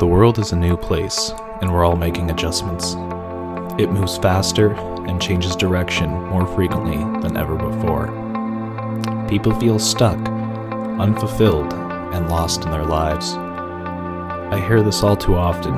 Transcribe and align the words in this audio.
The 0.00 0.06
world 0.06 0.38
is 0.38 0.52
a 0.52 0.56
new 0.56 0.78
place, 0.78 1.34
and 1.60 1.70
we're 1.70 1.84
all 1.84 1.94
making 1.94 2.30
adjustments. 2.30 2.94
It 3.78 3.92
moves 3.92 4.16
faster 4.16 4.72
and 5.06 5.20
changes 5.20 5.54
direction 5.54 6.10
more 6.10 6.46
frequently 6.46 6.96
than 7.20 7.36
ever 7.36 7.54
before. 7.54 8.06
People 9.28 9.52
feel 9.60 9.78
stuck, 9.78 10.16
unfulfilled, 10.98 11.74
and 12.14 12.30
lost 12.30 12.64
in 12.64 12.70
their 12.70 12.86
lives. 12.86 13.34
I 13.34 14.64
hear 14.66 14.82
this 14.82 15.02
all 15.02 15.18
too 15.18 15.34
often. 15.34 15.74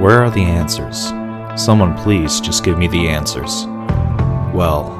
Where 0.00 0.20
are 0.20 0.30
the 0.30 0.42
answers? 0.42 1.10
Someone 1.54 1.96
please 1.96 2.40
just 2.40 2.64
give 2.64 2.78
me 2.78 2.88
the 2.88 3.06
answers. 3.06 3.66
Well, 4.52 4.90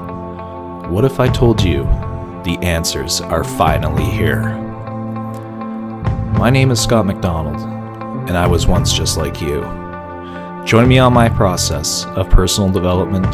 what 0.89 1.05
if 1.05 1.19
I 1.19 1.27
told 1.27 1.61
you 1.61 1.83
the 2.45 2.61
answers 2.63 3.21
are 3.21 3.43
finally 3.43 4.05
here? 4.05 4.51
My 6.39 6.49
name 6.49 6.71
is 6.71 6.81
Scott 6.81 7.07
McDonald, 7.07 7.74
and 8.27 8.37
I 8.37 8.47
was 8.47 8.67
once 8.67 8.93
just 8.93 9.17
like 9.17 9.41
you. 9.41 9.61
Join 10.65 10.89
me 10.89 10.99
on 10.99 11.13
my 11.13 11.29
process 11.29 12.07
of 12.17 12.31
personal 12.31 12.71
development, 12.71 13.33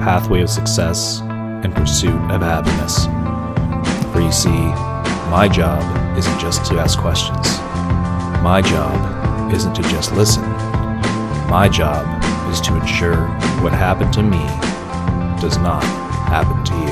pathway 0.00 0.42
of 0.42 0.48
success, 0.48 1.20
and 1.20 1.74
pursuit 1.74 2.20
of 2.30 2.40
happiness. 2.40 3.06
For 4.12 4.20
you 4.20 4.30
see, 4.30 4.48
my 5.30 5.48
job 5.52 5.82
isn't 6.16 6.38
just 6.38 6.64
to 6.66 6.78
ask 6.78 6.98
questions. 6.98 7.58
My 8.42 8.62
job 8.62 9.52
isn't 9.52 9.74
to 9.74 9.82
just 9.82 10.12
listen. 10.12 10.42
My 11.50 11.68
job 11.68 12.06
is 12.50 12.60
to 12.62 12.76
ensure 12.76 13.26
what 13.62 13.72
happened 13.72 14.12
to 14.14 14.22
me 14.22 14.46
does 15.40 15.58
not 15.58 15.82
happen 16.28 16.64
to 16.64 16.74
you. 16.74 16.87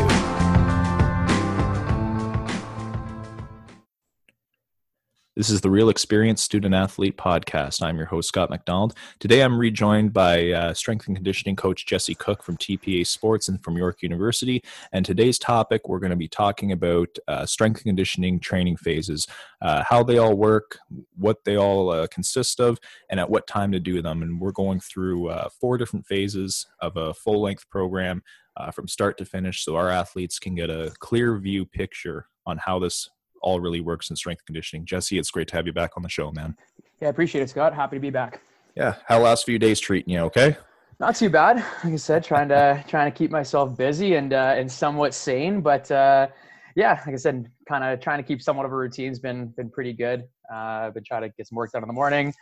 This 5.37 5.51
is 5.51 5.61
the 5.61 5.69
Real 5.69 5.93
Xperience 5.93 6.39
Student 6.39 6.75
Athlete 6.75 7.19
Podcast. 7.19 7.83
I'm 7.83 7.99
your 7.99 8.07
host, 8.07 8.29
Scott 8.29 8.49
McDonald. 8.49 8.95
Today 9.19 9.43
I'm 9.43 9.59
rejoined 9.59 10.15
by 10.15 10.51
uh, 10.51 10.73
strength 10.73 11.09
and 11.09 11.15
conditioning 11.15 11.57
coach 11.57 11.85
Jesse 11.85 12.15
Cook 12.15 12.43
from 12.43 12.57
TPA 12.57 13.07
Sports 13.07 13.47
and 13.47 13.63
from 13.63 13.77
York 13.77 14.01
University. 14.01 14.65
And 14.93 15.05
today's 15.05 15.39
topic, 15.39 15.91
we're 15.91 15.99
going 15.99 16.09
to 16.09 16.17
be 16.17 16.27
talking 16.27 16.73
about 16.73 17.19
uh, 17.29 17.45
strength 17.45 17.81
and 17.81 17.85
conditioning 17.85 18.41
training 18.41 18.79
phases, 18.79 19.27
uh, 19.61 19.85
how 19.87 20.03
they 20.03 20.17
all 20.17 20.39
work, 20.39 20.79
what 21.19 21.45
they 21.45 21.59
all 21.59 21.91
uh, 21.91 22.07
consist 22.07 22.59
of, 22.59 22.79
and 23.11 23.21
at 23.21 23.29
what 23.29 23.47
time 23.47 23.73
to 23.73 23.79
do 23.79 24.01
them. 24.01 24.23
And 24.23 24.41
we're 24.41 24.53
going 24.53 24.81
through 24.81 25.29
uh, 25.29 25.51
four 25.61 25.77
different 25.77 26.07
phases 26.07 26.67
of 26.81 26.97
a 26.97 27.13
full 27.13 27.43
length 27.43 27.69
program. 27.69 28.23
Uh, 28.59 28.71
from 28.71 28.89
start 28.89 29.19
to 29.19 29.27
finish, 29.27 29.63
so 29.63 29.77
our 29.77 29.91
athletes 29.91 30.39
can 30.39 30.55
get 30.55 30.71
a 30.71 30.91
clear 30.99 31.37
view 31.37 31.67
picture 31.67 32.27
on 32.47 32.57
how 32.57 32.79
this 32.79 33.11
all 33.47 33.61
really 33.61 33.81
works 33.81 34.11
in 34.11 34.17
strength 34.17 34.45
conditioning. 34.45 34.85
Jesse, 34.85 35.19
it's 35.19 35.31
great 35.31 35.47
to 35.49 35.57
have 35.57 35.67
you 35.67 35.73
back 35.73 35.93
on 35.97 36.03
the 36.03 36.09
show, 36.09 36.33
man. 36.33 36.57
Yeah, 37.01 37.07
I 37.07 37.11
appreciate 37.11 37.43
it, 37.43 37.51
Scott. 37.51 37.73
Happy 37.73 37.95
to 37.95 38.01
be 38.01 38.11
back. 38.11 38.43
Yeah, 38.75 38.97
how 39.07 39.21
last 39.21 39.47
few 39.47 39.57
days 39.57 39.79
treating 39.79 40.13
you? 40.13 40.21
Okay. 40.23 40.57
Not 40.99 41.15
too 41.15 41.31
bad. 41.31 41.59
Like 41.85 41.93
I 41.93 41.97
said, 41.97 42.25
trying 42.25 42.49
to 42.49 42.85
trying 42.89 43.11
to 43.11 43.17
keep 43.17 43.31
myself 43.31 43.77
busy 43.79 44.17
and 44.17 44.33
uh, 44.33 44.55
and 44.57 44.71
somewhat 44.71 45.15
sane, 45.15 45.61
but 45.61 45.89
uh, 45.93 46.27
yeah, 46.75 47.01
like 47.07 47.15
I 47.15 47.19
said, 47.19 47.49
kind 47.69 47.85
of 47.85 48.01
trying 48.01 48.19
to 48.19 48.25
keep 48.27 48.43
somewhat 48.43 48.67
of 48.67 48.73
a 48.73 48.77
routine's 48.77 49.21
been 49.21 49.47
been 49.57 49.71
pretty 49.71 49.93
good. 49.93 50.25
Uh, 50.53 50.91
been 50.91 51.05
trying 51.05 51.23
to 51.23 51.29
get 51.29 51.47
some 51.47 51.57
work 51.57 51.71
done 51.71 51.85
in 51.85 51.87
the 51.87 51.95
morning. 51.95 52.35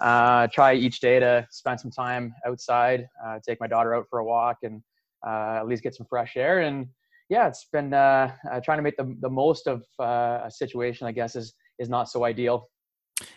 Uh, 0.00 0.46
try 0.52 0.74
each 0.74 1.00
day 1.00 1.18
to 1.18 1.44
spend 1.50 1.80
some 1.80 1.90
time 1.90 2.34
outside, 2.46 3.08
uh, 3.24 3.38
take 3.46 3.58
my 3.60 3.66
daughter 3.66 3.94
out 3.94 4.06
for 4.08 4.20
a 4.20 4.24
walk, 4.24 4.58
and 4.62 4.80
uh, 5.26 5.58
at 5.58 5.66
least 5.66 5.82
get 5.82 5.94
some 5.94 6.06
fresh 6.08 6.36
air. 6.36 6.60
And 6.60 6.86
yeah, 7.32 7.48
it's 7.48 7.66
been 7.72 7.94
uh, 7.94 8.30
uh, 8.52 8.60
trying 8.62 8.76
to 8.76 8.82
make 8.82 8.98
the, 8.98 9.16
the 9.20 9.30
most 9.30 9.66
of 9.66 9.82
uh, 9.98 10.40
a 10.44 10.50
situation. 10.50 11.06
I 11.06 11.12
guess 11.12 11.34
is 11.34 11.54
is 11.78 11.88
not 11.88 12.10
so 12.10 12.24
ideal. 12.24 12.68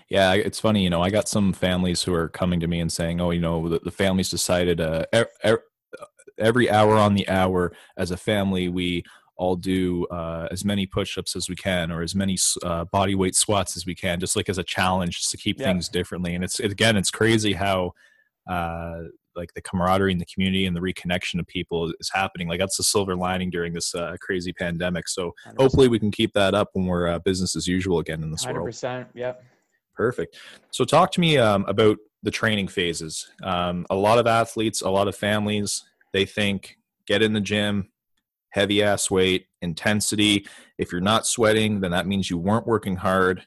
Yeah, 0.10 0.34
it's 0.34 0.60
funny. 0.60 0.84
You 0.84 0.90
know, 0.90 1.02
I 1.02 1.10
got 1.10 1.30
some 1.30 1.54
families 1.54 2.04
who 2.04 2.14
are 2.14 2.28
coming 2.28 2.60
to 2.60 2.68
me 2.68 2.82
and 2.82 2.92
saying, 2.92 3.22
"Oh, 3.22 3.32
you 3.32 3.40
know, 3.40 3.70
the, 3.70 3.80
the 3.80 3.92
family's 3.92 4.30
decided 4.30 4.82
uh, 4.82 5.06
er, 5.14 5.64
every 6.38 6.70
hour 6.70 6.96
on 6.96 7.14
the 7.14 7.28
hour 7.30 7.72
as 7.98 8.12
a 8.12 8.18
family 8.18 8.68
we." 8.70 9.04
all 9.38 9.58
do 9.58 10.06
uh, 10.06 10.48
as 10.50 10.64
many 10.64 10.86
push-ups 10.86 11.36
as 11.36 11.50
we 11.50 11.58
can 11.58 11.92
or 11.92 12.02
as 12.02 12.16
many 12.16 12.38
uh, 12.64 12.86
body 12.86 13.16
weight 13.16 13.36
squats 13.36 13.76
as 13.76 13.86
we 13.86 13.94
can 13.94 14.18
just 14.18 14.38
like 14.38 14.48
as 14.48 14.58
a 14.58 14.64
challenge 14.64 15.18
just 15.18 15.30
to 15.30 15.36
keep 15.36 15.60
yeah. 15.60 15.66
things 15.66 15.90
differently 15.90 16.36
and 16.36 16.42
it's 16.42 16.58
it, 16.62 16.72
again 16.72 16.96
it's 16.96 17.12
crazy 17.12 17.52
how 17.52 17.92
uh, 18.50 19.00
like 19.36 19.54
the 19.54 19.62
camaraderie 19.62 20.12
in 20.12 20.18
the 20.18 20.26
community 20.26 20.66
and 20.66 20.76
the 20.76 20.82
reconnection 20.82 21.40
of 21.40 21.48
people 21.48 21.92
is 22.00 22.12
happening. 22.14 22.48
Like 22.48 22.60
that's 22.60 22.78
the 22.78 22.84
silver 22.84 23.16
lining 23.16 23.50
during 23.50 23.74
this 23.74 23.94
uh, 23.94 24.16
crazy 24.22 24.54
pandemic. 24.54 25.08
So 25.08 25.34
100%. 25.48 25.60
hopefully 25.60 25.88
we 25.88 26.00
can 26.00 26.12
keep 26.12 26.34
that 26.34 26.54
up 26.54 26.70
when 26.74 26.86
we're 26.86 27.08
uh, 27.08 27.20
business 27.20 27.56
as 27.56 27.68
usual 27.68 28.00
again 28.00 28.24
in 28.24 28.32
this 28.32 28.46
100%, 28.46 28.54
world. 28.54 28.70
100%. 28.70 29.08
Yep. 29.14 29.44
Perfect. 29.96 30.38
So 30.72 30.84
talk 30.84 31.12
to 31.14 31.22
me 31.22 31.38
um, 31.38 31.66
about 31.68 31.98
the 32.24 32.32
training 32.32 32.68
phases. 32.68 33.28
Um, 33.44 33.86
a 33.90 33.96
lot 33.96 34.18
of 34.18 34.28
athletes, 34.28 34.82
a 34.82 34.90
lot 34.90 35.08
of 35.08 35.16
families, 35.16 35.84
they 36.12 36.26
think 36.26 36.78
get 37.08 37.22
in 37.22 37.34
the 37.34 37.42
gym, 37.42 37.92
heavy 38.50 38.82
ass 38.82 39.12
weight, 39.12 39.46
intensity. 39.62 40.48
If 40.78 40.92
you're 40.92 41.02
not 41.02 41.28
sweating, 41.28 41.82
then 41.82 41.92
that 41.92 42.08
means 42.08 42.30
you 42.30 42.38
weren't 42.38 42.68
working 42.68 42.98
hard 42.98 43.46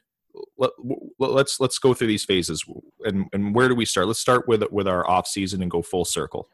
let, 0.57 0.71
let's 1.19 1.59
let's 1.59 1.79
go 1.79 1.93
through 1.93 2.07
these 2.07 2.25
phases. 2.25 2.63
And 3.03 3.27
and 3.33 3.53
where 3.55 3.67
do 3.67 3.75
we 3.75 3.85
start? 3.85 4.07
Let's 4.07 4.19
start 4.19 4.47
with 4.47 4.63
with 4.71 4.87
our 4.87 5.09
off 5.09 5.27
season 5.27 5.61
and 5.61 5.71
go 5.71 5.81
full 5.81 6.05
circle. 6.05 6.49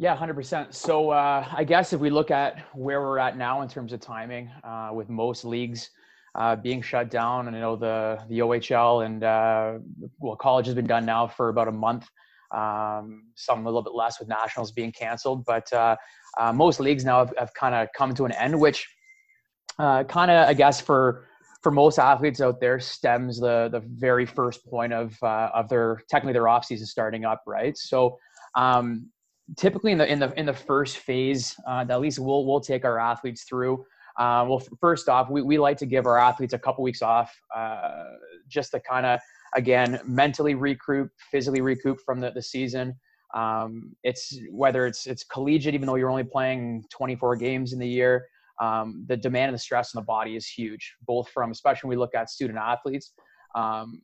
Yeah 0.00 0.16
100% 0.16 0.72
so 0.72 1.10
uh, 1.10 1.44
i 1.56 1.64
guess 1.64 1.92
if 1.92 2.00
we 2.00 2.08
look 2.08 2.30
at 2.30 2.64
where 2.72 3.00
we're 3.00 3.18
at 3.18 3.36
now 3.36 3.62
in 3.62 3.68
terms 3.68 3.92
of 3.92 3.98
timing 3.98 4.48
uh, 4.62 4.90
with 4.92 5.08
most 5.08 5.44
leagues 5.44 5.90
uh, 6.36 6.54
being 6.54 6.80
shut 6.80 7.10
down 7.10 7.48
and 7.48 7.56
i 7.56 7.60
know 7.60 7.74
the 7.74 8.16
the 8.28 8.40
ohl 8.40 9.04
and 9.04 9.24
uh, 9.24 9.78
well 10.20 10.36
college 10.36 10.66
has 10.66 10.74
been 10.76 10.86
done 10.86 11.04
now 11.04 11.26
for 11.26 11.48
about 11.48 11.68
a 11.68 11.72
month. 11.72 12.08
Um, 12.50 13.24
some 13.34 13.60
a 13.60 13.64
little 13.64 13.82
bit 13.82 13.92
less 13.92 14.18
with 14.20 14.28
nationals 14.28 14.70
being 14.70 14.92
canceled 14.92 15.44
but 15.44 15.70
uh, 15.72 15.96
uh, 16.38 16.52
most 16.52 16.80
leagues 16.80 17.04
now 17.04 17.18
have, 17.18 17.34
have 17.36 17.52
kind 17.54 17.74
of 17.74 17.88
come 17.94 18.14
to 18.14 18.24
an 18.24 18.32
end 18.32 18.58
which 18.58 18.86
kind 19.78 20.30
of 20.30 20.48
i 20.48 20.54
guess 20.54 20.80
for 20.80 21.27
for 21.68 21.72
most 21.72 21.98
athletes 21.98 22.40
out 22.40 22.60
there 22.60 22.80
stems 22.80 23.38
the 23.38 23.68
the 23.70 23.80
very 23.80 24.24
first 24.24 24.64
point 24.64 24.90
of 24.90 25.14
uh, 25.22 25.50
of 25.52 25.68
their 25.68 26.00
technically 26.08 26.32
their 26.32 26.48
off 26.48 26.64
season 26.64 26.86
starting 26.86 27.26
up 27.26 27.42
right? 27.46 27.76
So 27.76 28.18
um, 28.54 29.10
typically 29.58 29.92
in 29.92 29.98
the 29.98 30.10
in 30.10 30.18
the 30.18 30.32
in 30.38 30.46
the 30.46 30.54
first 30.54 30.96
phase 30.96 31.54
uh, 31.68 31.84
at 31.86 32.00
least 32.00 32.20
we'll 32.20 32.46
we'll 32.46 32.62
take 32.62 32.86
our 32.86 32.98
athletes 32.98 33.44
through 33.44 33.84
uh, 34.18 34.46
well 34.48 34.62
first 34.80 35.10
off 35.10 35.28
we, 35.28 35.42
we 35.42 35.58
like 35.58 35.76
to 35.76 35.84
give 35.84 36.06
our 36.06 36.16
athletes 36.16 36.54
a 36.54 36.58
couple 36.58 36.82
weeks 36.82 37.02
off 37.02 37.38
uh, 37.54 38.04
just 38.48 38.70
to 38.70 38.80
kind 38.80 39.04
of 39.04 39.20
again 39.54 40.00
mentally 40.06 40.54
recoup 40.54 41.10
physically 41.30 41.60
recoup 41.60 42.00
from 42.00 42.18
the, 42.18 42.30
the 42.30 42.40
season. 42.40 42.94
Um, 43.34 43.94
it's 44.04 44.38
whether 44.50 44.86
it's 44.86 45.06
it's 45.06 45.22
collegiate 45.22 45.74
even 45.74 45.86
though 45.86 45.96
you're 45.96 46.08
only 46.08 46.24
playing 46.24 46.84
24 46.88 47.36
games 47.36 47.74
in 47.74 47.78
the 47.78 47.86
year 47.86 48.24
um, 48.60 49.04
the 49.06 49.16
demand 49.16 49.50
and 49.50 49.54
the 49.54 49.58
stress 49.58 49.94
on 49.94 50.00
the 50.02 50.06
body 50.06 50.36
is 50.36 50.46
huge, 50.46 50.94
both 51.06 51.28
from, 51.30 51.50
especially 51.50 51.88
when 51.88 51.96
we 51.96 52.00
look 52.00 52.14
at 52.14 52.30
student 52.30 52.58
athletes, 52.58 53.12
um, 53.54 54.00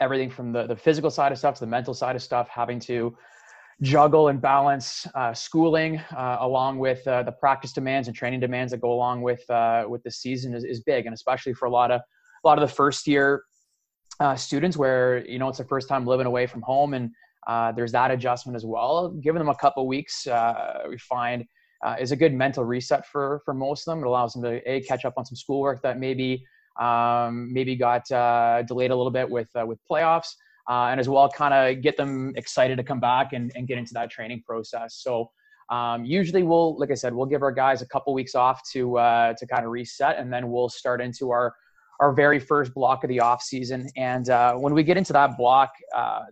everything 0.00 0.30
from 0.30 0.52
the, 0.52 0.66
the 0.66 0.76
physical 0.76 1.10
side 1.10 1.32
of 1.32 1.38
stuff 1.38 1.54
to 1.54 1.60
the 1.60 1.66
mental 1.66 1.94
side 1.94 2.16
of 2.16 2.22
stuff, 2.22 2.48
having 2.48 2.78
to 2.78 3.16
juggle 3.82 4.28
and 4.28 4.40
balance 4.40 5.06
uh, 5.14 5.32
schooling 5.32 5.98
uh, 6.16 6.38
along 6.40 6.78
with 6.78 7.06
uh, 7.06 7.22
the 7.22 7.32
practice 7.32 7.72
demands 7.72 8.08
and 8.08 8.16
training 8.16 8.40
demands 8.40 8.72
that 8.72 8.80
go 8.80 8.92
along 8.92 9.22
with 9.22 9.48
uh, 9.50 9.84
with 9.88 10.02
the 10.02 10.10
season 10.10 10.54
is, 10.54 10.64
is 10.64 10.80
big, 10.80 11.06
and 11.06 11.14
especially 11.14 11.52
for 11.52 11.66
a 11.66 11.70
lot 11.70 11.90
of 11.90 12.00
a 12.00 12.48
lot 12.48 12.58
of 12.60 12.68
the 12.68 12.74
first 12.74 13.06
year 13.06 13.42
uh, 14.20 14.34
students 14.34 14.76
where 14.76 15.24
you 15.26 15.38
know 15.38 15.48
it's 15.48 15.58
the 15.58 15.64
first 15.64 15.88
time 15.88 16.06
living 16.06 16.26
away 16.26 16.46
from 16.46 16.62
home 16.62 16.94
and 16.94 17.10
uh, 17.46 17.72
there's 17.72 17.92
that 17.92 18.10
adjustment 18.10 18.56
as 18.56 18.66
well. 18.66 19.10
Giving 19.22 19.38
them 19.38 19.48
a 19.48 19.54
couple 19.54 19.86
weeks, 19.86 20.26
we 20.88 20.98
find 20.98 21.44
uh, 21.84 21.96
is 22.00 22.12
a 22.12 22.16
good 22.16 22.34
mental 22.34 22.64
reset 22.64 23.06
for 23.06 23.40
for 23.44 23.54
most 23.54 23.86
of 23.86 23.92
them. 23.92 24.04
It 24.04 24.06
allows 24.06 24.32
them 24.32 24.42
to 24.42 24.70
a 24.70 24.80
catch 24.82 25.04
up 25.04 25.14
on 25.16 25.24
some 25.24 25.36
schoolwork 25.36 25.82
that 25.82 25.98
maybe 25.98 26.44
um, 26.80 27.52
maybe 27.52 27.76
got 27.76 28.10
uh, 28.10 28.62
delayed 28.62 28.90
a 28.90 28.96
little 28.96 29.10
bit 29.10 29.28
with 29.28 29.48
uh, 29.54 29.64
with 29.66 29.78
playoffs, 29.90 30.34
uh, 30.68 30.88
and 30.90 31.00
as 31.00 31.08
well 31.08 31.28
kind 31.28 31.54
of 31.54 31.82
get 31.82 31.96
them 31.96 32.32
excited 32.36 32.76
to 32.76 32.84
come 32.84 33.00
back 33.00 33.32
and, 33.32 33.52
and 33.54 33.68
get 33.68 33.78
into 33.78 33.92
that 33.94 34.10
training 34.10 34.42
process. 34.46 34.96
So. 34.96 35.30
Um, 35.70 36.06
usually 36.06 36.44
we'll, 36.44 36.78
like 36.78 36.90
I 36.90 36.94
said, 36.94 37.12
we'll 37.12 37.26
give 37.26 37.42
our 37.42 37.52
guys 37.52 37.82
a 37.82 37.86
couple 37.86 38.14
weeks 38.14 38.34
off 38.34 38.62
to 38.72 38.96
uh, 38.96 39.34
to 39.34 39.46
kind 39.46 39.66
of 39.66 39.70
reset, 39.70 40.16
and 40.16 40.32
then 40.32 40.50
we'll 40.50 40.70
start 40.70 41.02
into 41.02 41.30
our 41.30 41.54
our 42.00 42.14
very 42.14 42.38
first 42.38 42.72
block 42.72 43.04
of 43.04 43.08
the 43.08 43.20
off 43.20 43.42
season. 43.42 43.86
And 43.94 44.30
uh, 44.30 44.54
when 44.54 44.72
we 44.72 44.82
get 44.82 44.96
into 44.96 45.12
that 45.12 45.36
block, 45.36 45.72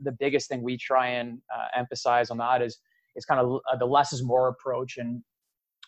the 0.01 0.13
biggest 0.19 0.49
thing 0.49 0.63
we 0.63 0.79
try 0.79 1.09
and 1.09 1.39
emphasize 1.77 2.31
on 2.31 2.39
that 2.39 2.63
is 2.63 2.79
is 3.15 3.27
kind 3.27 3.39
of 3.39 3.61
the 3.79 3.85
less 3.85 4.15
is 4.15 4.23
more 4.23 4.49
approach. 4.49 4.97
And 4.97 5.23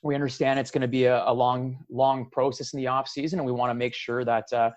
we 0.02 0.14
understand 0.14 0.58
it's 0.58 0.70
going 0.70 0.82
to 0.82 0.88
be 0.88 1.04
a, 1.04 1.24
a, 1.26 1.32
long 1.32 1.84
long 1.90 2.28
process 2.30 2.72
in 2.72 2.78
the 2.78 2.86
off 2.86 3.08
season 3.08 3.38
and 3.38 3.46
we 3.46 3.52
want 3.52 3.70
to 3.70 3.74
make 3.74 3.94
sure 3.94 4.24
that 4.24 4.52
uh, 4.52 4.70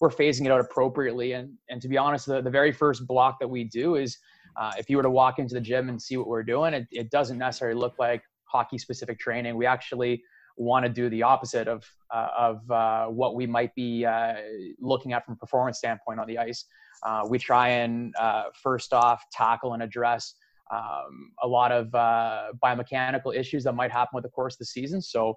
we're 0.00 0.10
phasing 0.10 0.46
it 0.46 0.52
out 0.52 0.60
appropriately 0.60 1.32
and 1.32 1.52
and 1.68 1.80
to 1.82 1.88
be 1.88 1.96
honest 1.96 2.26
the, 2.26 2.40
the 2.40 2.50
very 2.50 2.72
first 2.72 3.06
block 3.06 3.38
that 3.40 3.48
we 3.48 3.64
do 3.64 3.96
is 3.96 4.18
uh, 4.56 4.72
if 4.78 4.90
you 4.90 4.96
were 4.96 5.02
to 5.02 5.10
walk 5.10 5.38
into 5.38 5.54
the 5.54 5.60
gym 5.60 5.88
and 5.88 6.00
see 6.00 6.16
what 6.16 6.26
we're 6.26 6.42
doing 6.42 6.74
it, 6.74 6.86
it 6.90 7.10
doesn't 7.10 7.38
necessarily 7.38 7.78
look 7.78 7.94
like 7.98 8.22
hockey 8.44 8.78
specific 8.78 9.18
training 9.18 9.56
we 9.56 9.66
actually 9.66 10.22
want 10.58 10.84
to 10.84 10.90
do 10.90 11.08
the 11.08 11.22
opposite 11.22 11.68
of 11.68 11.84
uh, 12.12 12.28
of 12.36 12.70
uh, 12.70 13.06
what 13.06 13.34
we 13.34 13.46
might 13.46 13.74
be 13.74 14.04
uh, 14.04 14.34
looking 14.80 15.12
at 15.12 15.24
from 15.24 15.34
a 15.34 15.36
performance 15.36 15.78
standpoint 15.78 16.18
on 16.18 16.26
the 16.26 16.38
ice. 16.38 16.64
Uh, 17.04 17.22
we 17.28 17.38
try 17.38 17.68
and 17.68 18.14
uh, 18.18 18.44
first 18.62 18.92
off 18.92 19.22
tackle 19.30 19.74
and 19.74 19.82
address 19.82 20.34
um, 20.70 21.32
a 21.42 21.48
lot 21.48 21.72
of 21.72 21.94
uh, 21.94 22.48
biomechanical 22.62 23.34
issues 23.34 23.64
that 23.64 23.74
might 23.74 23.90
happen 23.90 24.10
with 24.14 24.24
the 24.24 24.30
course 24.30 24.54
of 24.54 24.58
the 24.58 24.66
season. 24.66 25.00
So 25.00 25.34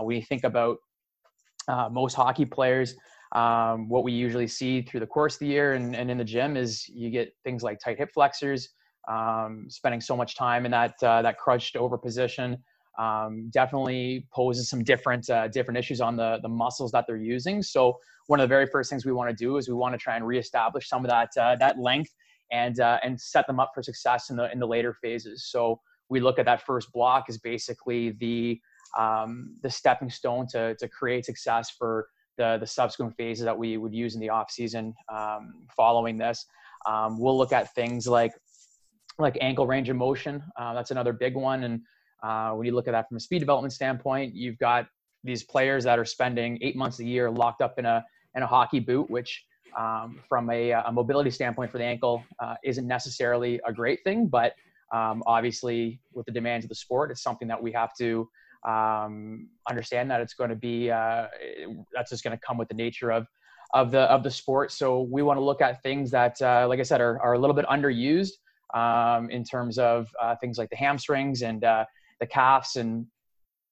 when 0.00 0.16
you 0.16 0.22
think 0.22 0.44
about 0.44 0.78
most 1.90 2.14
hockey 2.14 2.44
players, 2.44 2.94
um, 3.32 3.88
what 3.88 4.04
we 4.04 4.12
usually 4.12 4.46
see 4.46 4.82
through 4.82 5.00
the 5.00 5.06
course 5.06 5.34
of 5.34 5.40
the 5.40 5.46
year 5.46 5.72
and, 5.72 5.96
and 5.96 6.10
in 6.10 6.18
the 6.18 6.24
gym 6.24 6.56
is 6.56 6.86
you 6.88 7.08
get 7.10 7.32
things 7.44 7.62
like 7.62 7.78
tight 7.78 7.98
hip 7.98 8.10
flexors, 8.12 8.68
um, 9.08 9.66
spending 9.68 10.00
so 10.00 10.16
much 10.16 10.36
time 10.36 10.64
in 10.66 10.70
that 10.70 10.94
that 11.00 11.38
crunched 11.38 11.76
over 11.76 11.96
position 11.96 12.58
um, 12.98 13.48
definitely 13.52 14.26
poses 14.32 14.68
some 14.68 14.84
different 14.84 15.28
uh, 15.30 15.48
different 15.48 15.78
issues 15.78 16.00
on 16.00 16.16
the 16.16 16.38
the 16.42 16.48
muscles 16.48 16.92
that 16.92 17.04
they're 17.06 17.16
using. 17.16 17.62
So 17.62 17.96
one 18.26 18.40
of 18.40 18.44
the 18.44 18.48
very 18.48 18.66
first 18.66 18.90
things 18.90 19.04
we 19.04 19.12
want 19.12 19.30
to 19.30 19.36
do 19.36 19.56
is 19.56 19.68
we 19.68 19.74
want 19.74 19.94
to 19.94 19.98
try 19.98 20.16
and 20.16 20.26
reestablish 20.26 20.88
some 20.88 21.04
of 21.04 21.10
that 21.10 21.30
uh, 21.40 21.56
that 21.56 21.78
length 21.78 22.10
and 22.52 22.80
uh, 22.80 22.98
and 23.02 23.20
set 23.20 23.46
them 23.46 23.58
up 23.58 23.70
for 23.74 23.82
success 23.82 24.30
in 24.30 24.36
the 24.36 24.50
in 24.52 24.58
the 24.58 24.66
later 24.66 24.94
phases. 25.02 25.46
So 25.50 25.80
we 26.08 26.20
look 26.20 26.38
at 26.38 26.44
that 26.46 26.62
first 26.62 26.92
block 26.92 27.24
as 27.28 27.38
basically 27.38 28.10
the 28.20 28.60
um, 28.98 29.56
the 29.62 29.70
stepping 29.70 30.10
stone 30.10 30.46
to 30.48 30.74
to 30.76 30.88
create 30.88 31.24
success 31.24 31.70
for 31.70 32.08
the 32.38 32.58
the 32.60 32.66
subsequent 32.66 33.14
phases 33.16 33.44
that 33.44 33.56
we 33.56 33.76
would 33.76 33.94
use 33.94 34.14
in 34.14 34.20
the 34.20 34.28
off 34.28 34.50
season 34.50 34.94
um, 35.12 35.66
following 35.76 36.18
this. 36.18 36.46
Um, 36.86 37.18
we'll 37.18 37.36
look 37.36 37.52
at 37.52 37.74
things 37.74 38.06
like 38.06 38.32
like 39.18 39.36
ankle 39.40 39.66
range 39.66 39.88
of 39.88 39.96
motion. 39.96 40.42
Uh, 40.58 40.74
that's 40.74 40.90
another 40.90 41.12
big 41.12 41.34
one 41.34 41.64
and 41.64 41.80
uh, 42.22 42.52
when 42.52 42.66
you 42.66 42.74
look 42.74 42.86
at 42.86 42.92
that 42.92 43.08
from 43.08 43.16
a 43.16 43.20
speed 43.20 43.40
development 43.40 43.72
standpoint, 43.72 44.34
you've 44.34 44.58
got 44.58 44.86
these 45.24 45.42
players 45.42 45.84
that 45.84 45.98
are 45.98 46.04
spending 46.04 46.58
eight 46.62 46.76
months 46.76 47.00
a 47.00 47.04
year 47.04 47.30
locked 47.30 47.60
up 47.60 47.78
in 47.78 47.86
a 47.86 48.04
in 48.34 48.42
a 48.42 48.46
hockey 48.46 48.80
boot, 48.80 49.10
which 49.10 49.44
um, 49.78 50.20
from 50.28 50.50
a, 50.50 50.70
a, 50.72 50.92
mobility 50.92 51.30
standpoint 51.30 51.70
for 51.70 51.78
the 51.78 51.84
ankle 51.84 52.24
uh, 52.40 52.54
isn't 52.64 52.86
necessarily 52.86 53.60
a 53.66 53.72
great 53.72 54.02
thing, 54.04 54.26
but 54.26 54.54
um, 54.92 55.22
obviously 55.26 56.00
with 56.12 56.26
the 56.26 56.32
demands 56.32 56.64
of 56.64 56.68
the 56.68 56.74
sport, 56.74 57.10
it's 57.10 57.22
something 57.22 57.48
that 57.48 57.62
we 57.62 57.72
have 57.72 57.94
to 57.98 58.28
um, 58.68 59.48
understand 59.68 60.10
that 60.10 60.20
it's 60.20 60.34
going 60.34 60.50
to 60.50 60.56
be 60.56 60.90
uh, 60.90 61.26
that's 61.94 62.10
just 62.10 62.22
going 62.22 62.36
to 62.36 62.40
come 62.46 62.56
with 62.56 62.68
the 62.68 62.74
nature 62.74 63.10
of 63.10 63.26
of 63.74 63.90
the 63.90 64.00
of 64.02 64.22
the 64.22 64.30
sport. 64.30 64.70
So 64.70 65.02
we 65.02 65.22
want 65.22 65.38
to 65.38 65.44
look 65.44 65.62
at 65.62 65.82
things 65.82 66.10
that, 66.10 66.40
uh, 66.42 66.66
like 66.68 66.78
I 66.78 66.82
said, 66.82 67.00
are, 67.00 67.20
are 67.22 67.32
a 67.32 67.38
little 67.38 67.56
bit 67.56 67.66
underused 67.66 68.32
um, 68.74 69.30
in 69.30 69.44
terms 69.44 69.78
of 69.78 70.08
uh, 70.20 70.36
things 70.36 70.58
like 70.58 70.70
the 70.70 70.76
hamstrings 70.76 71.42
and 71.42 71.64
uh, 71.64 71.84
the 72.20 72.26
calves 72.26 72.76
and 72.76 73.06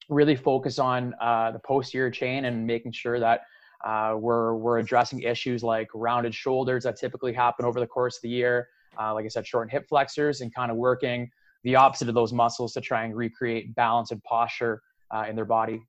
really 0.08 0.37
focus 0.37 0.79
on 0.79 1.14
uh, 1.20 1.52
the 1.52 1.61
posterior 1.61 2.11
chain 2.11 2.47
and 2.47 2.67
making 2.67 2.93
sure 2.93 3.20
that 3.20 3.43
uh, 3.85 4.15
we're 4.19 4.55
we're 4.55 4.79
addressing 4.79 5.21
issues 5.23 5.62
like 5.62 5.88
rounded 5.94 6.35
shoulders 6.35 6.85
that 6.85 6.97
typically 6.97 7.32
happen 7.32 7.65
over 7.65 7.81
the 7.81 7.87
course 7.87 8.17
of 8.17 8.23
the 8.23 8.29
year. 8.29 8.69
Uh, 9.00 9.15
like 9.15 9.25
I 9.25 9.29
said, 9.29 9.47
short 9.47 9.71
hip 9.71 9.87
flexors 9.88 10.41
and 10.41 10.55
kind 10.55 10.71
of 10.71 10.77
working 10.77 11.31
the 11.65 11.77
opposite 11.77 12.09
of 12.09 12.15
those 12.15 12.32
muscles 12.32 12.73
to 12.75 12.81
try 12.81 13.05
and 13.05 13.17
recreate 13.17 13.75
balance 13.75 14.11
and 14.11 14.23
posture 14.25 14.82
uh, 15.11 15.27
in 15.29 15.37
their 15.37 15.44
body. 15.44 15.82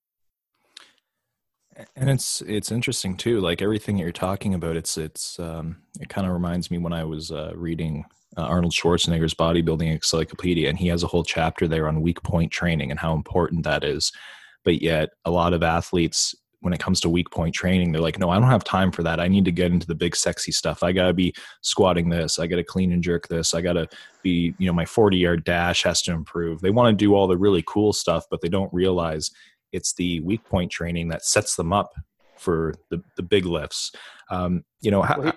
And 1.95 2.09
it's 2.09 2.41
it's 2.41 2.71
interesting 2.71 3.15
too. 3.15 3.39
Like 3.39 3.61
everything 3.61 3.97
that 3.97 4.03
you're 4.03 4.11
talking 4.11 4.53
about, 4.53 4.75
it's 4.75 4.97
it's 4.97 5.39
um, 5.39 5.77
it 5.99 6.09
kind 6.09 6.27
of 6.27 6.33
reminds 6.33 6.69
me 6.69 6.77
when 6.77 6.93
I 6.93 7.05
was 7.05 7.31
uh, 7.31 7.53
reading 7.55 8.05
uh, 8.37 8.41
Arnold 8.41 8.73
Schwarzenegger's 8.73 9.33
bodybuilding 9.33 9.91
encyclopedia, 9.91 10.67
and 10.69 10.77
he 10.77 10.87
has 10.87 11.03
a 11.03 11.07
whole 11.07 11.23
chapter 11.23 11.67
there 11.67 11.87
on 11.87 12.01
weak 12.01 12.21
point 12.23 12.51
training 12.51 12.91
and 12.91 12.99
how 12.99 13.13
important 13.13 13.63
that 13.63 13.83
is. 13.83 14.11
But 14.63 14.81
yet, 14.81 15.09
a 15.25 15.31
lot 15.31 15.53
of 15.53 15.63
athletes, 15.63 16.35
when 16.61 16.73
it 16.73 16.79
comes 16.79 16.99
to 17.01 17.09
weak 17.09 17.29
point 17.31 17.53
training, 17.53 17.91
they're 17.91 18.01
like, 18.01 18.19
no, 18.19 18.29
I 18.29 18.39
don't 18.39 18.49
have 18.49 18.63
time 18.63 18.91
for 18.91 19.03
that. 19.03 19.19
I 19.19 19.27
need 19.27 19.45
to 19.45 19.51
get 19.51 19.71
into 19.71 19.87
the 19.87 19.95
big, 19.95 20.15
sexy 20.15 20.51
stuff. 20.51 20.83
I 20.83 20.91
got 20.91 21.07
to 21.07 21.13
be 21.13 21.33
squatting 21.61 22.07
this. 22.07 22.39
I 22.39 22.47
got 22.47 22.57
to 22.57 22.63
clean 22.63 22.91
and 22.91 23.03
jerk 23.03 23.27
this. 23.27 23.53
I 23.53 23.61
got 23.61 23.73
to 23.73 23.87
be, 24.21 24.53
you 24.59 24.67
know, 24.67 24.73
my 24.73 24.85
40 24.85 25.17
yard 25.17 25.43
dash 25.43 25.83
has 25.83 26.01
to 26.03 26.11
improve. 26.11 26.61
They 26.61 26.69
want 26.69 26.97
to 26.97 27.05
do 27.05 27.15
all 27.15 27.27
the 27.27 27.37
really 27.37 27.63
cool 27.65 27.93
stuff, 27.93 28.25
but 28.29 28.41
they 28.41 28.49
don't 28.49 28.71
realize 28.73 29.31
it's 29.71 29.93
the 29.93 30.19
weak 30.21 30.43
point 30.45 30.71
training 30.71 31.07
that 31.09 31.25
sets 31.25 31.55
them 31.55 31.73
up 31.73 31.93
for 32.37 32.75
the, 32.89 33.03
the 33.17 33.23
big 33.23 33.45
lifts. 33.45 33.91
Um, 34.29 34.63
you 34.81 34.91
know, 34.91 35.01
how, 35.01 35.33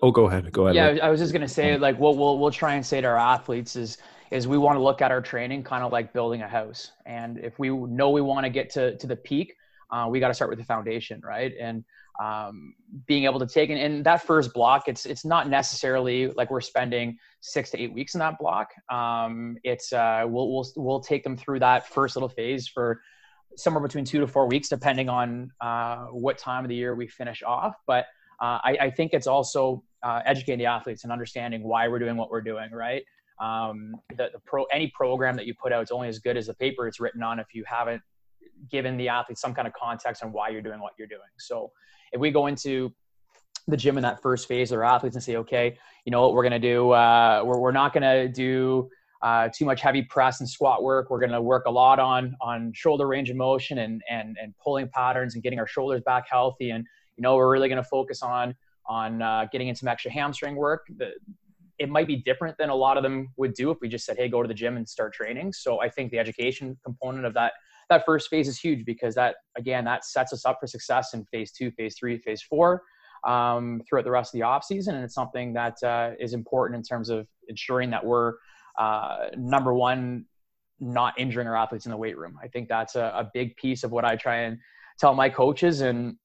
Oh, 0.00 0.12
go 0.12 0.26
ahead. 0.26 0.52
Go 0.52 0.68
ahead. 0.68 0.96
Yeah, 0.96 1.04
I 1.04 1.10
was 1.10 1.18
just 1.18 1.32
gonna 1.32 1.48
say, 1.48 1.76
like, 1.76 1.98
what 1.98 2.16
we'll 2.16 2.38
we'll 2.38 2.52
try 2.52 2.74
and 2.74 2.86
say 2.86 3.00
to 3.00 3.08
our 3.08 3.18
athletes 3.18 3.74
is 3.74 3.98
is 4.30 4.46
we 4.46 4.56
want 4.56 4.76
to 4.76 4.82
look 4.82 5.02
at 5.02 5.10
our 5.10 5.20
training 5.20 5.64
kind 5.64 5.82
of 5.82 5.90
like 5.90 6.12
building 6.12 6.42
a 6.42 6.48
house, 6.48 6.92
and 7.04 7.38
if 7.38 7.58
we 7.58 7.70
know 7.70 8.10
we 8.10 8.20
want 8.20 8.44
to 8.44 8.50
get 8.50 8.70
to 8.70 8.96
to 8.96 9.06
the 9.08 9.16
peak, 9.16 9.56
uh, 9.92 10.08
we 10.08 10.20
got 10.20 10.28
to 10.28 10.34
start 10.34 10.50
with 10.50 10.58
the 10.58 10.64
foundation, 10.64 11.20
right? 11.22 11.52
And 11.60 11.84
um, 12.22 12.74
being 13.06 13.24
able 13.24 13.38
to 13.40 13.46
take 13.46 13.70
in, 13.70 13.76
in 13.76 14.02
that 14.04 14.22
first 14.22 14.52
block, 14.52 14.88
it's 14.88 15.06
it's 15.06 15.24
not 15.24 15.48
necessarily 15.48 16.28
like 16.28 16.50
we're 16.50 16.60
spending 16.60 17.16
six 17.40 17.70
to 17.70 17.80
eight 17.80 17.92
weeks 17.92 18.14
in 18.14 18.20
that 18.20 18.38
block. 18.38 18.70
Um, 18.90 19.56
it's 19.64 19.92
uh, 19.92 20.24
we'll 20.26 20.52
we'll 20.52 20.66
we'll 20.76 21.00
take 21.00 21.24
them 21.24 21.36
through 21.36 21.60
that 21.60 21.88
first 21.88 22.16
little 22.16 22.28
phase 22.28 22.68
for 22.68 23.00
somewhere 23.56 23.82
between 23.82 24.04
two 24.04 24.20
to 24.20 24.26
four 24.26 24.46
weeks, 24.46 24.68
depending 24.68 25.08
on 25.08 25.50
uh, 25.60 26.06
what 26.06 26.38
time 26.38 26.64
of 26.64 26.68
the 26.68 26.74
year 26.74 26.94
we 26.94 27.06
finish 27.06 27.42
off, 27.42 27.74
but 27.86 28.06
uh, 28.40 28.58
I, 28.64 28.76
I, 28.80 28.90
think 28.90 29.12
it's 29.12 29.28
also 29.28 29.84
uh, 30.02 30.20
educating 30.24 30.58
the 30.58 30.66
athletes 30.66 31.04
and 31.04 31.12
understanding 31.12 31.62
why 31.62 31.86
we're 31.86 32.00
doing 32.00 32.16
what 32.16 32.28
we're 32.28 32.40
doing, 32.40 32.72
right? 32.72 33.04
Um, 33.40 33.94
the, 34.16 34.30
the 34.32 34.40
pro, 34.44 34.64
any 34.64 34.90
program 34.96 35.36
that 35.36 35.46
you 35.46 35.54
put 35.54 35.72
out 35.72 35.82
is 35.82 35.90
only 35.92 36.08
as 36.08 36.18
good 36.18 36.36
as 36.36 36.46
the 36.46 36.54
paper 36.54 36.88
it's 36.88 36.98
written 36.98 37.22
on 37.22 37.38
if 37.38 37.54
you 37.54 37.62
haven't 37.66 38.02
given 38.70 38.96
the 38.96 39.08
athletes 39.08 39.40
some 39.40 39.54
kind 39.54 39.66
of 39.66 39.74
context 39.74 40.22
on 40.22 40.32
why 40.32 40.48
you're 40.48 40.62
doing 40.62 40.80
what 40.80 40.92
you're 40.98 41.08
doing. 41.08 41.20
So 41.38 41.72
if 42.12 42.20
we 42.20 42.30
go 42.30 42.46
into 42.46 42.92
the 43.68 43.76
gym 43.76 43.96
in 43.96 44.02
that 44.02 44.20
first 44.20 44.48
phase 44.48 44.70
with 44.70 44.78
our 44.78 44.84
athletes 44.84 45.16
and 45.16 45.22
say, 45.22 45.36
okay, 45.36 45.78
you 46.04 46.10
know 46.10 46.20
what 46.20 46.34
we're 46.34 46.42
going 46.42 46.52
to 46.52 46.58
do? 46.58 46.90
Uh, 46.90 47.42
we're, 47.44 47.58
we're 47.58 47.72
not 47.72 47.92
going 47.92 48.02
to 48.02 48.28
do 48.28 48.88
uh, 49.22 49.48
too 49.54 49.64
much 49.64 49.80
heavy 49.80 50.02
press 50.02 50.40
and 50.40 50.48
squat 50.48 50.82
work. 50.82 51.08
We're 51.10 51.20
going 51.20 51.30
to 51.30 51.40
work 51.40 51.66
a 51.66 51.70
lot 51.70 52.00
on 52.00 52.34
on 52.40 52.72
shoulder 52.74 53.06
range 53.06 53.30
of 53.30 53.36
motion 53.36 53.78
and 53.78 54.02
and 54.10 54.36
and 54.42 54.52
pulling 54.62 54.88
patterns 54.88 55.34
and 55.34 55.42
getting 55.44 55.60
our 55.60 55.66
shoulders 55.66 56.02
back 56.04 56.24
healthy 56.28 56.70
and 56.70 56.84
you 57.16 57.22
know, 57.22 57.36
we're 57.36 57.50
really 57.50 57.68
going 57.68 57.82
to 57.82 57.88
focus 57.88 58.22
on 58.22 58.54
on 58.86 59.22
uh, 59.22 59.46
getting 59.52 59.68
in 59.68 59.76
some 59.76 59.88
extra 59.88 60.10
hamstring 60.10 60.56
work. 60.56 60.86
The, 60.96 61.12
it 61.78 61.88
might 61.88 62.06
be 62.06 62.16
different 62.16 62.56
than 62.58 62.68
a 62.68 62.74
lot 62.74 62.96
of 62.96 63.02
them 63.02 63.28
would 63.36 63.54
do 63.54 63.70
if 63.70 63.78
we 63.80 63.88
just 63.88 64.04
said, 64.04 64.16
"Hey, 64.16 64.28
go 64.28 64.42
to 64.42 64.48
the 64.48 64.54
gym 64.54 64.76
and 64.76 64.88
start 64.88 65.14
training." 65.14 65.52
So 65.52 65.80
I 65.80 65.88
think 65.88 66.10
the 66.10 66.18
education 66.18 66.76
component 66.84 67.24
of 67.24 67.34
that 67.34 67.52
that 67.92 68.04
first 68.04 68.28
phase 68.28 68.48
is 68.48 68.58
huge 68.58 68.84
because 68.84 69.14
that 69.14 69.36
again 69.56 69.84
that 69.84 70.04
sets 70.04 70.32
us 70.32 70.44
up 70.44 70.58
for 70.60 70.66
success 70.66 71.14
in 71.14 71.24
phase 71.26 71.52
two, 71.52 71.70
phase 71.72 71.96
three, 71.98 72.18
phase 72.18 72.42
four 72.42 72.82
um, 73.24 73.82
throughout 73.88 74.04
the 74.04 74.10
rest 74.10 74.34
of 74.34 74.38
the 74.38 74.42
off 74.42 74.64
season, 74.64 74.94
and 74.94 75.04
it's 75.04 75.14
something 75.14 75.52
that 75.52 75.82
uh, 75.82 76.10
is 76.18 76.34
important 76.34 76.76
in 76.76 76.82
terms 76.82 77.08
of 77.08 77.26
ensuring 77.48 77.90
that 77.90 78.04
we're 78.04 78.34
uh, 78.78 79.26
number 79.36 79.74
one, 79.74 80.24
not 80.80 81.18
injuring 81.18 81.46
our 81.46 81.56
athletes 81.56 81.86
in 81.86 81.90
the 81.90 81.96
weight 81.96 82.16
room. 82.16 82.38
I 82.42 82.48
think 82.48 82.68
that's 82.68 82.96
a, 82.96 83.12
a 83.14 83.30
big 83.32 83.56
piece 83.56 83.84
of 83.84 83.92
what 83.92 84.04
I 84.04 84.16
try 84.16 84.36
and 84.38 84.58
tell 84.98 85.14
my 85.14 85.28
coaches 85.28 85.82
and 85.82 86.16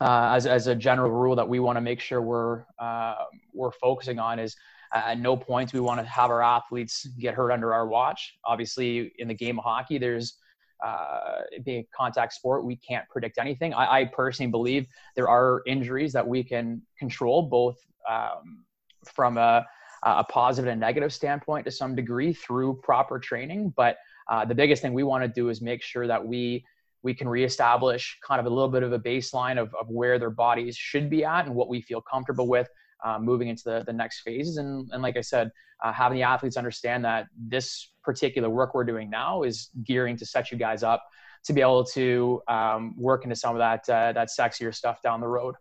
uh, 0.00 0.30
as, 0.32 0.46
as 0.46 0.68
a 0.68 0.74
general 0.74 1.10
rule 1.10 1.34
that 1.34 1.48
we 1.48 1.58
want 1.58 1.76
to 1.76 1.80
make 1.80 2.00
sure 2.00 2.22
we're 2.22 2.64
uh, 2.78 3.16
we're 3.52 3.72
focusing 3.72 4.18
on 4.18 4.38
is 4.38 4.54
at 4.92 5.18
no 5.18 5.36
point 5.36 5.70
do 5.70 5.76
we 5.76 5.86
want 5.86 6.00
to 6.00 6.06
have 6.06 6.30
our 6.30 6.42
athletes 6.42 7.06
get 7.18 7.34
hurt 7.34 7.50
under 7.50 7.74
our 7.74 7.86
watch. 7.86 8.34
Obviously, 8.44 9.12
in 9.18 9.28
the 9.28 9.34
game 9.34 9.58
of 9.58 9.64
hockey, 9.64 9.98
there's 9.98 10.38
uh, 10.84 11.40
being 11.64 11.80
a 11.80 11.96
contact 11.96 12.32
sport, 12.32 12.64
we 12.64 12.76
can't 12.76 13.08
predict 13.08 13.38
anything. 13.38 13.74
I, 13.74 14.00
I, 14.00 14.04
personally 14.04 14.50
believe 14.50 14.86
there 15.16 15.28
are 15.28 15.62
injuries 15.66 16.12
that 16.12 16.26
we 16.26 16.44
can 16.44 16.82
control 16.98 17.42
both 17.42 17.76
um, 18.08 18.64
from 19.04 19.38
a, 19.38 19.66
a, 20.04 20.24
positive 20.24 20.70
and 20.70 20.80
negative 20.80 21.12
standpoint 21.12 21.64
to 21.64 21.72
some 21.72 21.96
degree 21.96 22.32
through 22.32 22.80
proper 22.82 23.18
training. 23.18 23.74
But 23.76 23.96
uh, 24.28 24.44
the 24.44 24.54
biggest 24.54 24.82
thing 24.82 24.92
we 24.92 25.02
want 25.02 25.24
to 25.24 25.28
do 25.28 25.48
is 25.48 25.60
make 25.60 25.82
sure 25.82 26.06
that 26.06 26.24
we 26.24 26.64
we 27.02 27.14
can 27.14 27.28
reestablish 27.28 28.18
kind 28.26 28.40
of 28.40 28.46
a 28.46 28.48
little 28.48 28.68
bit 28.68 28.82
of 28.82 28.92
a 28.92 28.98
baseline 28.98 29.56
of, 29.56 29.72
of 29.80 29.88
where 29.88 30.18
their 30.18 30.30
bodies 30.30 30.76
should 30.76 31.08
be 31.08 31.24
at 31.24 31.46
and 31.46 31.54
what 31.54 31.68
we 31.68 31.80
feel 31.80 32.00
comfortable 32.00 32.48
with 32.48 32.68
uh, 33.04 33.18
moving 33.18 33.48
into 33.48 33.64
the, 33.64 33.84
the 33.86 33.92
next 33.92 34.20
phases. 34.20 34.56
And, 34.56 34.88
and 34.92 35.02
like 35.02 35.16
I 35.16 35.20
said, 35.20 35.50
uh, 35.84 35.92
having 35.92 36.16
the 36.16 36.24
athletes 36.24 36.56
understand 36.56 37.04
that 37.04 37.26
this 37.36 37.92
particular 38.02 38.50
work 38.50 38.74
we're 38.74 38.84
doing 38.84 39.08
now 39.10 39.42
is 39.42 39.70
gearing 39.84 40.16
to 40.16 40.26
set 40.26 40.50
you 40.50 40.58
guys 40.58 40.82
up 40.82 41.04
to 41.44 41.52
be 41.52 41.60
able 41.60 41.84
to 41.84 42.42
um, 42.48 42.94
work 42.98 43.24
into 43.24 43.36
some 43.36 43.54
of 43.54 43.58
that, 43.60 43.88
uh, 43.88 44.12
that 44.12 44.28
sexier 44.28 44.74
stuff 44.74 45.00
down 45.02 45.20
the 45.20 45.28
road. 45.28 45.54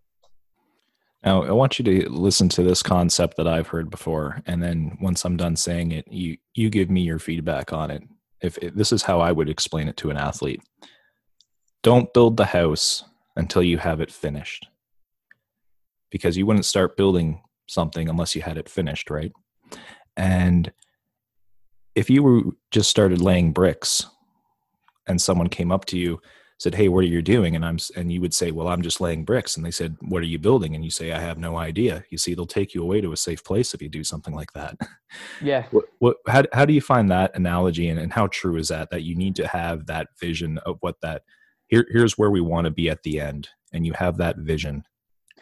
Now, 1.24 1.44
I 1.44 1.52
want 1.52 1.80
you 1.80 1.86
to 1.86 2.10
listen 2.10 2.48
to 2.50 2.64
this 2.64 2.84
concept 2.84 3.38
that 3.38 3.48
I've 3.48 3.68
heard 3.68 3.90
before, 3.90 4.42
and 4.46 4.62
then 4.62 4.98
once 5.02 5.26
I'm 5.26 5.36
done 5.36 5.56
saying 5.56 5.92
it, 5.92 6.08
you 6.10 6.38
you 6.54 6.70
give 6.70 6.92
me 6.92 7.02
your 7.02 7.20
feedback 7.20 7.74
on 7.74 7.90
it. 7.90 8.04
If 8.40 8.58
it, 8.60 8.78
this 8.78 8.92
is 8.92 9.02
how 9.02 9.20
I 9.20 9.32
would 9.32 9.50
explain 9.50 9.88
it 9.88 9.98
to 9.98 10.12
an 10.12 10.18
athlete, 10.18 10.62
don't 11.82 12.14
build 12.14 12.38
the 12.38 12.46
house 12.46 13.04
until 13.36 13.64
you 13.64 13.80
have 13.80 14.00
it 14.00 14.12
finished. 14.12 14.68
Because 16.10 16.38
you 16.38 16.46
wouldn't 16.46 16.66
start 16.66 16.98
building 16.98 17.42
something 17.68 18.08
unless 18.10 18.36
you 18.36 18.42
had 18.42 18.58
it 18.58 18.70
finished, 18.70 19.10
right? 19.10 19.32
And 20.16 20.72
if 21.96 22.10
you 22.10 22.24
were 22.24 22.42
just 22.72 22.90
started 22.90 23.22
laying 23.22 23.52
bricks 23.52 24.06
and 25.08 25.22
someone 25.22 25.48
came 25.48 25.72
up 25.72 25.86
to 25.86 25.98
you 25.98 26.22
said, 26.60 26.76
"Hey, 26.76 26.88
what 26.88 27.04
are 27.04 27.08
you 27.08 27.22
doing?" 27.22 27.56
and 27.56 27.66
I'm 27.66 27.78
and 27.96 28.12
you 28.12 28.22
would 28.22 28.34
say, 28.34 28.52
"Well, 28.52 28.68
I'm 28.68 28.82
just 28.82 29.00
laying 29.00 29.26
bricks," 29.26 29.56
and 29.56 29.66
they 29.66 29.72
said, 29.72 29.96
"What 30.02 30.22
are 30.24 30.28
you 30.28 30.40
building?" 30.40 30.76
and 30.76 30.84
you 30.84 30.92
say, 30.92 31.12
"I 31.12 31.20
have 31.20 31.38
no 31.38 31.58
idea." 31.58 32.04
You 32.10 32.18
see, 32.18 32.34
they'll 32.34 32.46
take 32.46 32.74
you 32.74 32.82
away 32.82 33.02
to 33.02 33.12
a 33.12 33.18
safe 33.18 33.44
place 33.44 33.74
if 33.74 33.82
you 33.82 33.90
do 33.90 34.04
something 34.04 34.34
like 34.34 34.54
that. 34.54 34.78
Yeah. 35.42 35.66
what, 35.72 35.86
what 36.00 36.18
how 36.28 36.44
how 36.54 36.66
do 36.66 36.74
you 36.74 36.82
find 36.82 37.12
that 37.12 37.36
analogy, 37.36 37.90
and, 37.90 38.00
and 38.00 38.12
how 38.12 38.28
true 38.28 38.58
is 38.58 38.70
that? 38.70 38.90
That 38.90 39.04
you 39.04 39.16
need 39.16 39.36
to 39.38 39.48
have 39.48 39.86
that 39.88 40.08
vision 40.20 40.58
of 40.60 40.78
what 40.82 40.96
that 41.02 41.24
here 41.68 41.86
here's 41.92 42.18
where 42.18 42.32
we 42.32 42.42
want 42.42 42.66
to 42.66 42.72
be 42.72 42.90
at 42.90 43.04
the 43.04 43.20
end, 43.20 43.50
and 43.74 43.86
you 43.86 43.94
have 43.94 44.18
that 44.18 44.38
vision, 44.38 44.84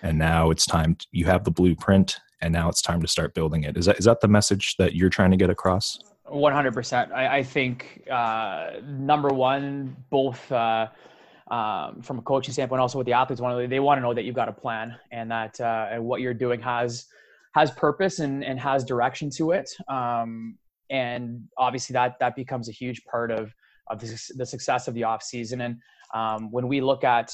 and 0.02 0.18
now 0.18 0.52
it's 0.52 0.66
time. 0.66 0.96
To, 0.96 1.08
you 1.12 1.25
have 1.25 1.44
the 1.44 1.52
blueprint, 1.52 2.18
and 2.42 2.54
now 2.54 2.70
it's 2.70 2.82
time 2.82 3.02
to 3.02 3.08
start 3.08 3.34
building 3.34 3.64
it. 3.64 3.78
Is 3.78 3.86
that 3.86 4.00
is 4.00 4.06
that 4.06 4.22
the 4.22 4.28
message 4.28 4.75
that 4.78 4.96
you're 4.96 5.10
trying 5.10 5.32
to 5.32 5.38
get 5.38 5.50
across? 5.50 6.00
100%. 6.28 7.12
I, 7.12 7.38
I 7.38 7.44
think 7.44 8.02
uh, 8.12 8.72
number 8.84 9.30
one, 9.30 9.96
both 10.10 10.52
uh, 10.52 10.88
um, 11.52 12.02
from 12.02 12.18
a 12.18 12.22
coaching 12.24 12.52
standpoint, 12.52 12.82
also 12.82 12.98
with 12.98 13.06
the 13.06 13.14
athletes, 13.14 13.42
one 13.42 13.70
they 13.70 13.80
want 13.80 14.00
to 14.00 14.02
know 14.02 14.14
that 14.14 14.24
you've 14.24 14.36
got 14.36 14.50
a 14.50 14.54
plan 14.54 14.96
and 15.12 15.30
that 15.30 15.60
uh, 15.62 15.98
what 15.98 16.22
you're 16.22 16.34
doing 16.34 16.60
has 16.62 17.06
has 17.54 17.72
purpose 17.72 18.20
and, 18.20 18.44
and 18.44 18.60
has 18.60 18.84
direction 18.84 19.30
to 19.30 19.52
it. 19.52 19.70
Um, 19.88 20.58
and 20.90 21.44
obviously, 21.58 21.94
that 21.94 22.20
that 22.20 22.36
becomes 22.36 22.70
a 22.70 22.72
huge 22.72 23.04
part 23.06 23.32
of 23.32 23.54
of 23.88 24.00
the, 24.00 24.34
the 24.38 24.46
success 24.46 24.88
of 24.88 24.94
the 24.96 25.04
off 25.04 25.22
season. 25.22 25.62
And 25.62 25.78
um, 26.14 26.52
when 26.52 26.68
we 26.68 26.82
look 26.82 27.04
at 27.04 27.32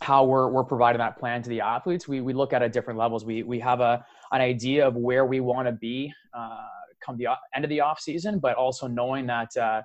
how 0.00 0.24
we're, 0.24 0.48
we're 0.48 0.64
providing 0.64 0.98
that 0.98 1.18
plan 1.18 1.42
to 1.42 1.48
the 1.48 1.60
athletes, 1.60 2.06
we, 2.06 2.20
we 2.20 2.32
look 2.32 2.52
at 2.52 2.62
it 2.62 2.66
at 2.66 2.72
different 2.72 2.98
levels. 2.98 3.24
We, 3.24 3.42
we 3.42 3.58
have 3.60 3.80
a, 3.80 4.04
an 4.32 4.40
idea 4.40 4.86
of 4.86 4.94
where 4.96 5.24
we 5.24 5.40
want 5.40 5.68
to 5.68 5.72
be 5.72 6.12
uh, 6.34 6.66
come 7.00 7.16
the 7.16 7.28
end 7.54 7.64
of 7.64 7.68
the 7.68 7.80
off 7.80 8.00
season, 8.00 8.38
but 8.38 8.56
also 8.56 8.86
knowing 8.86 9.26
that 9.26 9.56
uh, 9.56 9.82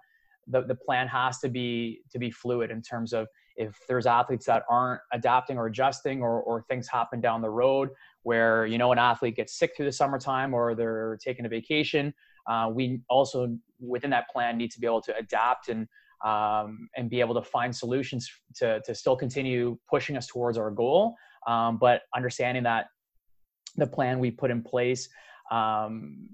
the 0.47 0.61
the 0.63 0.75
plan 0.75 1.07
has 1.07 1.39
to 1.39 1.49
be 1.49 2.01
to 2.11 2.19
be 2.19 2.31
fluid 2.31 2.71
in 2.71 2.81
terms 2.81 3.13
of 3.13 3.27
if 3.55 3.77
there's 3.87 4.05
athletes 4.05 4.45
that 4.45 4.63
aren't 4.69 5.01
adapting 5.13 5.57
or 5.57 5.67
adjusting 5.67 6.21
or 6.21 6.41
or 6.41 6.63
things 6.63 6.87
happen 6.87 7.21
down 7.21 7.41
the 7.41 7.49
road 7.49 7.89
where 8.23 8.65
you 8.65 8.77
know 8.77 8.91
an 8.91 8.97
athlete 8.97 9.35
gets 9.35 9.57
sick 9.57 9.73
through 9.75 9.85
the 9.85 9.91
summertime 9.91 10.53
or 10.53 10.75
they're 10.75 11.17
taking 11.23 11.45
a 11.45 11.49
vacation. 11.49 12.13
Uh, 12.47 12.69
we 12.73 13.01
also 13.07 13.55
within 13.79 14.09
that 14.09 14.27
plan 14.29 14.57
need 14.57 14.71
to 14.71 14.79
be 14.79 14.87
able 14.87 15.01
to 15.01 15.15
adapt 15.15 15.69
and 15.69 15.87
um, 16.25 16.89
and 16.95 17.09
be 17.09 17.19
able 17.19 17.33
to 17.33 17.41
find 17.41 17.75
solutions 17.75 18.29
to, 18.55 18.81
to 18.85 18.93
still 18.93 19.15
continue 19.15 19.77
pushing 19.89 20.17
us 20.17 20.27
towards 20.27 20.57
our 20.57 20.71
goal, 20.71 21.15
um, 21.47 21.77
but 21.77 22.03
understanding 22.15 22.63
that 22.63 22.87
the 23.77 23.87
plan 23.87 24.19
we 24.19 24.31
put 24.31 24.51
in 24.51 24.61
place 24.61 25.09
um, 25.51 26.29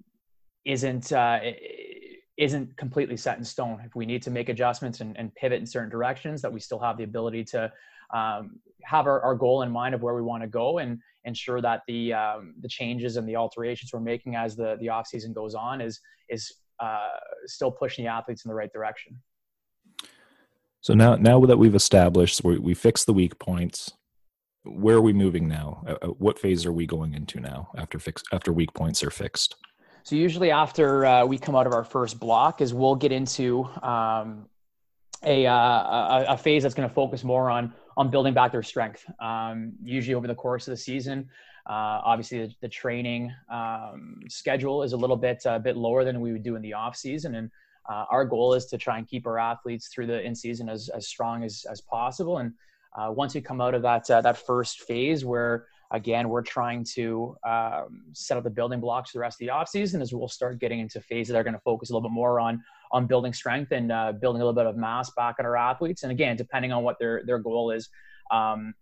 isn't 0.65 1.11
uh, 1.11 1.39
isn't 2.37 2.75
completely 2.77 3.17
set 3.17 3.37
in 3.37 3.43
stone. 3.43 3.81
If 3.83 3.95
we 3.95 4.05
need 4.05 4.21
to 4.23 4.31
make 4.31 4.49
adjustments 4.49 5.01
and, 5.01 5.17
and 5.17 5.33
pivot 5.35 5.59
in 5.59 5.65
certain 5.65 5.89
directions, 5.89 6.41
that 6.41 6.53
we 6.53 6.59
still 6.59 6.79
have 6.79 6.97
the 6.97 7.03
ability 7.03 7.43
to 7.45 7.71
um, 8.13 8.59
have 8.83 9.07
our, 9.07 9.21
our, 9.21 9.35
goal 9.35 9.63
in 9.63 9.71
mind 9.71 9.93
of 9.93 10.01
where 10.01 10.13
we 10.13 10.21
want 10.21 10.43
to 10.43 10.47
go 10.47 10.77
and 10.77 10.99
ensure 11.25 11.59
that 11.61 11.81
the 11.87 12.13
um, 12.13 12.53
the 12.61 12.67
changes 12.69 13.17
and 13.17 13.27
the 13.27 13.35
alterations 13.35 13.91
we're 13.91 13.99
making 13.99 14.35
as 14.35 14.55
the 14.55 14.77
the 14.79 14.87
off 14.87 15.07
season 15.07 15.33
goes 15.33 15.55
on 15.55 15.81
is 15.81 15.99
is 16.29 16.53
uh, 16.79 17.09
still 17.45 17.71
pushing 17.71 18.05
the 18.05 18.11
athletes 18.11 18.45
in 18.45 18.49
the 18.49 18.55
right 18.55 18.71
direction. 18.71 19.19
So 20.87 20.93
now 20.93 21.17
now 21.17 21.41
that 21.41 21.57
we've 21.57 21.75
established 21.75 22.41
we 22.45 22.59
we 22.59 22.73
fixed 22.73 23.07
the 23.07 23.13
weak 23.13 23.37
points, 23.39 23.91
where 24.63 24.95
are 24.95 25.01
we 25.01 25.11
moving 25.11 25.45
now? 25.45 25.83
Uh, 25.85 25.95
uh 26.01 26.07
what 26.25 26.39
phase 26.39 26.65
are 26.65 26.71
we 26.71 26.85
going 26.85 27.13
into 27.13 27.41
now 27.41 27.69
after 27.75 27.99
fix 27.99 28.23
after 28.31 28.53
weak 28.53 28.73
points 28.73 29.03
are 29.03 29.09
fixed? 29.09 29.57
So 30.03 30.15
usually 30.15 30.49
after 30.49 31.05
uh, 31.05 31.25
we 31.25 31.37
come 31.39 31.57
out 31.57 31.67
of 31.67 31.73
our 31.73 31.83
first 31.83 32.21
block 32.21 32.61
is 32.61 32.73
we'll 32.73 32.95
get 32.95 33.11
into 33.11 33.65
um, 33.83 34.47
a, 35.25 35.45
uh, 35.45 35.53
a, 35.53 36.25
a 36.29 36.37
phase 36.37 36.63
that's 36.63 36.73
going 36.73 36.87
to 36.87 36.95
focus 36.95 37.21
more 37.21 37.49
on 37.49 37.73
on 37.97 38.09
building 38.09 38.33
back 38.33 38.53
their 38.53 38.63
strength. 38.63 39.03
Um, 39.19 39.73
usually 39.83 40.15
over 40.15 40.27
the 40.27 40.35
course 40.35 40.69
of 40.69 40.71
the 40.71 40.77
season, 40.77 41.27
uh, 41.69 41.99
obviously 42.05 42.45
the, 42.45 42.53
the 42.61 42.69
training 42.69 43.33
um, 43.51 44.21
schedule 44.29 44.83
is 44.83 44.93
a 44.93 44.97
little 44.97 45.17
bit 45.17 45.41
a 45.47 45.51
uh, 45.51 45.59
bit 45.59 45.75
lower 45.75 46.05
than 46.05 46.21
we 46.21 46.31
would 46.31 46.43
do 46.43 46.55
in 46.55 46.61
the 46.61 46.71
off 46.71 46.95
season, 46.95 47.35
and 47.35 47.51
uh, 47.89 48.05
our 48.09 48.25
goal 48.25 48.53
is 48.53 48.65
to 48.67 48.77
try 48.77 48.97
and 48.97 49.07
keep 49.07 49.25
our 49.25 49.39
athletes 49.39 49.89
through 49.93 50.07
the 50.07 50.21
in 50.21 50.35
season 50.35 50.69
as 50.69 50.89
as 50.89 51.07
strong 51.07 51.43
as 51.43 51.65
as 51.69 51.81
possible. 51.81 52.39
And 52.39 52.53
uh, 52.97 53.11
once 53.11 53.33
we 53.33 53.41
come 53.41 53.61
out 53.61 53.73
of 53.73 53.81
that 53.83 54.07
that 54.07 54.37
first 54.37 54.81
phase 54.81 55.23
where 55.23 55.67
again, 55.91 56.29
we're 56.29 56.41
trying 56.41 56.83
to 56.83 57.35
um, 57.47 58.03
set 58.13 58.37
up 58.37 58.43
the 58.43 58.49
building 58.49 58.79
blocks 58.79 59.11
for 59.11 59.17
the 59.17 59.21
rest 59.21 59.35
of 59.35 59.39
the 59.39 59.49
off 59.49 59.69
season 59.69 60.01
as 60.01 60.13
we'll 60.13 60.27
start 60.27 60.59
getting 60.59 60.79
into 60.79 60.99
phases 60.99 61.31
that 61.31 61.39
are 61.39 61.43
going 61.43 61.53
to 61.53 61.61
focus 61.61 61.89
a 61.89 61.93
little 61.93 62.07
bit 62.07 62.13
more 62.13 62.39
on 62.39 62.61
on 62.91 63.05
building 63.05 63.33
strength 63.33 63.71
and 63.71 63.91
uh, 63.91 64.13
building 64.13 64.41
a 64.41 64.45
little 64.45 64.59
bit 64.59 64.65
of 64.65 64.77
mass 64.77 65.11
back 65.11 65.35
in 65.39 65.45
our 65.45 65.57
athletes. 65.57 66.03
And 66.03 66.11
again, 66.11 66.35
depending 66.35 66.71
on 66.71 66.83
what 66.83 66.97
their 66.99 67.23
their 67.25 67.39
goal 67.39 67.71
is, 67.71 67.89
um, 68.31 68.73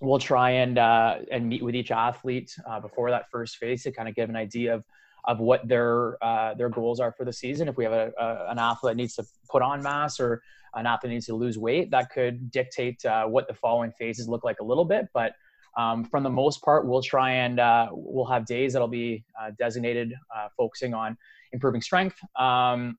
we'll 0.00 0.18
try 0.18 0.50
and 0.50 0.78
uh, 0.78 1.18
and 1.30 1.48
meet 1.48 1.62
with 1.62 1.74
each 1.74 1.90
athlete 1.90 2.54
uh, 2.68 2.80
before 2.80 3.10
that 3.10 3.30
first 3.30 3.56
phase 3.56 3.82
to 3.84 3.92
kind 3.92 4.08
of 4.08 4.14
give 4.14 4.28
an 4.28 4.36
idea 4.36 4.74
of 4.74 4.84
of 5.24 5.38
what 5.38 5.66
their 5.68 6.22
uh, 6.24 6.54
their 6.54 6.68
goals 6.68 7.00
are 7.00 7.12
for 7.12 7.24
the 7.24 7.32
season. 7.32 7.68
If 7.68 7.76
we 7.76 7.84
have 7.84 7.92
a, 7.92 8.12
a, 8.18 8.50
an 8.50 8.58
athlete 8.58 8.92
that 8.92 8.96
needs 8.96 9.14
to 9.16 9.24
put 9.48 9.62
on 9.62 9.82
mass 9.82 10.20
or 10.20 10.42
an 10.74 10.86
athlete 10.86 11.12
needs 11.12 11.26
to 11.26 11.34
lose 11.34 11.58
weight, 11.58 11.90
that 11.90 12.10
could 12.10 12.50
dictate 12.50 13.04
uh, 13.04 13.26
what 13.26 13.48
the 13.48 13.54
following 13.54 13.92
phases 13.98 14.28
look 14.28 14.44
like 14.44 14.60
a 14.60 14.64
little 14.64 14.84
bit, 14.84 15.06
but 15.12 15.32
um, 15.76 16.04
from 16.04 16.22
the 16.22 16.30
most 16.30 16.62
part, 16.62 16.86
we'll 16.86 17.02
try 17.02 17.30
and 17.30 17.60
uh, 17.60 17.88
we'll 17.92 18.26
have 18.26 18.44
days 18.44 18.72
that'll 18.72 18.88
be 18.88 19.24
uh, 19.40 19.50
designated 19.58 20.14
uh, 20.34 20.48
focusing 20.56 20.94
on 20.94 21.16
improving 21.52 21.80
strength 21.80 22.16
um, 22.38 22.98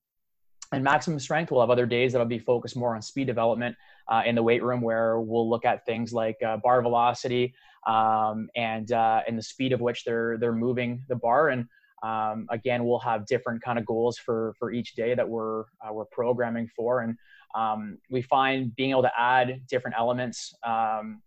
and 0.72 0.84
maximum 0.84 1.20
strength. 1.20 1.52
We'll 1.52 1.62
have 1.62 1.70
other 1.70 1.86
days 1.86 2.14
that'll 2.14 2.28
be 2.28 2.40
focused 2.40 2.78
more 2.78 2.96
on 2.96 3.02
speed 3.02 3.28
development 3.28 3.76
uh, 4.08 4.24
in 4.26 4.36
the 4.36 4.44
weight 4.44 4.64
room, 4.64 4.82
where 4.82 5.20
we'll 5.20 5.50
look 5.50 5.66
at 5.66 5.86
things 5.86 6.14
like 6.14 6.38
bar 6.64 6.82
velocity 6.82 7.54
um, 7.88 8.50
and 8.56 8.92
and 8.92 9.38
the 9.38 9.44
speed 9.44 9.74
of 9.74 9.82
which 9.82 10.06
they're 10.06 10.38
they're 10.38 10.54
moving 10.54 11.04
the 11.10 11.16
bar. 11.16 11.50
And 11.50 11.68
um, 12.04 12.48
again, 12.50 12.86
we'll 12.86 13.00
have 13.00 13.26
different 13.26 13.62
kind 13.62 13.78
of 13.80 13.86
goals 13.86 14.18
for 14.18 14.54
for 14.58 14.72
each 14.72 14.96
day 14.96 15.14
that 15.16 15.28
we're 15.28 15.66
we're 15.92 16.06
programming 16.06 16.68
for 16.76 17.02
and. 17.02 17.18
Um, 17.54 17.98
we 18.10 18.22
find 18.22 18.74
being 18.78 18.92
able 18.92 19.02
to 19.02 19.12
add 19.20 19.68
different 19.68 19.98
elements 20.00 20.56
um, 20.64 21.22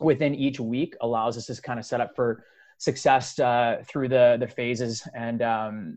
within 0.00 0.34
each 0.34 0.60
week 0.60 0.96
allows 1.00 1.36
us 1.36 1.46
to 1.46 1.62
kind 1.62 1.78
of 1.78 1.84
set 1.84 2.00
up 2.00 2.14
for 2.16 2.44
success 2.78 3.38
uh, 3.38 3.82
through 3.86 4.08
the 4.08 4.36
the 4.40 4.48
phases 4.48 5.06
and 5.14 5.42
um, 5.42 5.96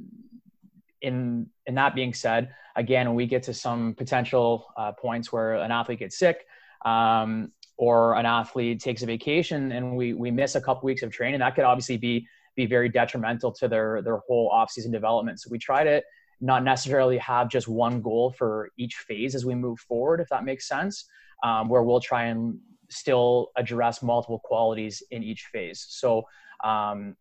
in 1.02 1.48
in 1.66 1.76
that 1.76 1.96
being 1.96 2.14
said 2.14 2.50
again 2.76 3.14
we 3.14 3.26
get 3.26 3.44
to 3.44 3.54
some 3.54 3.94
potential 3.96 4.68
uh, 4.78 4.92
points 4.92 5.32
where 5.32 5.56
an 5.56 5.72
athlete 5.72 6.00
gets 6.00 6.18
sick 6.18 6.46
um, 6.86 7.52
or 7.78 8.16
an 8.16 8.26
athlete 8.26 8.80
takes 8.80 9.02
a 9.02 9.06
vacation 9.06 9.72
and 9.72 9.96
we 9.96 10.14
we 10.14 10.30
miss 10.32 10.56
a 10.56 10.62
couple 10.62 10.86
weeks 10.86 11.04
of 11.04 11.12
training 11.12 11.40
that 11.40 11.56
could 11.56 11.66
obviously 11.66 11.98
be 11.98 12.28
be 12.58 12.66
very 12.66 12.90
detrimental 12.90 13.54
to 13.54 13.70
their 13.70 14.02
their 14.02 14.18
whole 14.28 14.50
off-season 14.50 14.92
development 14.92 15.40
so 15.40 15.48
we 15.50 15.58
try 15.58 15.84
to 15.86 16.02
not 16.42 16.64
necessarily 16.64 17.18
have 17.18 17.50
just 17.50 17.68
one 17.68 18.02
goal 18.02 18.32
for 18.38 18.70
each 18.78 18.96
phase 18.96 19.34
as 19.34 19.46
we 19.46 19.56
move 19.56 19.80
forward 19.80 20.20
if 20.20 20.28
that 20.28 20.44
makes 20.44 20.68
sense 20.68 21.06
um, 21.44 21.70
where 21.70 21.84
we'll 21.84 22.00
try 22.02 22.26
and 22.26 22.60
still 22.90 23.52
address 23.58 24.02
multiple 24.02 24.40
qualities 24.44 25.04
in 25.12 25.24
each 25.24 25.46
phase. 25.52 25.86
So, 25.90 26.24
um, 26.64 27.16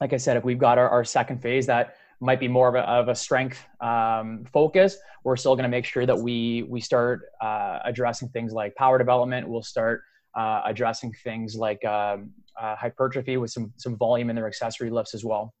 like 0.00 0.12
I 0.12 0.16
said, 0.16 0.36
if 0.36 0.44
we've 0.44 0.58
got 0.58 0.78
our, 0.78 0.88
our 0.88 1.04
second 1.04 1.42
phase 1.42 1.66
that 1.66 1.96
might 2.20 2.40
be 2.40 2.48
more 2.48 2.68
of 2.68 2.74
a, 2.74 2.80
of 2.80 3.08
a 3.08 3.14
strength 3.14 3.64
um, 3.80 4.44
focus, 4.52 4.96
we're 5.24 5.36
still 5.36 5.54
going 5.54 5.64
to 5.64 5.68
make 5.68 5.84
sure 5.84 6.06
that 6.06 6.18
we 6.18 6.64
we 6.68 6.80
start 6.80 7.22
uh, 7.40 7.78
addressing 7.84 8.28
things 8.28 8.52
like 8.52 8.74
power 8.76 8.98
development. 8.98 9.48
We'll 9.48 9.62
start 9.62 10.02
uh, 10.38 10.62
addressing 10.64 11.12
things 11.24 11.56
like 11.56 11.84
um, 11.84 12.30
uh, 12.60 12.76
hypertrophy 12.76 13.36
with 13.36 13.50
some 13.50 13.72
some 13.76 13.96
volume 13.96 14.30
in 14.30 14.36
their 14.36 14.46
accessory 14.46 14.88
lifts 14.88 15.12
as 15.14 15.24
well. 15.24 15.52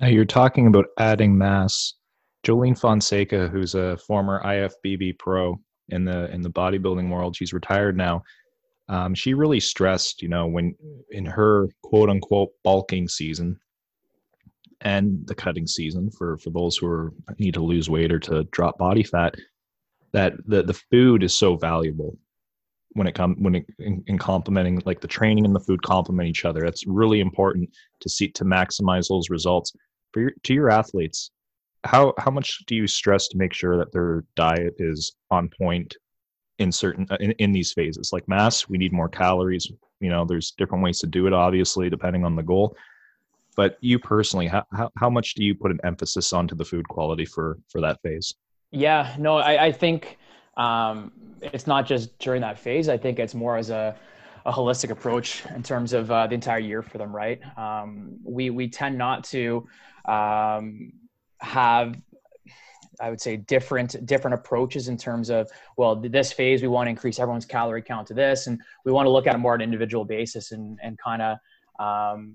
Now 0.00 0.08
you're 0.08 0.24
talking 0.24 0.66
about 0.66 0.86
adding 0.98 1.36
mass. 1.36 1.94
Jolene 2.46 2.78
Fonseca, 2.78 3.48
who's 3.48 3.74
a 3.74 3.96
former 3.98 4.42
IFBB 4.42 5.18
pro, 5.18 5.58
in 5.90 6.04
the 6.04 6.32
in 6.32 6.40
the 6.40 6.50
bodybuilding 6.50 7.10
world. 7.10 7.36
She's 7.36 7.52
retired 7.52 7.96
now. 7.96 8.22
Um, 8.88 9.14
she 9.14 9.34
really 9.34 9.60
stressed, 9.60 10.22
you 10.22 10.28
know, 10.28 10.46
when 10.46 10.74
in 11.10 11.26
her 11.26 11.68
quote 11.82 12.08
unquote 12.08 12.50
bulking 12.64 13.06
season 13.06 13.58
and 14.80 15.26
the 15.26 15.34
cutting 15.34 15.66
season 15.66 16.10
for 16.10 16.38
for 16.38 16.48
those 16.50 16.78
who 16.78 16.86
are 16.86 17.12
need 17.38 17.54
to 17.54 17.62
lose 17.62 17.90
weight 17.90 18.12
or 18.12 18.18
to 18.20 18.44
drop 18.44 18.78
body 18.78 19.02
fat, 19.02 19.34
that 20.14 20.32
the 20.46 20.62
the 20.62 20.80
food 20.90 21.22
is 21.22 21.36
so 21.36 21.56
valuable 21.56 22.16
when 22.98 23.06
it 23.06 23.14
comes 23.14 23.36
when 23.38 23.54
it, 23.56 23.66
in, 23.78 24.02
in 24.06 24.18
complementing 24.18 24.82
like 24.84 25.00
the 25.00 25.08
training 25.08 25.44
and 25.46 25.54
the 25.54 25.60
food 25.60 25.82
complement 25.82 26.28
each 26.28 26.44
other. 26.44 26.60
That's 26.60 26.86
really 26.86 27.20
important 27.20 27.70
to 28.00 28.08
see 28.08 28.28
to 28.32 28.44
maximize 28.44 29.08
those 29.08 29.30
results. 29.30 29.72
For 30.12 30.20
your 30.20 30.32
to 30.44 30.54
your 30.54 30.70
athletes 30.70 31.30
how 31.84 32.12
how 32.18 32.30
much 32.30 32.64
do 32.66 32.74
you 32.74 32.86
stress 32.86 33.28
to 33.28 33.38
make 33.38 33.52
sure 33.52 33.76
that 33.76 33.92
their 33.92 34.24
diet 34.34 34.74
is 34.78 35.14
on 35.30 35.48
point 35.48 35.96
in 36.58 36.72
certain 36.72 37.06
uh, 37.10 37.16
in, 37.20 37.32
in 37.32 37.52
these 37.52 37.72
phases? 37.72 38.10
Like 38.12 38.28
mass 38.28 38.68
we 38.68 38.78
need 38.78 38.92
more 38.92 39.08
calories. 39.08 39.70
You 40.00 40.10
know 40.10 40.24
there's 40.24 40.52
different 40.52 40.82
ways 40.82 40.98
to 41.00 41.06
do 41.06 41.26
it 41.26 41.32
obviously 41.32 41.88
depending 41.88 42.24
on 42.24 42.36
the 42.36 42.42
goal. 42.42 42.76
But 43.56 43.76
you 43.80 43.98
personally 43.98 44.46
how, 44.46 44.64
how, 44.72 44.90
how 44.98 45.10
much 45.10 45.34
do 45.34 45.44
you 45.44 45.54
put 45.54 45.70
an 45.70 45.80
emphasis 45.84 46.32
onto 46.32 46.54
the 46.54 46.64
food 46.64 46.88
quality 46.88 47.24
for 47.24 47.58
for 47.68 47.80
that 47.80 48.00
phase? 48.02 48.34
Yeah 48.70 49.14
no 49.18 49.38
i, 49.38 49.66
I 49.66 49.72
think 49.72 50.18
um, 50.58 51.12
it's 51.40 51.66
not 51.66 51.86
just 51.86 52.18
during 52.18 52.42
that 52.42 52.58
phase. 52.58 52.88
I 52.88 52.98
think 52.98 53.18
it's 53.18 53.34
more 53.34 53.56
as 53.56 53.70
a, 53.70 53.96
a 54.44 54.52
holistic 54.52 54.90
approach 54.90 55.44
in 55.54 55.62
terms 55.62 55.92
of 55.92 56.10
uh, 56.10 56.26
the 56.26 56.34
entire 56.34 56.58
year 56.58 56.82
for 56.82 56.98
them, 56.98 57.14
right? 57.14 57.40
Um, 57.56 58.18
we 58.24 58.50
we 58.50 58.68
tend 58.68 58.98
not 58.98 59.24
to 59.24 59.66
um, 60.06 60.92
have 61.40 61.96
I 63.00 63.10
would 63.10 63.20
say 63.20 63.36
different 63.36 64.04
different 64.06 64.34
approaches 64.34 64.88
in 64.88 64.96
terms 64.96 65.30
of 65.30 65.48
well 65.76 65.94
this 65.94 66.32
phase 66.32 66.62
we 66.62 66.68
want 66.68 66.86
to 66.86 66.90
increase 66.90 67.20
everyone's 67.20 67.46
calorie 67.46 67.82
count 67.82 68.08
to 68.08 68.14
this 68.14 68.48
and 68.48 68.60
we 68.84 68.90
want 68.90 69.06
to 69.06 69.10
look 69.10 69.28
at 69.28 69.34
it 69.36 69.38
more 69.38 69.54
on 69.54 69.60
an 69.60 69.64
individual 69.64 70.04
basis 70.04 70.50
and 70.50 70.78
and 70.82 70.98
kind 70.98 71.22
of 71.22 71.38
um, 71.78 72.34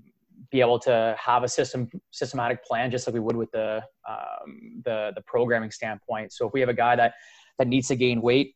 be 0.50 0.60
able 0.60 0.78
to 0.78 1.14
have 1.18 1.42
a 1.42 1.48
system 1.48 1.88
systematic 2.10 2.64
plan 2.64 2.90
just 2.90 3.06
like 3.06 3.14
we 3.14 3.20
would 3.20 3.36
with 3.36 3.50
the 3.50 3.82
um, 4.08 4.80
the 4.84 5.12
the 5.14 5.22
programming 5.22 5.70
standpoint. 5.70 6.32
So 6.32 6.46
if 6.46 6.52
we 6.52 6.60
have 6.60 6.68
a 6.68 6.74
guy 6.74 6.96
that 6.96 7.14
that 7.58 7.68
needs 7.68 7.88
to 7.88 7.96
gain 7.96 8.20
weight, 8.20 8.54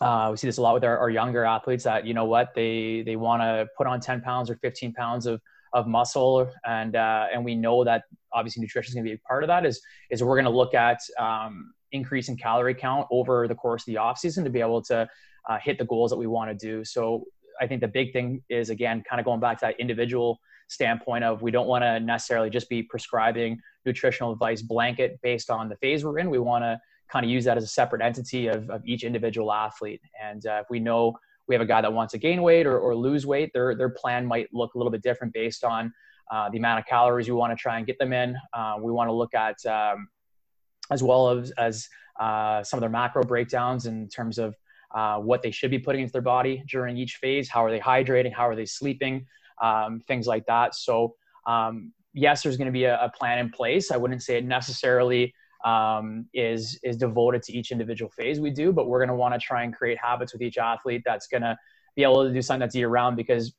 uh, 0.00 0.28
we 0.30 0.36
see 0.36 0.48
this 0.48 0.58
a 0.58 0.62
lot 0.62 0.74
with 0.74 0.84
our, 0.84 0.98
our 0.98 1.10
younger 1.10 1.44
athletes 1.44 1.84
that 1.84 2.06
you 2.06 2.12
know 2.12 2.24
what 2.24 2.54
they 2.54 3.02
they 3.06 3.16
want 3.16 3.40
to 3.40 3.68
put 3.76 3.86
on 3.86 4.00
10 4.00 4.20
pounds 4.20 4.50
or 4.50 4.56
15 4.56 4.92
pounds 4.94 5.26
of 5.26 5.40
of 5.72 5.86
muscle. 5.86 6.50
And 6.66 6.96
uh, 6.96 7.26
and 7.32 7.44
we 7.44 7.54
know 7.54 7.84
that 7.84 8.04
obviously 8.32 8.62
nutrition 8.62 8.90
is 8.90 8.94
going 8.94 9.04
to 9.04 9.10
be 9.10 9.14
a 9.14 9.28
part 9.28 9.44
of 9.44 9.48
that 9.48 9.64
is 9.64 9.80
is 10.10 10.22
we're 10.22 10.36
going 10.36 10.44
to 10.44 10.50
look 10.50 10.74
at 10.74 10.98
um, 11.18 11.72
increasing 11.92 12.36
calorie 12.36 12.74
count 12.74 13.06
over 13.10 13.46
the 13.46 13.54
course 13.54 13.82
of 13.82 13.86
the 13.86 13.98
off 13.98 14.18
season 14.18 14.44
to 14.44 14.50
be 14.50 14.60
able 14.60 14.82
to 14.82 15.08
uh, 15.48 15.58
hit 15.58 15.78
the 15.78 15.84
goals 15.84 16.10
that 16.10 16.16
we 16.16 16.26
want 16.26 16.50
to 16.50 16.66
do. 16.66 16.84
So 16.84 17.24
i 17.60 17.66
think 17.66 17.82
the 17.82 17.88
big 17.88 18.14
thing 18.14 18.42
is 18.48 18.70
again 18.70 19.04
kind 19.08 19.20
of 19.20 19.26
going 19.26 19.38
back 19.38 19.58
to 19.58 19.66
that 19.66 19.78
individual 19.78 20.40
standpoint 20.68 21.22
of 21.22 21.42
we 21.42 21.50
don't 21.50 21.68
want 21.68 21.82
to 21.82 22.00
necessarily 22.00 22.48
just 22.48 22.66
be 22.68 22.82
prescribing 22.82 23.60
nutritional 23.84 24.32
advice 24.32 24.62
blanket 24.62 25.20
based 25.22 25.50
on 25.50 25.68
the 25.68 25.76
phase 25.76 26.02
we're 26.02 26.18
in. 26.18 26.30
We 26.30 26.38
want 26.38 26.64
to 26.64 26.80
kind 27.12 27.24
of 27.24 27.30
use 27.30 27.44
that 27.44 27.56
as 27.56 27.64
a 27.64 27.68
separate 27.68 28.02
entity 28.02 28.48
of, 28.48 28.68
of 28.70 28.82
each 28.86 29.04
individual 29.04 29.52
athlete. 29.52 30.00
And 30.22 30.44
uh, 30.46 30.60
if 30.62 30.66
we 30.70 30.80
know 30.80 31.14
we 31.48 31.54
have 31.54 31.62
a 31.62 31.66
guy 31.66 31.80
that 31.80 31.92
wants 31.92 32.12
to 32.12 32.18
gain 32.18 32.42
weight 32.42 32.66
or, 32.66 32.78
or 32.78 32.94
lose 32.96 33.26
weight, 33.26 33.50
their, 33.52 33.74
their 33.74 33.90
plan 33.90 34.24
might 34.24 34.48
look 34.52 34.74
a 34.74 34.78
little 34.78 34.90
bit 34.90 35.02
different 35.02 35.32
based 35.32 35.64
on 35.64 35.92
uh, 36.30 36.48
the 36.50 36.58
amount 36.58 36.80
of 36.80 36.86
calories 36.86 37.28
we 37.28 37.34
want 37.34 37.56
to 37.56 37.60
try 37.60 37.76
and 37.76 37.86
get 37.86 37.98
them 37.98 38.12
in. 38.12 38.36
Uh, 38.54 38.76
we 38.80 38.90
want 38.90 39.08
to 39.08 39.12
look 39.12 39.34
at 39.34 39.56
um, 39.66 40.08
as 40.90 41.02
well 41.02 41.30
as, 41.30 41.50
as 41.52 41.88
uh, 42.18 42.62
some 42.62 42.78
of 42.78 42.80
their 42.80 42.90
macro 42.90 43.22
breakdowns 43.22 43.86
in 43.86 44.08
terms 44.08 44.38
of 44.38 44.54
uh, 44.94 45.18
what 45.18 45.42
they 45.42 45.50
should 45.50 45.70
be 45.70 45.78
putting 45.78 46.02
into 46.02 46.12
their 46.12 46.22
body 46.22 46.62
during 46.68 46.96
each 46.96 47.16
phase. 47.16 47.48
How 47.48 47.64
are 47.64 47.70
they 47.70 47.80
hydrating? 47.80 48.32
How 48.32 48.48
are 48.48 48.56
they 48.56 48.66
sleeping? 48.66 49.26
um, 49.62 50.02
things 50.06 50.26
like 50.26 50.44
that. 50.46 50.74
So 50.74 51.14
um, 51.46 51.92
yes, 52.12 52.42
there's 52.42 52.56
going 52.56 52.66
to 52.66 52.72
be 52.72 52.84
a, 52.84 53.00
a, 53.00 53.10
plan 53.10 53.38
in 53.38 53.50
place. 53.50 53.90
I 53.90 53.96
wouldn't 53.96 54.22
say 54.22 54.36
it 54.36 54.44
necessarily 54.44 55.34
um, 55.64 56.26
is 56.34 56.78
is 56.82 56.96
devoted 56.96 57.42
to 57.44 57.52
each 57.52 57.70
individual 57.70 58.10
phase 58.10 58.40
we 58.40 58.50
do, 58.50 58.72
but 58.72 58.88
we're 58.88 58.98
going 58.98 59.08
to 59.08 59.14
want 59.14 59.34
to 59.34 59.40
try 59.40 59.62
and 59.62 59.74
create 59.74 59.98
habits 59.98 60.32
with 60.32 60.42
each 60.42 60.58
athlete 60.58 61.02
that's 61.04 61.26
going 61.26 61.42
to 61.42 61.56
be 61.96 62.02
able 62.02 62.24
to 62.24 62.32
do 62.32 62.42
something 62.42 62.60
that's 62.60 62.74
year 62.74 62.88
round 62.88 63.16
because 63.16 63.54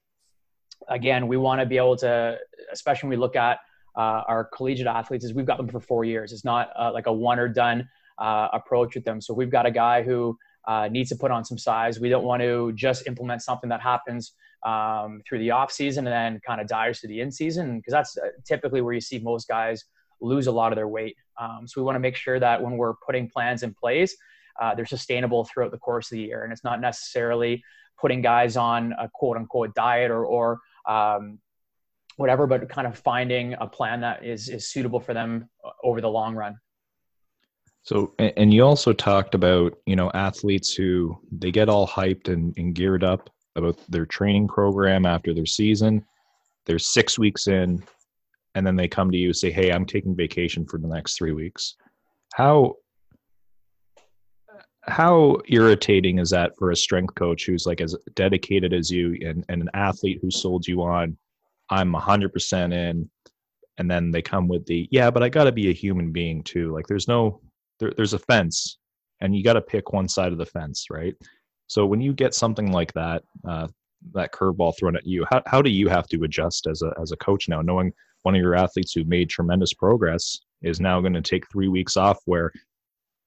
again, 0.89 1.27
we 1.27 1.37
want 1.37 1.61
to 1.61 1.65
be 1.65 1.77
able 1.77 1.95
to, 1.97 2.37
especially 2.71 3.07
when 3.07 3.17
we 3.17 3.21
look 3.21 3.35
at 3.35 3.59
uh, 3.95 4.23
our 4.27 4.45
collegiate 4.55 4.87
athletes, 4.87 5.23
is 5.23 5.33
we've 5.33 5.45
got 5.45 5.57
them 5.57 5.67
for 5.67 5.79
four 5.79 6.03
years. 6.03 6.33
It's 6.33 6.45
not 6.45 6.69
uh, 6.77 6.91
like 6.93 7.07
a 7.07 7.13
one 7.13 7.39
or 7.39 7.47
done 7.47 7.87
uh, 8.19 8.49
approach 8.53 8.95
with 8.95 9.05
them. 9.05 9.21
So 9.21 9.33
we've 9.33 9.51
got 9.51 9.65
a 9.65 9.71
guy 9.71 10.03
who 10.03 10.37
uh, 10.67 10.87
needs 10.89 11.09
to 11.09 11.15
put 11.15 11.31
on 11.31 11.45
some 11.45 11.57
size. 11.57 11.99
We 11.99 12.09
don't 12.09 12.23
want 12.23 12.41
to 12.41 12.71
just 12.73 13.07
implement 13.07 13.41
something 13.41 13.69
that 13.69 13.81
happens 13.81 14.33
um, 14.65 15.21
through 15.27 15.39
the 15.39 15.51
off 15.51 15.71
season 15.71 16.07
and 16.07 16.13
then 16.13 16.41
kind 16.45 16.61
of 16.61 16.67
dies 16.67 17.01
to 17.01 17.07
the 17.07 17.19
in 17.19 17.31
season 17.31 17.77
because 17.77 17.91
that's 17.91 18.17
uh, 18.17 18.29
typically 18.45 18.81
where 18.81 18.93
you 18.93 19.01
see 19.01 19.19
most 19.19 19.47
guys 19.47 19.83
lose 20.23 20.47
a 20.47 20.51
lot 20.51 20.71
of 20.71 20.75
their 20.75 20.87
weight. 20.87 21.15
Um, 21.39 21.67
so 21.67 21.81
we 21.81 21.85
want 21.85 21.95
to 21.95 21.99
make 21.99 22.15
sure 22.15 22.39
that 22.39 22.61
when 22.61 22.77
we're 22.77 22.93
putting 23.05 23.29
plans 23.29 23.63
in 23.63 23.73
place, 23.73 24.15
uh, 24.61 24.73
they're 24.75 24.85
sustainable 24.85 25.45
throughout 25.45 25.71
the 25.71 25.77
course 25.77 26.11
of 26.11 26.17
the 26.17 26.23
year, 26.23 26.43
and 26.43 26.53
it's 26.53 26.63
not 26.63 26.79
necessarily 26.79 27.63
putting 27.99 28.21
guys 28.21 28.57
on 28.57 28.93
a 28.99 29.09
quote 29.13 29.37
unquote 29.37 29.73
diet 29.75 30.11
or 30.11 30.25
or 30.25 30.59
um, 30.87 31.39
whatever, 32.17 32.47
but 32.47 32.69
kind 32.69 32.87
of 32.87 32.97
finding 32.97 33.55
a 33.59 33.67
plan 33.67 34.01
that 34.01 34.23
is 34.23 34.49
is 34.49 34.67
suitable 34.67 34.99
for 34.99 35.13
them 35.13 35.49
uh, 35.65 35.69
over 35.83 36.01
the 36.01 36.09
long 36.09 36.35
run. 36.35 36.55
So, 37.83 38.13
and 38.17 38.53
you 38.53 38.63
also 38.63 38.93
talked 38.93 39.35
about, 39.35 39.77
you 39.85 39.97
know, 39.97 40.09
athletes 40.13 40.73
who 40.73 41.17
they 41.33 41.51
get 41.51 41.67
all 41.67 41.85
hyped 41.85 42.29
and, 42.29 42.57
and 42.57 42.73
geared 42.73 43.03
up 43.03 43.29
about 43.57 43.77
their 43.89 44.05
training 44.05 44.47
program 44.47 45.05
after 45.05 45.33
their 45.33 45.45
season. 45.45 46.05
They're 46.65 46.79
six 46.79 47.19
weeks 47.19 47.47
in, 47.47 47.83
and 48.55 48.65
then 48.65 48.75
they 48.75 48.87
come 48.87 49.11
to 49.11 49.17
you 49.17 49.33
say, 49.33 49.51
"Hey, 49.51 49.71
I'm 49.71 49.85
taking 49.85 50.15
vacation 50.15 50.65
for 50.65 50.79
the 50.79 50.87
next 50.87 51.17
three 51.17 51.33
weeks." 51.33 51.75
How 52.33 52.75
how 54.85 55.37
irritating 55.47 56.19
is 56.19 56.29
that 56.31 56.51
for 56.57 56.71
a 56.71 56.75
strength 56.75 57.15
coach 57.15 57.45
who's 57.45 57.65
like 57.65 57.79
as 57.79 57.95
dedicated 58.15 58.73
as 58.73 58.91
you 58.91 59.17
and, 59.25 59.45
and 59.47 59.61
an 59.61 59.69
athlete 59.73 60.19
who 60.21 60.29
sold 60.29 60.67
you 60.67 60.83
on 60.83 61.17
i'm 61.69 61.93
100% 61.93 62.73
in 62.73 63.09
and 63.77 63.89
then 63.89 64.11
they 64.11 64.21
come 64.21 64.49
with 64.49 64.65
the 64.65 64.85
yeah 64.91 65.09
but 65.09 65.23
i 65.23 65.29
got 65.29 65.45
to 65.45 65.53
be 65.53 65.69
a 65.69 65.73
human 65.73 66.11
being 66.11 66.43
too 66.43 66.73
like 66.73 66.85
there's 66.85 67.07
no 67.07 67.39
there, 67.79 67.93
there's 67.95 68.11
a 68.11 68.19
fence 68.19 68.77
and 69.21 69.33
you 69.33 69.41
got 69.41 69.53
to 69.53 69.61
pick 69.61 69.93
one 69.93 70.09
side 70.09 70.33
of 70.33 70.37
the 70.37 70.45
fence 70.45 70.87
right 70.91 71.15
so 71.67 71.85
when 71.85 72.01
you 72.01 72.13
get 72.13 72.33
something 72.33 72.71
like 72.71 72.93
that, 72.93 73.23
uh, 73.47 73.67
that 74.13 74.31
curveball 74.31 74.77
thrown 74.77 74.95
at 74.95 75.07
you, 75.07 75.25
how, 75.31 75.41
how 75.47 75.61
do 75.61 75.69
you 75.69 75.87
have 75.89 76.07
to 76.09 76.23
adjust 76.23 76.67
as 76.67 76.81
a, 76.81 76.93
as 77.01 77.11
a 77.11 77.17
coach 77.17 77.47
now, 77.47 77.61
knowing 77.61 77.91
one 78.23 78.35
of 78.35 78.41
your 78.41 78.55
athletes 78.55 78.93
who 78.93 79.03
made 79.03 79.29
tremendous 79.29 79.73
progress 79.73 80.39
is 80.61 80.79
now 80.79 80.99
going 81.01 81.13
to 81.13 81.21
take 81.21 81.49
three 81.49 81.67
weeks 81.67 81.95
off 81.95 82.19
where 82.25 82.51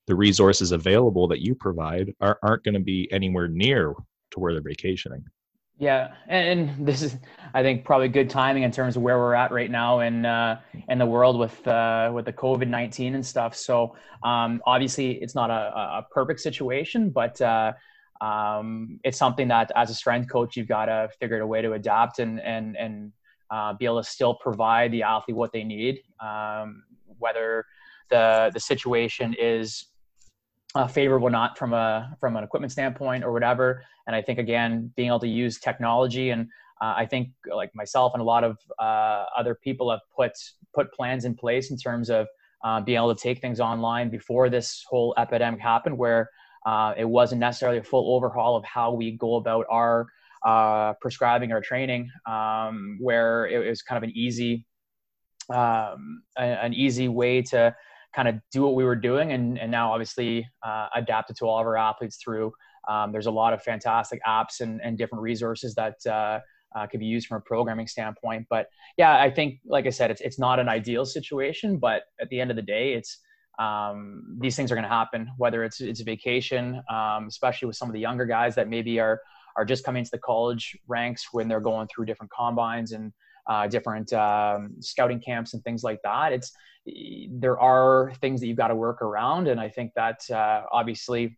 the 0.06 0.14
resources 0.14 0.72
available 0.72 1.28
that 1.28 1.40
you 1.40 1.54
provide 1.54 2.12
are, 2.20 2.38
aren't 2.42 2.64
going 2.64 2.74
to 2.74 2.80
be 2.80 3.10
anywhere 3.12 3.48
near 3.48 3.94
to 4.30 4.40
where 4.40 4.52
they're 4.52 4.62
vacationing. 4.62 5.24
Yeah, 5.78 6.14
and 6.26 6.86
this 6.86 7.02
is, 7.02 7.16
I 7.52 7.62
think, 7.62 7.84
probably 7.84 8.08
good 8.08 8.30
timing 8.30 8.62
in 8.62 8.70
terms 8.70 8.96
of 8.96 9.02
where 9.02 9.18
we're 9.18 9.34
at 9.34 9.52
right 9.52 9.70
now 9.70 10.00
in 10.00 10.24
uh, 10.24 10.60
in 10.88 10.96
the 10.96 11.04
world 11.04 11.38
with 11.38 11.68
uh, 11.68 12.10
with 12.14 12.24
the 12.24 12.32
COVID 12.32 12.68
nineteen 12.68 13.14
and 13.14 13.26
stuff. 13.26 13.54
So 13.54 13.94
um, 14.22 14.62
obviously, 14.64 15.22
it's 15.22 15.34
not 15.34 15.50
a, 15.50 15.98
a 15.98 16.06
perfect 16.10 16.40
situation, 16.40 17.10
but 17.10 17.38
uh, 17.42 17.74
um, 18.22 19.00
it's 19.04 19.18
something 19.18 19.48
that 19.48 19.70
as 19.76 19.90
a 19.90 19.94
strength 19.94 20.30
coach 20.30 20.56
you've 20.56 20.66
got 20.66 20.86
to 20.86 21.10
figure 21.20 21.36
out 21.36 21.42
a 21.42 21.46
way 21.46 21.60
to 21.60 21.74
adapt 21.74 22.20
and 22.20 22.40
and 22.40 22.74
and 22.78 23.12
uh, 23.50 23.72
be 23.74 23.84
able 23.84 24.02
to 24.02 24.08
still 24.08 24.34
provide 24.34 24.92
the 24.92 25.02
athlete 25.02 25.36
what 25.36 25.52
they 25.52 25.64
need 25.64 26.00
um, 26.20 26.82
whether 27.18 27.64
the 28.10 28.50
the 28.52 28.60
situation 28.60 29.34
is 29.38 29.86
uh, 30.74 30.86
favorable 30.86 31.26
or 31.26 31.30
not 31.30 31.56
from 31.56 31.72
a 31.72 32.16
from 32.20 32.36
an 32.36 32.44
equipment 32.44 32.72
standpoint 32.72 33.24
or 33.24 33.32
whatever. 33.32 33.82
And 34.06 34.14
i 34.14 34.22
think 34.22 34.38
again 34.38 34.92
being 34.96 35.08
able 35.08 35.20
to 35.20 35.28
use 35.28 35.58
technology 35.58 36.30
and 36.30 36.48
uh, 36.80 36.94
i 36.96 37.06
think 37.06 37.30
like 37.52 37.74
myself 37.74 38.12
and 38.14 38.20
a 38.20 38.24
lot 38.24 38.44
of 38.44 38.58
uh, 38.78 39.24
other 39.36 39.54
people 39.54 39.90
have 39.90 40.00
put 40.14 40.32
put 40.74 40.92
plans 40.92 41.24
in 41.24 41.34
place 41.34 41.70
in 41.70 41.76
terms 41.76 42.10
of 42.10 42.26
uh, 42.64 42.80
being 42.80 42.96
able 42.98 43.14
to 43.14 43.20
take 43.20 43.40
things 43.40 43.60
online 43.60 44.10
before 44.10 44.48
this 44.48 44.84
whole 44.88 45.14
epidemic 45.18 45.60
happened 45.60 45.96
where 45.96 46.30
uh, 46.66 46.92
it 46.96 47.04
wasn't 47.04 47.40
necessarily 47.40 47.78
a 47.78 47.82
full 47.82 48.14
overhaul 48.14 48.56
of 48.56 48.64
how 48.64 48.92
we 48.92 49.12
go 49.12 49.36
about 49.36 49.66
our 49.70 50.06
uh, 50.46 50.94
prescribing 51.00 51.50
or 51.52 51.60
training, 51.60 52.08
um, 52.26 52.98
where 53.00 53.46
it 53.46 53.68
was 53.68 53.82
kind 53.82 53.96
of 53.96 54.04
an 54.08 54.16
easy, 54.16 54.64
um, 55.52 56.22
an 56.36 56.72
easy 56.72 57.08
way 57.08 57.42
to 57.42 57.74
kind 58.14 58.28
of 58.28 58.36
do 58.52 58.62
what 58.62 58.74
we 58.74 58.84
were 58.84 58.96
doing, 58.96 59.32
and, 59.32 59.58
and 59.58 59.70
now 59.70 59.92
obviously 59.92 60.46
uh, 60.64 60.86
adapted 60.94 61.36
to 61.36 61.44
all 61.46 61.58
of 61.58 61.66
our 61.66 61.76
athletes 61.76 62.18
through. 62.22 62.52
Um, 62.88 63.10
there's 63.10 63.26
a 63.26 63.30
lot 63.30 63.52
of 63.52 63.62
fantastic 63.62 64.20
apps 64.24 64.60
and, 64.60 64.80
and 64.82 64.96
different 64.96 65.22
resources 65.22 65.74
that 65.74 65.96
uh, 66.06 66.38
uh, 66.76 66.86
could 66.86 67.00
be 67.00 67.06
used 67.06 67.26
from 67.26 67.38
a 67.38 67.40
programming 67.40 67.88
standpoint. 67.88 68.46
But 68.48 68.68
yeah, 68.96 69.20
I 69.20 69.30
think, 69.30 69.58
like 69.66 69.86
I 69.86 69.90
said, 69.90 70.10
it's 70.12 70.20
it's 70.20 70.38
not 70.38 70.60
an 70.60 70.68
ideal 70.68 71.04
situation, 71.04 71.78
but 71.78 72.02
at 72.20 72.28
the 72.28 72.40
end 72.40 72.50
of 72.50 72.56
the 72.56 72.62
day, 72.62 72.94
it's 72.94 73.18
um, 73.58 74.36
these 74.38 74.54
things 74.54 74.70
are 74.70 74.74
going 74.74 74.84
to 74.84 74.88
happen, 74.88 75.28
whether 75.38 75.64
it's 75.64 75.80
it's 75.80 76.02
vacation, 76.02 76.80
um, 76.90 77.26
especially 77.26 77.66
with 77.66 77.76
some 77.76 77.88
of 77.88 77.94
the 77.94 78.00
younger 78.00 78.26
guys 78.26 78.54
that 78.54 78.68
maybe 78.68 79.00
are 79.00 79.20
are 79.56 79.64
just 79.64 79.84
coming 79.84 80.04
to 80.04 80.10
the 80.10 80.18
college 80.18 80.76
ranks 80.86 81.28
when 81.32 81.48
they're 81.48 81.60
going 81.60 81.88
through 81.88 82.04
different 82.04 82.30
combines 82.30 82.92
and 82.92 83.12
uh, 83.48 83.66
different 83.66 84.12
um, 84.12 84.74
scouting 84.80 85.20
camps 85.20 85.54
and 85.54 85.62
things 85.64 85.82
like 85.82 86.00
that. 86.02 86.32
It's 86.32 86.52
there 87.30 87.58
are 87.58 88.12
things 88.20 88.40
that 88.40 88.46
you've 88.46 88.56
got 88.56 88.68
to 88.68 88.76
work 88.76 89.02
around, 89.02 89.48
and 89.48 89.60
I 89.60 89.68
think 89.68 89.92
that 89.96 90.28
uh, 90.30 90.62
obviously, 90.70 91.36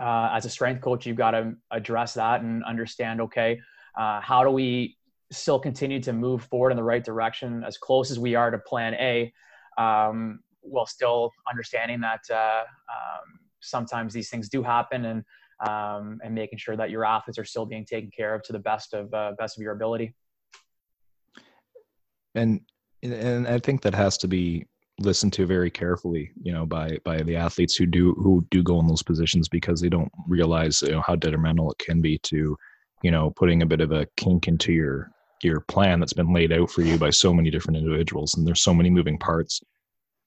uh, 0.00 0.30
as 0.32 0.44
a 0.46 0.50
strength 0.50 0.80
coach, 0.82 1.06
you've 1.06 1.16
got 1.16 1.32
to 1.32 1.54
address 1.70 2.14
that 2.14 2.40
and 2.40 2.64
understand. 2.64 3.20
Okay, 3.20 3.60
uh, 3.96 4.20
how 4.20 4.42
do 4.42 4.50
we 4.50 4.96
still 5.30 5.58
continue 5.58 6.00
to 6.00 6.12
move 6.12 6.42
forward 6.44 6.70
in 6.70 6.76
the 6.76 6.82
right 6.82 7.04
direction 7.04 7.62
as 7.64 7.76
close 7.78 8.10
as 8.10 8.18
we 8.18 8.34
are 8.34 8.50
to 8.50 8.58
Plan 8.58 8.94
A? 8.94 9.32
Um, 9.76 10.40
while 10.62 10.86
still 10.86 11.30
understanding 11.48 12.00
that 12.00 12.20
uh, 12.30 12.62
um, 12.90 13.38
sometimes 13.60 14.12
these 14.12 14.30
things 14.30 14.48
do 14.48 14.62
happen 14.62 15.04
and 15.04 15.24
um, 15.66 16.20
and 16.22 16.34
making 16.34 16.58
sure 16.58 16.76
that 16.76 16.90
your 16.90 17.04
athletes 17.04 17.38
are 17.38 17.44
still 17.44 17.66
being 17.66 17.84
taken 17.84 18.10
care 18.10 18.34
of 18.34 18.42
to 18.44 18.52
the 18.52 18.58
best 18.58 18.94
of 18.94 19.12
uh, 19.12 19.32
best 19.38 19.58
of 19.58 19.62
your 19.62 19.72
ability. 19.72 20.14
And 22.34 22.60
and 23.02 23.46
I 23.46 23.58
think 23.58 23.82
that 23.82 23.94
has 23.94 24.18
to 24.18 24.28
be 24.28 24.66
listened 25.00 25.32
to 25.32 25.46
very 25.46 25.70
carefully, 25.70 26.30
you 26.42 26.52
know, 26.52 26.66
by 26.66 26.98
by 27.04 27.22
the 27.22 27.36
athletes 27.36 27.76
who 27.76 27.86
do 27.86 28.14
who 28.14 28.46
do 28.50 28.62
go 28.62 28.80
in 28.80 28.86
those 28.86 29.02
positions 29.02 29.48
because 29.48 29.80
they 29.80 29.88
don't 29.88 30.10
realize 30.26 30.82
you 30.82 30.92
know 30.92 31.02
how 31.06 31.16
detrimental 31.16 31.70
it 31.72 31.78
can 31.78 32.00
be 32.00 32.18
to, 32.18 32.56
you 33.02 33.10
know, 33.10 33.30
putting 33.30 33.62
a 33.62 33.66
bit 33.66 33.80
of 33.80 33.92
a 33.92 34.06
kink 34.16 34.48
into 34.48 34.72
your 34.72 35.10
your 35.42 35.60
plan 35.60 36.00
that's 36.00 36.12
been 36.12 36.32
laid 36.32 36.52
out 36.52 36.70
for 36.70 36.82
you 36.82 36.98
by 36.98 37.10
so 37.10 37.32
many 37.32 37.50
different 37.50 37.76
individuals, 37.76 38.34
and 38.34 38.46
there's 38.46 38.62
so 38.62 38.74
many 38.74 38.90
moving 38.90 39.18
parts, 39.18 39.60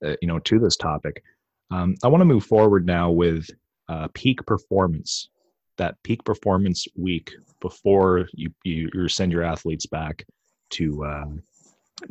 uh, 0.06 0.16
you 0.22 0.28
know, 0.28 0.40
to 0.40 0.60
this 0.60 0.78
topic. 0.78 1.22
Um, 1.70 1.96
I 2.04 2.08
want 2.08 2.22
to 2.22 2.26
move 2.26 2.46
forward 2.46 2.86
now 2.86 3.12
with 3.12 3.50
uh, 3.92 4.08
peak 4.14 4.46
performance. 4.46 5.30
That 5.78 5.96
peak 6.04 6.24
performance 6.24 6.88
week 6.96 7.32
before 7.60 8.28
you 8.34 8.50
you, 8.64 8.90
you 8.94 9.08
send 9.08 9.32
your 9.32 9.44
athletes 9.44 9.86
back 9.86 10.26
to 10.72 11.04
uh, 11.04 11.26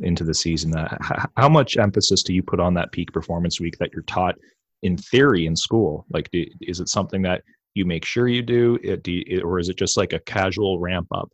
into 0.00 0.24
the 0.24 0.34
season. 0.34 0.76
Uh, 0.76 0.96
how 1.36 1.48
much 1.48 1.76
emphasis 1.76 2.22
do 2.22 2.34
you 2.34 2.42
put 2.42 2.60
on 2.60 2.74
that 2.74 2.92
peak 2.92 3.12
performance 3.12 3.60
week 3.60 3.78
that 3.78 3.92
you're 3.92 4.02
taught 4.02 4.36
in 4.82 4.96
theory 4.96 5.46
in 5.46 5.56
school? 5.56 6.04
Like, 6.10 6.30
do, 6.30 6.44
is 6.60 6.80
it 6.80 6.88
something 6.88 7.22
that 7.22 7.42
you 7.74 7.84
make 7.84 8.04
sure 8.04 8.28
you 8.28 8.42
do, 8.42 8.78
it, 8.82 9.02
do 9.02 9.22
or 9.44 9.58
is 9.58 9.68
it 9.68 9.76
just 9.76 9.96
like 9.96 10.12
a 10.12 10.20
casual 10.20 10.80
ramp 10.80 11.06
up 11.12 11.30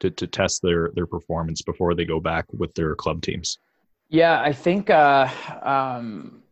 to, 0.00 0.10
to 0.10 0.26
test 0.26 0.62
their 0.62 0.90
their 0.94 1.06
performance 1.06 1.62
before 1.62 1.94
they 1.94 2.04
go 2.04 2.20
back 2.20 2.46
with 2.52 2.72
their 2.74 2.94
club 2.94 3.22
teams? 3.22 3.58
Yeah, 4.08 4.40
I 4.40 4.52
think 4.52 4.90
uh, 4.90 5.28
um, 5.62 6.42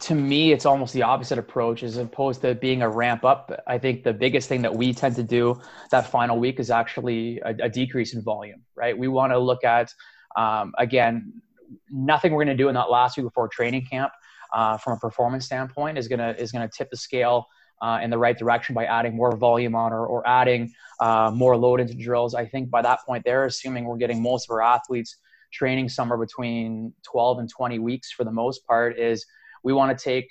to 0.00 0.14
me 0.14 0.52
it's 0.52 0.66
almost 0.66 0.92
the 0.92 1.02
opposite 1.02 1.38
approach 1.38 1.82
as 1.82 1.96
opposed 1.96 2.42
to 2.42 2.54
being 2.54 2.82
a 2.82 2.88
ramp 2.88 3.24
up. 3.24 3.52
I 3.66 3.78
think 3.78 4.04
the 4.04 4.12
biggest 4.12 4.48
thing 4.48 4.62
that 4.62 4.74
we 4.74 4.92
tend 4.92 5.16
to 5.16 5.22
do 5.22 5.60
that 5.90 6.06
final 6.06 6.38
week 6.38 6.60
is 6.60 6.70
actually 6.70 7.40
a, 7.40 7.54
a 7.62 7.68
decrease 7.68 8.14
in 8.14 8.22
volume. 8.22 8.62
Right? 8.74 8.96
We 8.96 9.08
want 9.08 9.32
to 9.32 9.38
look 9.38 9.64
at 9.64 9.92
um, 10.36 10.72
again, 10.78 11.32
nothing 11.90 12.32
we're 12.32 12.44
going 12.44 12.56
to 12.56 12.62
do 12.62 12.68
in 12.68 12.74
that 12.74 12.90
last 12.90 13.16
week 13.16 13.24
before 13.24 13.48
training 13.48 13.86
camp 13.90 14.12
uh, 14.52 14.76
from 14.78 14.94
a 14.94 14.96
performance 14.98 15.44
standpoint 15.44 15.98
is 15.98 16.08
going 16.08 16.18
to 16.18 16.40
is 16.40 16.52
going 16.52 16.66
to 16.66 16.76
tip 16.76 16.90
the 16.90 16.96
scale 16.96 17.46
uh, 17.82 17.98
in 18.02 18.10
the 18.10 18.18
right 18.18 18.38
direction 18.38 18.74
by 18.74 18.84
adding 18.84 19.16
more 19.16 19.34
volume 19.36 19.74
on 19.74 19.92
or, 19.92 20.06
or 20.06 20.26
adding 20.26 20.72
uh, 21.00 21.30
more 21.34 21.56
load 21.56 21.80
into 21.80 21.94
drills. 21.94 22.34
I 22.34 22.46
think 22.46 22.70
by 22.70 22.82
that 22.82 23.00
point, 23.06 23.24
they're 23.24 23.44
assuming 23.44 23.84
we're 23.84 23.96
getting 23.96 24.22
most 24.22 24.48
of 24.48 24.54
our 24.54 24.62
athletes 24.62 25.16
training 25.52 25.88
somewhere 25.88 26.18
between 26.18 26.92
12 27.04 27.40
and 27.40 27.48
20 27.48 27.78
weeks 27.78 28.10
for 28.12 28.24
the 28.24 28.32
most 28.32 28.66
part. 28.66 28.98
Is 28.98 29.24
we 29.64 29.72
want 29.72 29.96
to 29.96 30.04
take 30.04 30.30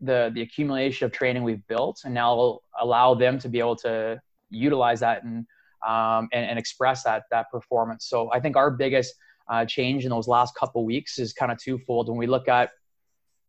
the 0.00 0.30
the 0.34 0.42
accumulation 0.42 1.06
of 1.06 1.12
training 1.12 1.42
we've 1.42 1.66
built 1.66 2.02
and 2.04 2.12
now 2.12 2.58
allow 2.80 3.14
them 3.14 3.38
to 3.38 3.48
be 3.48 3.58
able 3.58 3.76
to 3.76 4.20
utilize 4.50 5.00
that 5.00 5.24
and 5.24 5.46
um, 5.86 6.28
and, 6.32 6.44
and 6.50 6.58
express 6.58 7.04
that 7.04 7.22
that 7.30 7.50
performance. 7.50 8.06
So 8.06 8.30
I 8.32 8.40
think 8.40 8.56
our 8.56 8.70
biggest 8.70 9.14
uh, 9.48 9.64
change 9.64 10.04
in 10.04 10.10
those 10.10 10.28
last 10.28 10.54
couple 10.54 10.84
weeks 10.84 11.18
is 11.18 11.32
kind 11.32 11.50
of 11.52 11.58
twofold. 11.58 12.08
When 12.08 12.18
we 12.18 12.26
look 12.26 12.48
at 12.48 12.70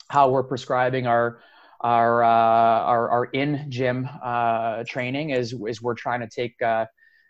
how 0.10 0.30
we're 0.30 0.44
prescribing 0.44 1.08
our 1.08 1.40
our 1.82 2.24
uh, 2.24 2.28
our, 2.28 3.10
our 3.10 3.26
in 3.26 3.66
gym 3.70 4.08
uh, 4.24 4.84
training 4.88 5.32
is 5.32 5.54
is 5.68 5.82
we're 5.82 5.96
trying 5.96 6.22
to 6.22 6.28
take 6.28 6.62
uh, 6.62 6.86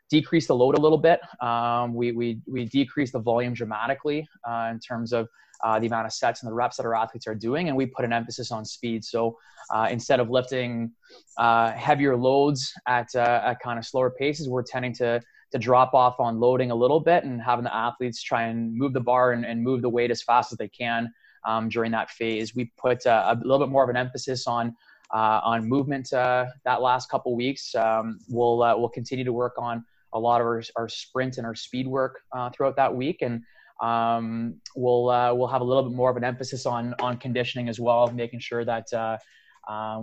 decrease 0.10 0.48
the 0.48 0.56
load 0.56 0.78
a 0.78 0.82
little 0.82 0.98
bit. 0.98 1.20
Um, 1.42 1.94
we 1.94 2.12
we 2.12 2.40
we 2.48 2.66
decrease 2.66 3.12
the 3.12 3.20
volume 3.20 3.54
dramatically 3.54 4.28
uh, 4.48 4.70
in 4.72 4.80
terms 4.80 5.14
of 5.14 5.28
uh, 5.64 5.80
the 5.80 5.88
amount 5.88 6.06
of 6.06 6.14
sets 6.14 6.42
and 6.42 6.50
the 6.50 6.54
reps 6.54 6.78
that 6.78 6.86
our 6.86 6.96
athletes 6.96 7.28
are 7.28 7.36
doing, 7.36 7.68
and 7.68 7.78
we 7.78 7.86
put 7.86 8.06
an 8.06 8.14
emphasis 8.14 8.52
on 8.52 8.66
speed. 8.66 9.04
So 9.04 9.38
uh, 9.74 9.88
instead 9.90 10.20
of 10.20 10.30
lifting 10.30 10.92
uh, 11.38 11.72
heavier 11.72 12.16
loads 12.16 12.74
at, 12.88 13.14
at 13.16 13.60
kind 13.60 13.80
of 13.80 13.86
slower 13.86 14.12
paces, 14.12 14.50
we're 14.50 14.64
tending 14.64 14.94
to 14.96 15.22
to 15.52 15.60
drop 15.60 15.94
off 15.94 16.20
on 16.20 16.40
loading 16.40 16.72
a 16.72 16.76
little 16.76 17.00
bit 17.00 17.24
and 17.24 17.42
having 17.42 17.64
the 17.64 17.74
athletes 17.74 18.22
try 18.22 18.44
and 18.44 18.76
move 18.76 18.94
the 18.94 19.00
bar 19.00 19.32
and, 19.32 19.46
and 19.46 19.64
move 19.64 19.82
the 19.82 19.90
weight 19.90 20.12
as 20.12 20.22
fast 20.22 20.52
as 20.52 20.58
they 20.58 20.68
can 20.68 21.10
um, 21.46 21.70
during 21.70 21.92
that 21.92 22.10
phase. 22.10 22.56
We 22.56 22.72
put 22.78 23.06
uh, 23.06 23.36
a 23.36 23.36
little 23.42 23.60
bit 23.66 23.70
more 23.70 23.84
of 23.84 23.90
an 23.90 23.96
emphasis 23.96 24.48
on 24.48 24.76
uh, 25.14 25.40
on 25.44 25.68
movement 25.70 26.12
uh, 26.12 26.46
that 26.66 26.82
last 26.82 27.10
couple 27.10 27.36
weeks. 27.36 27.76
Um, 27.76 28.20
we'll 28.28 28.64
uh, 28.64 28.76
we'll 28.78 28.90
continue 28.90 29.24
to 29.24 29.34
work 29.34 29.54
on 29.58 29.86
a 30.14 30.20
lot 30.20 30.42
of 30.42 30.48
our, 30.48 30.64
our 30.78 30.90
sprint 30.90 31.38
and 31.38 31.46
our 31.46 31.56
speed 31.56 31.88
work 31.88 32.22
uh, 32.36 32.50
throughout 32.50 32.76
that 32.78 32.94
week, 32.94 33.22
and 33.22 33.42
um, 33.82 34.56
we'll 34.76 35.10
uh, 35.10 35.34
we'll 35.34 35.48
have 35.48 35.62
a 35.62 35.64
little 35.64 35.84
bit 35.84 35.94
more 35.94 36.10
of 36.10 36.18
an 36.18 36.24
emphasis 36.24 36.66
on 36.66 36.94
on 37.00 37.18
conditioning 37.18 37.70
as 37.70 37.80
well, 37.80 38.10
making 38.12 38.40
sure 38.40 38.64
that 38.66 38.88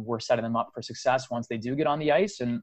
we're 0.04 0.20
setting 0.20 0.42
them 0.42 0.56
up 0.56 0.70
for 0.74 0.82
success 0.82 1.30
once 1.30 1.46
they 1.46 1.58
do 1.58 1.74
get 1.74 1.86
on 1.86 1.98
the 1.98 2.12
ice. 2.12 2.40
And 2.40 2.62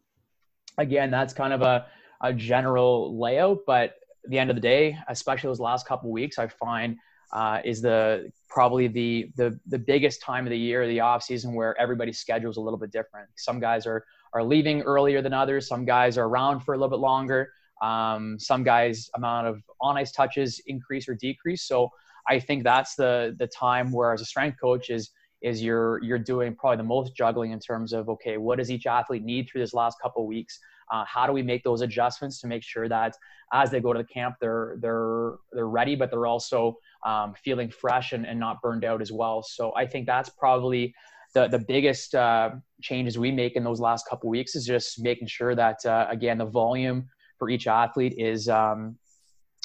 again, 0.78 1.12
that's 1.12 1.34
kind 1.34 1.54
of 1.54 1.62
a 1.62 1.88
a 2.22 2.34
general 2.34 3.20
layout, 3.20 3.60
but 3.66 3.96
at 4.24 4.30
the 4.30 4.40
end 4.40 4.50
of 4.50 4.56
the 4.56 4.62
day, 4.62 4.98
especially 5.08 5.48
those 5.48 5.60
last 5.60 5.88
couple 5.88 6.12
weeks, 6.12 6.38
I 6.38 6.48
find 6.48 6.98
uh, 7.32 7.60
is 7.64 7.82
the 7.82 8.32
probably 8.50 8.88
the, 8.88 9.32
the 9.36 9.60
the 9.68 9.78
biggest 9.78 10.22
time 10.22 10.46
of 10.46 10.50
the 10.50 10.58
year, 10.58 10.88
the 10.88 11.00
off 11.00 11.24
season, 11.24 11.54
where 11.54 11.80
everybody's 11.80 12.20
schedule 12.20 12.50
is 12.50 12.58
a 12.58 12.62
little 12.62 12.80
bit 12.80 12.92
different. 12.92 13.30
Some 13.38 13.60
guys 13.60 13.86
are 13.86 14.04
are 14.34 14.44
leaving 14.44 14.82
earlier 14.82 15.22
than 15.22 15.34
others. 15.34 15.68
Some 15.68 15.86
guys 15.86 16.18
are 16.18 16.26
around 16.26 16.62
for 16.62 16.74
a 16.74 16.78
little 16.78 16.90
bit 16.90 17.00
longer. 17.00 17.52
Um, 17.82 18.38
some 18.40 18.64
guys' 18.64 19.10
amount 19.16 19.48
of 19.48 19.62
on 19.82 19.98
ice 19.98 20.12
touches 20.12 20.62
increase 20.68 21.08
or 21.08 21.16
decrease. 21.16 21.64
So 21.68 21.90
I 22.28 22.40
think 22.40 22.64
that's 22.64 22.96
the 22.96 23.36
the 23.40 23.48
time 23.48 23.92
where, 23.92 24.14
as 24.14 24.22
a 24.22 24.26
strength 24.26 24.58
coach, 24.62 24.90
is 24.90 25.12
is 25.42 25.64
you're 25.64 26.04
you're 26.04 26.20
doing 26.20 26.56
probably 26.56 26.78
the 26.78 26.84
most 26.84 27.16
juggling 27.16 27.52
in 27.52 27.60
terms 27.60 27.94
of 27.94 28.10
okay, 28.10 28.38
what 28.38 28.58
does 28.58 28.70
each 28.70 28.86
athlete 28.86 29.24
need 29.24 29.50
through 29.50 29.62
this 29.62 29.74
last 29.74 29.98
couple 30.02 30.28
weeks? 30.28 30.60
Uh, 30.92 31.06
how 31.06 31.28
do 31.28 31.34
we 31.34 31.44
make 31.44 31.64
those 31.64 31.82
adjustments 31.82 32.42
to 32.42 32.48
make 32.48 32.64
sure 32.64 32.90
that 32.90 33.16
as 33.54 33.70
they 33.72 33.80
go 33.80 33.94
to 33.94 34.00
the 34.00 34.06
camp, 34.06 34.36
they're 34.42 34.78
they're 34.82 35.36
they're 35.54 35.68
ready, 35.68 35.96
but 35.96 36.12
they're 36.12 36.28
also 36.28 36.76
um, 37.06 37.34
feeling 37.44 37.70
fresh 37.70 38.12
and, 38.12 38.26
and 38.26 38.40
not 38.40 38.62
burned 38.62 38.84
out 38.84 39.02
as 39.02 39.12
well. 39.12 39.42
So 39.42 39.74
I 39.76 39.86
think 39.86 40.06
that's 40.06 40.30
probably 40.30 40.94
the 41.34 41.48
the 41.48 41.60
biggest 41.60 42.16
uh, 42.16 42.52
changes 42.82 43.18
we 43.18 43.32
make 43.32 43.56
in 43.56 43.64
those 43.64 43.80
last 43.80 44.08
couple 44.10 44.30
weeks 44.30 44.56
is 44.56 44.66
just 44.66 45.02
making 45.02 45.28
sure 45.28 45.56
that 45.56 45.86
uh, 45.86 46.08
again 46.10 46.40
the 46.40 46.46
volume 46.46 47.08
for 47.40 47.50
each 47.50 47.66
athlete 47.66 48.14
is 48.18 48.48
um, 48.50 48.98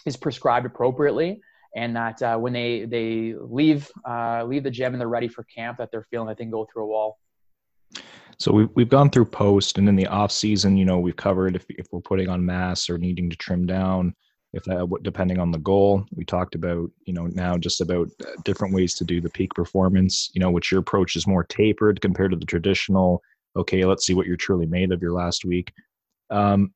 is 0.07 0.17
prescribed 0.17 0.65
appropriately 0.65 1.41
and 1.77 1.95
that 1.97 2.23
uh, 2.23 2.37
when 2.37 2.53
they 2.53 2.85
they 2.85 3.35
leave 3.39 3.91
uh, 4.09 4.43
leave 4.45 4.63
the 4.63 4.71
gym 4.71 4.95
and 4.95 5.01
they're 5.01 5.09
ready 5.09 5.29
for 5.29 5.45
camp 5.45 5.77
that 5.79 5.91
they're 5.91 6.07
feeling 6.11 6.29
that 6.29 6.39
they 6.39 6.45
can 6.45 6.51
go 6.51 6.67
through 6.73 6.85
a 6.85 6.87
wall 6.87 7.19
so 8.39 8.53
we've, 8.53 8.69
we've 8.75 8.89
gone 8.89 9.11
through 9.11 9.27
post 9.27 9.79
and 9.79 9.89
in 9.89 9.97
the 9.97 10.07
off 10.07 10.33
season, 10.33 10.77
you 10.77 10.85
know, 10.85 10.99
we've 10.99 11.17
covered 11.17 11.57
if, 11.57 11.65
if 11.71 11.87
we're 11.93 12.01
putting 12.01 12.29
on 12.29 12.45
mass 12.45 12.91
or 12.91 12.99
needing 12.99 13.31
to 13.31 13.37
trim 13.37 13.67
down, 13.67 14.15
if 14.53 14.63
that, 14.65 14.89
depending 15.03 15.39
on 15.39 15.51
the 15.51 15.59
goal, 15.59 16.05
we 16.15 16.25
talked 16.25 16.55
about, 16.55 16.91
you 17.07 17.13
know, 17.13 17.27
now 17.27 17.57
just 17.57 17.81
about 17.81 18.09
uh, 18.21 18.31
different 18.45 18.75
ways 18.75 18.95
to 18.95 19.05
do 19.05 19.21
the 19.21 19.31
peak 19.31 19.53
performance, 19.55 20.31
you 20.35 20.41
know, 20.41 20.51
which 20.51 20.71
your 20.71 20.81
approach 20.81 21.17
is 21.17 21.27
more 21.27 21.45
tapered 21.45 22.01
compared 22.01 22.31
to 22.31 22.37
the 22.37 22.47
traditional, 22.47 23.23
okay, 23.57 23.85
let's 23.85 24.07
see 24.07 24.15
what 24.15 24.27
you're 24.27 24.37
truly 24.37 24.67
made 24.67 24.93
of 24.93 25.03
your 25.03 25.13
last 25.13 25.45
week. 25.45 25.73
Um, 26.31 26.73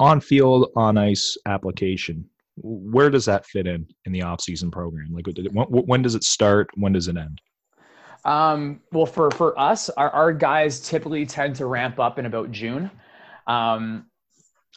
on 0.00 0.20
field, 0.20 0.70
on 0.76 0.98
ice 0.98 1.36
application, 1.46 2.28
where 2.56 3.10
does 3.10 3.24
that 3.24 3.46
fit 3.46 3.66
in 3.66 3.86
in 4.04 4.12
the 4.12 4.22
off 4.22 4.40
season 4.40 4.70
program? 4.70 5.08
Like 5.12 5.26
when, 5.52 5.66
when 5.66 6.02
does 6.02 6.14
it 6.14 6.24
start? 6.24 6.68
When 6.74 6.92
does 6.92 7.08
it 7.08 7.16
end? 7.16 7.40
Um, 8.24 8.80
well, 8.92 9.06
for 9.06 9.30
for 9.30 9.58
us, 9.58 9.88
our, 9.90 10.10
our 10.10 10.32
guys 10.32 10.80
typically 10.80 11.26
tend 11.26 11.56
to 11.56 11.66
ramp 11.66 11.98
up 11.98 12.18
in 12.18 12.26
about 12.26 12.52
June. 12.52 12.90
Um, 13.46 14.06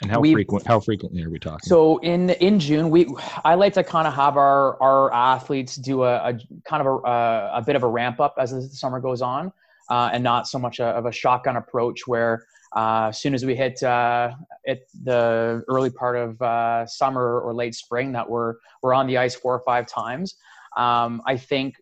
and 0.01 0.11
how 0.11 0.21
frequent? 0.21 0.65
How 0.65 0.79
frequently 0.79 1.23
are 1.23 1.29
we 1.29 1.39
talking? 1.39 1.59
So 1.63 1.97
in 1.99 2.31
in 2.31 2.59
June, 2.59 2.89
we 2.89 3.07
I 3.43 3.55
like 3.55 3.73
to 3.73 3.83
kind 3.83 4.07
of 4.07 4.13
have 4.13 4.35
our 4.35 4.81
our 4.81 5.13
athletes 5.13 5.75
do 5.75 6.03
a, 6.03 6.15
a 6.15 6.39
kind 6.67 6.85
of 6.85 6.87
a, 6.87 7.07
a, 7.07 7.51
a 7.55 7.63
bit 7.65 7.75
of 7.75 7.83
a 7.83 7.87
ramp 7.87 8.19
up 8.19 8.35
as 8.37 8.51
the 8.51 8.61
summer 8.63 8.99
goes 8.99 9.21
on, 9.21 9.53
uh, 9.89 10.09
and 10.11 10.23
not 10.23 10.47
so 10.47 10.59
much 10.59 10.79
a, 10.79 10.85
of 10.85 11.05
a 11.05 11.11
shotgun 11.11 11.55
approach 11.55 12.07
where 12.07 12.45
uh, 12.75 13.07
as 13.09 13.19
soon 13.19 13.33
as 13.33 13.45
we 13.45 13.55
hit 13.55 13.81
uh, 13.83 14.31
at 14.67 14.79
the 15.03 15.63
early 15.67 15.89
part 15.89 16.17
of 16.17 16.41
uh, 16.41 16.85
summer 16.85 17.39
or 17.39 17.53
late 17.53 17.73
spring 17.73 18.11
that 18.11 18.29
we're 18.29 18.55
we're 18.83 18.93
on 18.93 19.07
the 19.07 19.17
ice 19.17 19.35
four 19.35 19.53
or 19.53 19.61
five 19.65 19.87
times. 19.87 20.35
Um, 20.75 21.21
I 21.25 21.37
think 21.37 21.75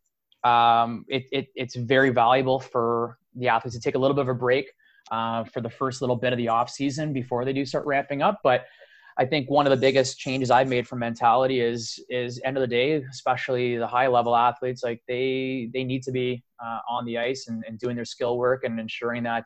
um, 0.44 1.06
it, 1.08 1.24
it, 1.32 1.48
it's 1.56 1.76
very 1.76 2.12
valuable 2.12 2.60
for 2.60 3.18
the 3.36 3.48
athletes 3.48 3.76
to 3.76 3.82
take 3.82 3.96
a 3.96 3.98
little 3.98 4.14
bit 4.14 4.22
of 4.22 4.30
a 4.30 4.36
break 4.36 4.72
uh, 5.12 5.44
for 5.46 5.62
the 5.62 5.70
first 5.70 6.02
little 6.02 6.16
bit 6.16 6.32
of 6.32 6.38
the 6.38 6.50
off 6.50 6.70
season 6.70 7.12
before 7.12 7.44
they 7.44 7.54
do 7.54 7.66
start 7.66 7.86
ramping 7.86 8.22
up. 8.22 8.40
But 8.44 8.66
I 9.18 9.26
think 9.26 9.50
one 9.50 9.66
of 9.66 9.72
the 9.72 9.78
biggest 9.78 10.20
changes 10.20 10.52
I've 10.52 10.68
made 10.68 10.88
for 10.88 10.96
mentality 10.96 11.60
is 11.60 12.00
is 12.10 12.40
end 12.44 12.58
of 12.58 12.62
the 12.62 12.68
day, 12.68 13.04
especially 13.12 13.78
the 13.78 13.88
high 13.88 14.08
level 14.08 14.36
athletes, 14.36 14.84
like 14.84 15.02
they 15.08 15.70
they 15.74 15.84
need 15.84 16.04
to 16.04 16.12
be 16.12 16.44
uh, 16.64 16.80
on 16.90 17.06
the 17.06 17.18
ice 17.18 17.48
and, 17.48 17.64
and, 17.68 17.78
doing 17.78 17.96
their 17.96 18.06
skill 18.06 18.38
work 18.38 18.64
and 18.64 18.80
ensuring 18.80 19.24
that 19.24 19.46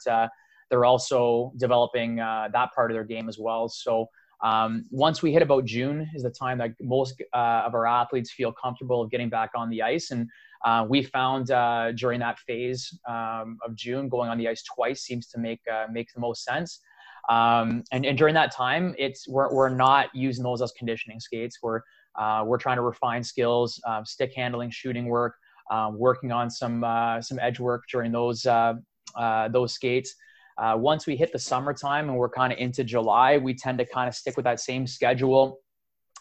they're 0.70 0.86
also 0.86 1.54
developing 1.58 2.20
uh, 2.20 2.50
that 2.54 2.74
part 2.74 2.92
of 2.92 2.96
their 2.96 3.04
game 3.04 3.30
as 3.30 3.38
well. 3.38 3.70
So 3.70 4.10
um, 4.44 4.86
once 4.92 5.22
we 5.22 5.34
hit 5.34 5.42
about 5.42 5.66
June 5.66 6.08
is 6.14 6.24
the 6.24 6.30
time 6.30 6.58
that 6.60 6.72
most 6.82 7.22
uh, 7.34 7.64
of 7.66 7.74
our 7.74 7.88
athletes 7.88 8.32
feel 8.32 8.52
comfortable 8.52 9.02
of 9.02 9.10
getting 9.10 9.30
back 9.30 9.52
on 9.56 9.70
the 9.70 9.82
ice 9.82 10.12
and 10.12 10.30
uh, 10.66 10.86
we 10.88 11.04
found 11.04 11.52
uh, 11.52 11.92
during 11.94 12.20
that 12.20 12.40
phase 12.40 12.98
um, 13.08 13.58
of 13.66 13.76
June, 13.76 14.10
going 14.10 14.30
on 14.30 14.38
the 14.38 14.48
ice 14.48 14.64
twice 14.64 15.02
seems 15.02 15.28
to 15.28 15.40
make 15.40 15.62
uh, 15.72 15.86
make 15.92 16.12
the 16.14 16.20
most 16.20 16.44
sense. 16.44 16.80
Um, 17.30 17.84
and, 17.92 18.06
and, 18.06 18.18
during 18.18 18.34
that 18.36 18.54
time, 18.54 18.96
it's 18.98 19.28
we're, 19.28 19.54
we're 19.54 19.70
not 19.70 20.08
using 20.14 20.44
those 20.44 20.62
as 20.62 20.72
conditioning 20.72 21.20
skates. 21.20 21.60
We're 21.62 21.82
uh, 22.16 22.44
we're 22.46 22.58
trying 22.58 22.78
to 22.78 22.82
refine 22.82 23.24
skills, 23.24 23.80
um, 23.86 24.06
stick 24.06 24.32
handling, 24.36 24.72
shooting 24.72 25.08
work, 25.08 25.36
um, 25.70 26.00
working 26.00 26.32
on 26.32 26.50
some 26.50 26.84
uh, 26.84 27.22
some 27.22 27.38
edge 27.40 27.60
work 27.60 27.84
during 27.92 28.12
those 28.12 28.44
those 28.44 29.74
skates. 29.74 30.16
Uh, 30.58 30.76
once 30.78 31.06
we 31.06 31.16
hit 31.16 31.32
the 31.32 31.40
summertime 31.40 32.10
and 32.10 32.18
we're 32.18 32.30
kind 32.30 32.52
of 32.52 32.60
into 32.60 32.84
July, 32.84 33.38
we 33.38 33.54
tend 33.54 33.78
to 33.78 33.86
kind 33.86 34.08
of 34.08 34.16
stick 34.16 34.36
with 34.36 34.44
that 34.46 34.60
same 34.60 34.88
schedule 34.88 35.60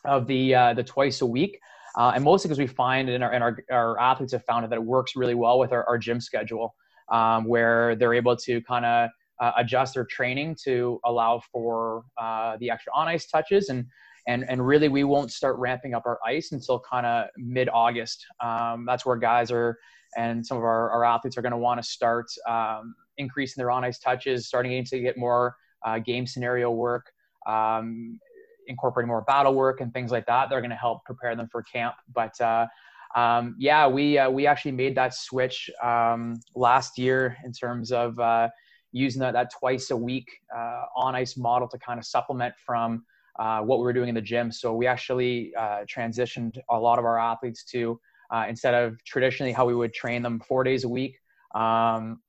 of 0.05 0.27
the 0.27 0.55
uh, 0.55 0.75
the 0.75 0.85
twice 0.85 1.21
a 1.21 1.27
week. 1.27 1.59
Uh, 1.97 2.13
and 2.15 2.23
mostly 2.23 2.49
because 2.49 2.59
we 2.59 2.67
find 2.67 3.09
and, 3.09 3.25
our, 3.25 3.33
and 3.33 3.43
our, 3.43 3.59
our 3.73 3.99
athletes 3.99 4.33
have 4.33 4.45
found 4.45 4.71
that 4.71 4.77
it 4.77 4.85
works 4.85 5.17
really 5.17 5.35
well 5.35 5.59
with 5.59 5.73
our, 5.73 5.83
our 5.89 5.97
gym 5.97 6.21
schedule, 6.21 6.75
um, 7.11 7.47
where 7.47 7.97
they're 7.97 8.13
able 8.13 8.37
to 8.37 8.61
kind 8.63 8.85
of 8.85 9.09
uh, 9.41 9.53
adjust 9.57 9.95
their 9.95 10.05
training 10.05 10.55
to 10.63 11.01
allow 11.07 11.41
for 11.51 12.05
uh, 12.21 12.59
the 12.61 12.71
extra 12.71 12.93
on 12.95 13.09
ice 13.09 13.27
touches 13.27 13.71
and 13.71 13.87
and 14.29 14.45
and 14.49 14.67
really 14.67 14.89
we 14.89 15.05
won't 15.05 15.31
start 15.31 15.57
ramping 15.59 15.95
up 15.95 16.03
our 16.05 16.19
ice 16.27 16.53
until 16.53 16.81
kind 16.81 17.07
of 17.07 17.29
mid 17.39 17.69
August. 17.73 18.27
Um, 18.43 18.85
that's 18.87 19.07
where 19.07 19.17
guys 19.17 19.51
are 19.51 19.79
and 20.17 20.45
some 20.45 20.57
of 20.57 20.65
our, 20.65 20.91
our 20.91 21.05
athletes 21.05 21.37
are 21.37 21.43
going 21.43 21.53
to 21.53 21.59
want 21.59 21.83
to 21.83 21.89
start 21.89 22.27
um, 22.49 22.95
increasing 23.19 23.61
their 23.61 23.71
on 23.71 23.85
ice 23.85 23.99
touches, 23.99 24.47
starting 24.47 24.85
to 24.85 25.01
get 25.01 25.17
more 25.17 25.57
uh, 25.85 25.99
game 25.99 26.27
scenario 26.27 26.71
work, 26.71 27.13
um, 27.47 28.19
incorporating 28.67 29.09
more 29.09 29.23
battle 29.23 29.55
work 29.55 29.81
and 29.81 29.93
things 29.93 30.11
like 30.11 30.27
that. 30.27 30.51
They're 30.51 30.61
going 30.61 30.71
to 30.71 30.77
help 30.77 31.05
prepare 31.05 31.37
them 31.37 31.49
for 31.51 31.63
camp. 31.63 31.95
But 32.13 32.39
uh, 32.41 32.67
um, 33.15 33.55
yeah, 33.59 33.87
we 33.87 34.19
uh, 34.19 34.29
we 34.29 34.47
actually 34.47 34.73
made 34.73 34.95
that 34.97 35.15
switch 35.15 35.71
um, 35.83 36.35
last 36.55 36.99
year 36.99 37.37
in 37.45 37.53
terms 37.53 37.93
of 37.93 38.19
uh, 38.19 38.49
using 38.93 39.21
that, 39.21 39.33
that 39.33 39.51
twice 39.59 39.91
a 39.91 39.97
week 39.97 40.29
uh, 40.55 40.83
on 40.97 41.15
ice 41.15 41.37
model 41.37 41.69
to 41.69 41.79
kind 41.79 41.99
of 41.99 42.05
supplement 42.05 42.55
from 42.65 43.05
uh, 43.39 43.61
what 43.61 43.79
we 43.79 43.85
were 43.85 43.93
doing 43.93 44.09
in 44.09 44.15
the 44.15 44.21
gym. 44.21 44.51
So 44.51 44.75
we 44.75 44.87
actually 44.87 45.53
transitioned 45.87 46.59
a 46.71 46.79
lot 46.79 46.99
of 46.99 47.05
our 47.05 47.19
athletes 47.19 47.65
to 47.73 48.01
instead 48.49 48.75
of 48.75 49.03
traditionally 49.05 49.53
how 49.53 49.67
we 49.67 49.75
would 49.75 49.93
train 49.95 50.23
them 50.23 50.41
four 50.41 50.65
days 50.65 50.85
a 50.85 50.89
week. 50.89 51.17
Um, 51.55 52.21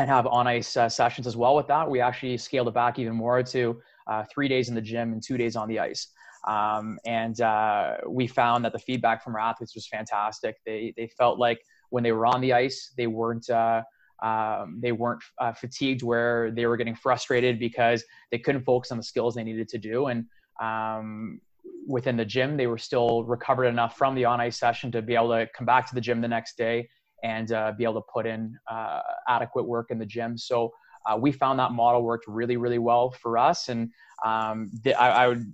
and 0.00 0.10
have 0.10 0.26
on 0.26 0.46
ice 0.46 0.76
uh, 0.76 0.88
sessions 0.88 1.26
as 1.26 1.36
well 1.36 1.54
with 1.54 1.66
that. 1.68 1.88
We 1.88 2.00
actually 2.00 2.36
scaled 2.38 2.68
it 2.68 2.74
back 2.74 2.98
even 2.98 3.14
more 3.14 3.42
to 3.42 3.80
uh, 4.06 4.24
three 4.32 4.48
days 4.48 4.68
in 4.68 4.74
the 4.74 4.80
gym 4.80 5.12
and 5.12 5.22
two 5.22 5.36
days 5.36 5.56
on 5.56 5.68
the 5.68 5.78
ice. 5.78 6.08
Um, 6.48 6.98
and 7.04 7.38
uh, 7.40 7.96
we 8.08 8.26
found 8.26 8.64
that 8.64 8.72
the 8.72 8.78
feedback 8.78 9.22
from 9.22 9.34
our 9.34 9.40
athletes 9.40 9.74
was 9.74 9.86
fantastic. 9.86 10.56
They, 10.64 10.94
they 10.96 11.08
felt 11.18 11.38
like 11.38 11.60
when 11.90 12.02
they 12.02 12.12
were 12.12 12.26
on 12.26 12.40
the 12.40 12.52
ice, 12.52 12.92
they 12.96 13.06
weren't, 13.06 13.48
uh, 13.50 13.82
um, 14.22 14.78
they 14.82 14.92
weren't 14.92 15.22
uh, 15.38 15.52
fatigued 15.52 16.02
where 16.02 16.50
they 16.50 16.66
were 16.66 16.76
getting 16.78 16.94
frustrated 16.94 17.58
because 17.58 18.02
they 18.30 18.38
couldn't 18.38 18.64
focus 18.64 18.90
on 18.90 18.96
the 18.96 19.04
skills 19.04 19.34
they 19.34 19.44
needed 19.44 19.68
to 19.68 19.78
do. 19.78 20.06
And 20.06 20.24
um, 20.62 21.40
within 21.86 22.16
the 22.16 22.24
gym, 22.24 22.56
they 22.56 22.66
were 22.66 22.78
still 22.78 23.24
recovered 23.24 23.66
enough 23.66 23.98
from 23.98 24.14
the 24.14 24.24
on 24.24 24.40
ice 24.40 24.58
session 24.58 24.90
to 24.92 25.02
be 25.02 25.14
able 25.14 25.30
to 25.30 25.46
come 25.54 25.66
back 25.66 25.86
to 25.88 25.94
the 25.94 26.00
gym 26.00 26.22
the 26.22 26.28
next 26.28 26.56
day 26.56 26.88
and 27.22 27.52
uh, 27.52 27.72
be 27.76 27.84
able 27.84 27.94
to 27.94 28.06
put 28.12 28.26
in 28.26 28.58
uh, 28.70 29.00
adequate 29.28 29.64
work 29.64 29.90
in 29.90 29.98
the 29.98 30.06
gym. 30.06 30.38
So 30.38 30.72
uh, 31.06 31.16
we 31.16 31.32
found 31.32 31.58
that 31.58 31.72
model 31.72 32.02
worked 32.02 32.26
really, 32.26 32.56
really 32.56 32.78
well 32.78 33.10
for 33.10 33.38
us. 33.38 33.68
And 33.68 33.90
um, 34.24 34.70
I, 34.86 35.10
I, 35.10 35.28
would 35.28 35.50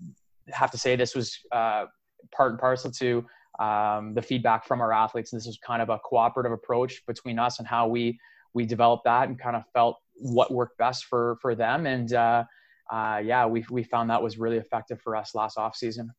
have 0.48 0.70
to 0.72 0.78
say 0.78 0.96
this 0.96 1.14
was 1.14 1.38
uh, 1.52 1.86
part 2.32 2.52
and 2.52 2.60
parcel 2.60 2.90
to 2.90 3.24
um, 3.58 4.14
the 4.14 4.22
feedback 4.22 4.66
from 4.66 4.80
our 4.80 4.92
athletes. 4.92 5.32
And 5.32 5.40
this 5.40 5.46
was 5.46 5.58
kind 5.58 5.80
of 5.80 5.88
a 5.88 5.98
cooperative 5.98 6.52
approach 6.52 7.04
between 7.06 7.38
us 7.38 7.58
and 7.58 7.66
how 7.68 7.88
we 7.88 8.18
we 8.54 8.64
developed 8.64 9.04
that 9.04 9.28
and 9.28 9.38
kind 9.38 9.54
of 9.54 9.64
felt 9.72 9.98
what 10.14 10.50
worked 10.50 10.78
best 10.78 11.04
for 11.04 11.36
for 11.40 11.54
them. 11.54 11.86
And 11.86 12.12
uh, 12.12 12.44
uh, 12.90 13.20
yeah, 13.24 13.46
we 13.46 13.64
we 13.70 13.84
found 13.84 14.10
that 14.10 14.22
was 14.22 14.38
really 14.38 14.56
effective 14.56 15.00
for 15.00 15.14
us 15.16 15.34
last 15.34 15.58
off 15.58 15.76
season. 15.76 16.10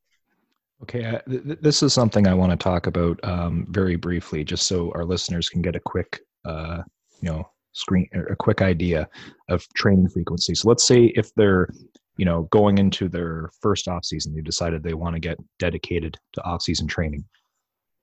Okay, 0.84 1.06
uh, 1.06 1.20
th- 1.28 1.60
this 1.62 1.82
is 1.82 1.94
something 1.94 2.28
I 2.28 2.34
want 2.34 2.52
to 2.52 2.58
talk 2.58 2.88
about 2.88 3.20
um, 3.24 3.66
very 3.70 3.96
briefly, 3.96 4.44
just 4.44 4.68
so 4.68 4.92
our 4.94 5.06
listeners 5.06 5.50
can 5.50 5.62
get 5.62 5.76
a 5.76 5.80
quick, 5.80 6.20
uh, 6.46 6.84
you 7.22 7.30
know, 7.30 7.50
screen 7.72 8.08
a 8.13 8.36
quick 8.36 8.62
idea 8.62 9.08
of 9.50 9.68
training 9.74 10.10
frequency. 10.10 10.56
So 10.56 10.68
let's 10.70 10.86
say 10.86 11.06
if 11.16 11.34
they're, 11.36 11.70
you 12.18 12.26
know, 12.26 12.44
going 12.52 12.78
into 12.78 13.08
their 13.08 13.50
first 13.62 13.88
off 13.88 14.06
season, 14.06 14.34
they 14.34 14.42
decided 14.42 14.84
they 14.84 14.94
want 14.94 15.16
to 15.16 15.20
get 15.20 15.38
dedicated 15.60 16.18
to 16.34 16.44
off 16.44 16.62
season 16.62 16.88
training. 16.88 17.24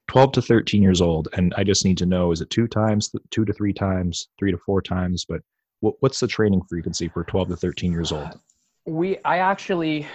12 0.08 0.32
to 0.32 0.42
13 0.42 0.82
years 0.82 1.00
old, 1.00 1.28
and 1.32 1.54
I 1.56 1.64
just 1.64 1.84
need 1.84 1.98
to 1.98 2.06
know: 2.06 2.32
is 2.32 2.40
it 2.40 2.50
two 2.50 2.68
times, 2.68 3.10
two 3.30 3.44
to 3.44 3.52
three 3.52 3.72
times, 3.72 4.28
three 4.38 4.50
to 4.50 4.58
four 4.58 4.82
times? 4.82 5.24
But 5.28 5.40
what, 5.80 5.94
what's 6.00 6.20
the 6.20 6.26
training 6.26 6.62
frequency 6.68 7.08
for 7.08 7.24
12 7.24 7.48
to 7.48 7.56
13 7.56 7.92
years 7.92 8.12
old? 8.12 8.38
We, 8.86 9.18
I 9.24 9.38
actually 9.38 10.06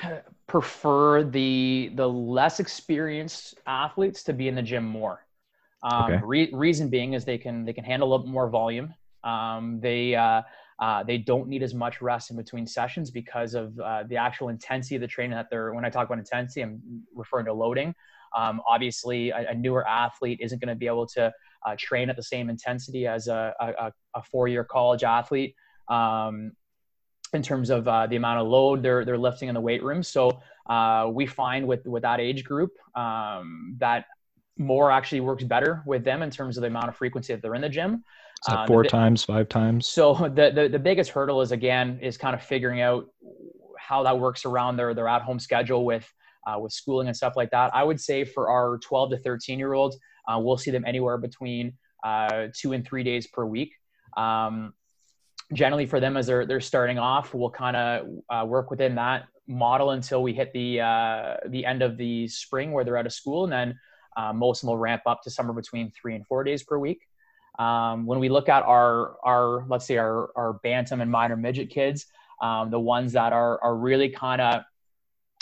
prefer 0.48 1.24
the 1.24 1.92
the 1.96 2.08
less 2.08 2.60
experienced 2.60 3.56
athletes 3.68 4.24
to 4.24 4.34
be 4.34 4.48
in 4.48 4.56
the 4.56 4.62
gym 4.62 4.84
more. 4.84 5.26
Um, 5.84 6.12
okay. 6.12 6.22
re- 6.24 6.50
reason 6.52 6.90
being 6.90 7.14
is 7.14 7.24
they 7.24 7.38
can 7.38 7.66
they 7.66 7.74
can 7.74 7.84
handle 7.84 8.10
a 8.10 8.12
little 8.12 8.28
more 8.28 8.50
volume. 8.50 8.94
Um, 9.24 9.80
they 9.82 10.16
uh, 10.16 10.42
uh, 10.80 11.04
they 11.04 11.18
don't 11.18 11.48
need 11.48 11.64
as 11.64 11.74
much 11.74 12.02
rest 12.02 12.32
in 12.32 12.38
between 12.38 12.66
sessions 12.66 13.12
because 13.12 13.54
of 13.54 13.78
uh, 13.80 14.04
the 14.08 14.18
actual 14.18 14.50
intensity 14.50 14.96
of 14.96 15.02
the 15.02 15.08
training 15.08 15.36
that 15.36 15.48
they're. 15.50 15.74
When 15.74 15.86
I 15.86 15.90
talk 15.90 16.08
about 16.08 16.20
intensity, 16.20 16.62
I'm 16.62 16.82
referring 17.14 17.46
to 17.46 17.54
loading. 17.54 17.94
Um, 18.38 18.62
obviously, 18.68 19.32
a, 19.32 19.50
a, 19.50 19.56
newer 19.56 19.88
athlete 19.88 20.40
isn't 20.40 20.62
going 20.62 20.70
to 20.70 20.76
be 20.76 20.86
able 20.86 21.08
to 21.08 21.34
uh, 21.66 21.76
train 21.80 22.10
at 22.12 22.16
the 22.16 22.24
same 22.24 22.48
intensity 22.50 23.08
as 23.08 23.28
a, 23.28 23.54
a, 23.60 23.92
a 24.16 24.24
four-year 24.24 24.64
college 24.64 25.04
athlete. 25.04 25.56
Um, 25.90 26.52
in 27.34 27.42
terms 27.42 27.70
of 27.70 27.88
uh, 27.88 28.08
the 28.08 28.16
amount 28.16 28.40
of 28.40 28.48
load 28.48 28.84
they're 28.84 29.06
they're 29.06 29.18
lifting 29.18 29.50
in 29.50 29.56
the 29.56 29.62
weight 29.62 29.84
room. 29.84 30.04
So 30.04 30.42
uh, 30.70 31.10
we 31.12 31.26
find 31.26 31.68
with 31.68 31.86
with 31.86 32.04
that 32.04 32.20
age 32.20 32.44
group 32.44 32.72
um, 32.96 33.76
that 33.80 34.06
more 34.58 34.92
actually 34.92 35.22
works 35.22 35.44
better 35.44 35.84
with 35.86 36.04
them 36.04 36.22
in 36.22 36.30
terms 36.30 36.58
of 36.58 36.62
the 36.62 36.68
amount 36.68 36.90
of 36.90 36.96
frequency 36.96 37.34
that 37.34 37.42
they're 37.42 37.56
in 37.56 37.62
the 37.62 37.70
gym. 37.70 38.04
Uh, 38.48 38.66
four 38.68 38.84
the, 38.84 38.90
times, 38.90 39.24
five 39.24 39.50
times? 39.50 39.88
So 39.88 40.14
the, 40.14 40.52
the 40.52 40.70
the 40.70 40.80
biggest 40.80 41.12
hurdle 41.12 41.42
is 41.42 41.52
again 41.52 42.00
is 42.02 42.18
kind 42.18 42.36
of 42.36 42.42
figuring 42.44 42.82
out 42.82 43.06
how 43.78 44.04
that 44.04 44.18
works 44.18 44.46
around 44.46 44.78
their 44.78 44.94
their 44.94 45.08
at 45.08 45.22
home 45.22 45.40
schedule 45.40 45.86
with 45.86 46.12
uh, 46.48 46.58
with 46.60 46.72
schooling 46.72 47.08
and 47.08 47.16
stuff 47.16 47.34
like 47.36 47.52
that. 47.52 47.74
I 47.74 47.84
would 47.84 48.00
say 48.00 48.24
for 48.24 48.50
our 48.50 48.78
12 48.80 49.12
to 49.12 49.18
13 49.18 49.60
year 49.60 49.74
olds, 49.74 49.98
uh, 50.28 50.40
we'll 50.40 50.58
see 50.58 50.72
them 50.72 50.84
anywhere 50.86 51.18
between 51.18 51.74
uh, 52.04 52.48
two 52.56 52.74
and 52.74 52.86
three 52.86 53.04
days 53.04 53.28
per 53.28 53.46
week. 53.46 53.74
Um, 54.18 54.74
generally 55.54 55.86
for 55.86 56.00
them 56.00 56.18
as 56.18 56.28
they're 56.28 56.46
they're 56.46 56.62
starting 56.62 57.00
off, 57.00 57.34
we'll 57.34 57.50
kind 57.50 57.76
of 57.76 58.08
uh, 58.30 58.46
work 58.46 58.70
within 58.70 58.96
that 58.96 59.28
model 59.48 59.92
until 59.92 60.22
we 60.22 60.34
hit 60.34 60.52
the 60.54 60.82
uh, 60.82 61.38
the 61.48 61.66
end 61.66 61.82
of 61.82 61.98
the 61.98 62.28
spring 62.28 62.72
where 62.72 62.84
they're 62.84 62.98
out 62.98 63.06
of 63.06 63.14
school, 63.14 63.44
and 63.44 63.54
then 63.54 63.80
uh, 64.18 64.34
most 64.34 64.60
of 64.60 64.68
them 64.68 64.70
will 64.70 64.78
ramp 64.78 65.02
up 65.06 65.22
to 65.24 65.30
somewhere 65.30 65.56
between 65.56 65.92
three 65.92 66.16
and 66.16 66.26
four 66.28 66.44
days 66.44 66.64
per 66.64 66.78
week. 66.78 67.02
Um, 67.58 68.06
when 68.06 68.20
we 68.20 68.30
look 68.30 68.48
at 68.50 68.64
our 68.64 69.16
our 69.24 69.66
let's 69.68 69.86
say 69.86 69.98
our 69.98 70.30
our 70.36 70.54
bantam 70.64 71.02
and 71.02 71.12
minor 71.12 71.36
midget 71.36 71.70
kids, 71.70 72.06
um, 72.42 72.70
the 72.70 72.80
ones 72.80 73.14
that 73.14 73.34
are 73.34 73.62
are 73.64 73.76
really 73.76 74.10
kind 74.10 74.42
of 74.42 74.64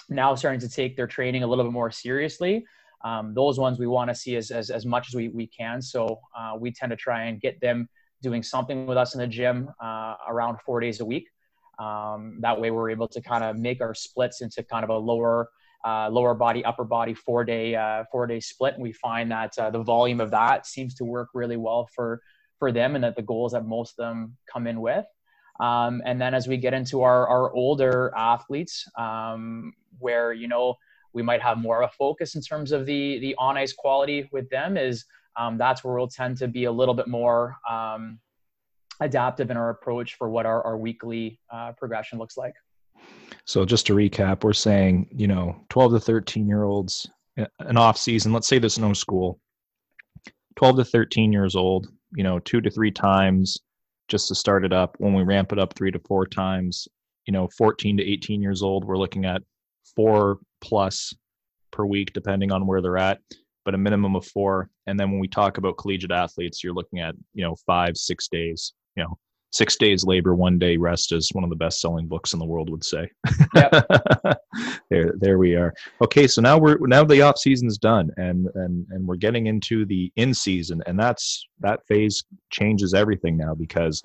now 0.09 0.35
starting 0.35 0.61
to 0.61 0.69
take 0.69 0.95
their 0.95 1.07
training 1.07 1.43
a 1.43 1.47
little 1.47 1.65
bit 1.65 1.73
more 1.73 1.91
seriously. 1.91 2.65
Um, 3.03 3.33
those 3.33 3.59
ones 3.59 3.77
we 3.77 3.87
want 3.87 4.09
to 4.09 4.15
see 4.15 4.35
as, 4.35 4.51
as, 4.51 4.69
as 4.69 4.85
much 4.85 5.07
as 5.09 5.15
we, 5.15 5.27
we 5.29 5.47
can. 5.47 5.81
So 5.81 6.19
uh, 6.37 6.53
we 6.57 6.71
tend 6.71 6.89
to 6.89 6.95
try 6.95 7.25
and 7.25 7.39
get 7.39 7.59
them 7.61 7.87
doing 8.21 8.43
something 8.43 8.88
with 8.88 8.97
us 8.97 9.13
in 9.13 9.19
the 9.19 9.27
gym 9.27 9.69
uh, 9.82 10.15
around 10.27 10.58
four 10.65 10.80
days 10.80 10.99
a 10.99 11.06
week. 11.06 11.27
Um, 11.80 12.39
that 12.41 12.60
way, 12.60 12.71
we're 12.71 12.89
able 12.89 13.08
to 13.10 13.21
kind 13.21 13.43
of 13.43 13.58
make 13.58 13.82
our 13.82 13.93
splits 13.93 14.41
into 14.41 14.63
kind 14.63 14.84
of 14.84 14.89
a 14.89 14.97
lower 14.97 15.49
uh, 15.86 16.10
lower 16.10 16.34
body, 16.34 16.65
upper 16.65 16.84
body 16.84 17.13
four 17.13 17.43
day 17.43 17.75
uh, 17.75 18.03
four 18.12 18.25
day 18.25 18.39
split, 18.39 18.73
and 18.73 18.84
we 18.84 18.91
find 18.91 19.32
that 19.32 19.58
uh, 19.60 19.69
the 19.69 19.82
volume 19.82 20.19
of 20.19 20.32
that 20.32 20.65
seems 20.65 20.95
to 20.95 21.06
work 21.06 21.30
really 21.34 21.58
well 21.58 21.88
for 21.93 22.21
for 22.58 22.71
them, 22.71 22.95
and 22.95 23.03
that 23.03 23.15
the 23.15 23.21
goals 23.21 23.51
that 23.51 23.65
most 23.65 23.99
of 23.99 24.06
them 24.06 24.36
come 24.51 24.65
in 24.65 24.82
with. 24.82 25.06
Um, 25.60 26.01
and 26.06 26.19
then 26.19 26.34
as 26.34 26.47
we 26.47 26.58
get 26.58 26.73
into 26.73 27.03
our 27.03 27.27
our 27.27 27.53
older 27.53 28.12
athletes, 28.17 28.86
um, 28.97 29.71
where 29.99 30.34
you 30.34 30.47
know 30.47 30.75
we 31.13 31.21
might 31.21 31.41
have 31.41 31.58
more 31.58 31.84
of 31.84 31.89
a 31.89 31.93
focus 31.93 32.36
in 32.36 32.41
terms 32.41 32.71
of 32.71 32.86
the 32.86 33.19
the 33.19 33.36
on 33.38 33.58
ice 33.58 33.73
quality 33.73 34.27
with 34.32 34.49
them, 34.49 34.77
is 34.77 35.06
um, 35.38 35.58
that's 35.58 35.84
where 35.84 35.95
we'll 35.95 36.08
tend 36.08 36.38
to 36.38 36.47
be 36.47 36.65
a 36.65 36.71
little 36.71 36.93
bit 36.93 37.08
more 37.08 37.58
um, 37.69 38.19
adaptive 39.00 39.52
in 39.52 39.58
our 39.58 39.69
approach 39.69 40.15
for 40.15 40.30
what 40.30 40.45
our, 40.45 40.63
our 40.63 40.78
weekly 40.78 41.39
uh, 41.54 41.71
progression 41.78 42.17
looks 42.17 42.38
like. 42.38 42.54
So 43.45 43.63
just 43.63 43.86
to 43.88 43.93
recap, 43.93 44.43
we're 44.43 44.54
saying, 44.54 45.08
you 45.12 45.28
know, 45.28 45.63
12 45.69 45.93
to 45.93 46.00
13 46.00 46.47
year 46.47 46.63
olds, 46.63 47.08
an 47.60 47.78
off 47.78 47.97
season, 47.97 48.34
let's 48.34 48.47
say 48.47 48.58
there's 48.58 48.80
no 48.80 48.93
school, 48.93 49.39
12 50.56 50.78
to 50.78 50.86
13 50.86 51.32
years 51.32 51.56
old, 51.56 51.88
you 52.15 52.23
know, 52.23 52.39
two 52.39 52.60
to 52.62 52.69
three 52.71 52.91
times 52.91 53.60
just 54.08 54.28
to 54.30 54.36
start 54.36 54.65
it 54.65 54.73
up. 54.73 54.95
When 54.97 55.13
we 55.13 55.23
ramp 55.23 55.52
it 55.52 55.60
up 55.60 55.76
three 55.76 55.91
to 55.91 56.00
four 56.08 56.26
times, 56.26 56.88
you 57.28 57.32
know, 57.32 57.47
14 57.58 57.97
to 57.97 58.04
18 58.04 58.41
years 58.41 58.63
old, 58.63 58.86
we're 58.86 58.97
looking 58.97 59.26
at 59.26 59.43
four 59.95 60.39
plus 60.62 61.13
per 61.71 61.86
week, 61.86 62.13
depending 62.13 62.52
on 62.52 62.65
where 62.65 62.82
they're 62.82 62.97
at 62.97 63.19
but 63.67 63.75
a 63.75 63.77
minimum 63.77 64.15
of 64.15 64.25
four. 64.25 64.69
And 64.86 64.97
then 64.97 65.12
when 65.12 65.19
we 65.19 65.27
talk 65.27 65.58
about 65.58 65.75
collegiate 65.75 66.10
athletes, 66.10 66.63
you're 66.63 66.73
looking 66.73 66.99
at, 66.99 67.15
you 67.34 67.43
know, 67.43 67.53
five, 67.65 67.97
six 67.97 68.30
days, 68.30 68.71
you 68.95 69.03
know, 69.03 69.17
six 69.51 69.75
days 69.75 70.06
labor, 70.06 70.36
one 70.36 70.58
day 70.58 70.77
rest 70.77 71.12
is 71.12 71.30
one 71.34 71.43
of 71.43 71.49
the 71.49 71.56
best 71.58 71.82
selling 71.82 72.08
books 72.08 72.32
in 72.32 72.39
the 72.39 72.45
world 72.45 72.69
would 72.69 72.86
say. 72.86 73.12
Yep. 73.56 73.88
there, 74.89 75.15
there 75.19 75.38
we 75.38 75.56
are. 75.56 75.73
Okay, 76.01 76.27
so 76.27 76.41
now 76.41 76.58
we're 76.58 76.77
now 76.88 77.03
the 77.03 77.21
off 77.21 77.39
season's 77.39 77.77
done, 77.77 78.10
and 78.15 78.47
and 78.56 78.88
and 78.89 79.06
we're 79.06 79.17
getting 79.17 79.47
into 79.47 79.86
the 79.86 80.13
in 80.15 80.34
season, 80.34 80.82
and 80.88 80.97
that's 80.97 81.45
that 81.60 81.86
phase 81.89 82.23
changes 82.49 82.93
everything 82.93 83.36
now 83.36 83.53
because 83.53 84.01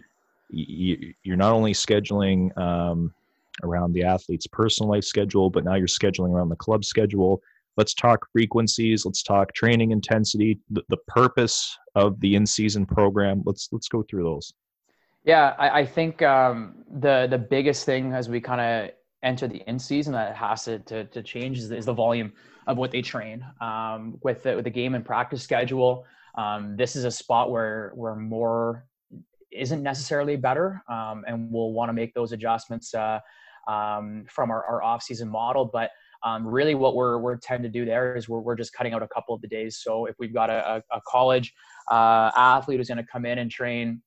you, 0.50 1.14
you're 1.22 1.36
not 1.36 1.52
only 1.52 1.72
scheduling 1.72 2.56
um, 2.58 3.14
around 3.62 3.92
the 3.92 4.02
athlete's 4.02 4.48
personal 4.48 4.90
life 4.90 5.04
schedule, 5.04 5.50
but 5.50 5.62
now 5.62 5.76
you're 5.76 5.86
scheduling 5.86 6.30
around 6.30 6.48
the 6.48 6.56
club 6.56 6.84
schedule. 6.84 7.40
Let's 7.76 7.94
talk 7.94 8.26
frequencies. 8.32 9.06
Let's 9.06 9.22
talk 9.22 9.52
training 9.54 9.92
intensity. 9.92 10.58
The, 10.70 10.82
the 10.88 10.98
purpose 11.08 11.76
of 11.94 12.20
the 12.20 12.34
in-season 12.34 12.86
program. 12.86 13.42
Let's 13.46 13.68
let's 13.72 13.88
go 13.88 14.02
through 14.02 14.24
those. 14.24 14.52
Yeah, 15.24 15.54
I, 15.58 15.80
I 15.80 15.86
think 15.86 16.20
um, 16.22 16.84
the 17.00 17.26
the 17.30 17.38
biggest 17.38 17.86
thing 17.86 18.12
as 18.12 18.28
we 18.28 18.40
kind 18.40 18.60
of 18.60 18.90
enter 19.22 19.46
the 19.46 19.62
in 19.68 19.78
season 19.78 20.12
that 20.12 20.34
has 20.36 20.64
to, 20.64 20.80
to, 20.80 21.04
to 21.04 21.22
change 21.22 21.58
is, 21.58 21.70
is, 21.70 21.86
the 21.86 21.92
volume 21.92 22.32
of 22.66 22.76
what 22.76 22.90
they 22.90 23.00
train 23.00 23.44
um, 23.60 24.18
with 24.22 24.42
the, 24.42 24.56
with 24.56 24.64
the 24.64 24.70
game 24.70 24.96
and 24.96 25.04
practice 25.04 25.42
schedule. 25.42 26.04
Um, 26.36 26.76
this 26.76 26.96
is 26.96 27.04
a 27.04 27.10
spot 27.10 27.50
where 27.50 27.92
where 27.94 28.16
more 28.16 28.86
isn't 29.52 29.82
necessarily 29.82 30.36
better, 30.36 30.82
um, 30.88 31.24
and 31.26 31.50
we'll 31.52 31.72
want 31.72 31.88
to 31.88 31.92
make 31.92 32.14
those 32.14 32.32
adjustments 32.32 32.94
uh, 32.94 33.20
um, 33.68 34.24
from 34.28 34.50
our, 34.50 34.64
our 34.64 34.82
off 34.82 35.02
season 35.02 35.28
model. 35.28 35.66
But 35.66 35.90
um, 36.24 36.46
really, 36.46 36.74
what 36.74 36.94
we're 36.94 37.18
we're 37.18 37.36
tend 37.36 37.62
to 37.64 37.68
do 37.68 37.84
there 37.84 38.16
is 38.16 38.28
we're 38.28 38.40
we're 38.40 38.56
just 38.56 38.72
cutting 38.72 38.92
out 38.94 39.02
a 39.02 39.08
couple 39.08 39.34
of 39.34 39.40
the 39.40 39.48
days. 39.48 39.78
So 39.82 40.06
if 40.06 40.14
we've 40.18 40.32
got 40.32 40.50
a, 40.50 40.82
a, 40.92 41.00
college 41.06 41.52
uh, 41.90 42.30
athlete 42.36 42.78
who's 42.78 42.88
going 42.88 42.98
to 42.98 43.06
come 43.10 43.26
in 43.26 43.38
and 43.38 43.50
train 43.50 44.00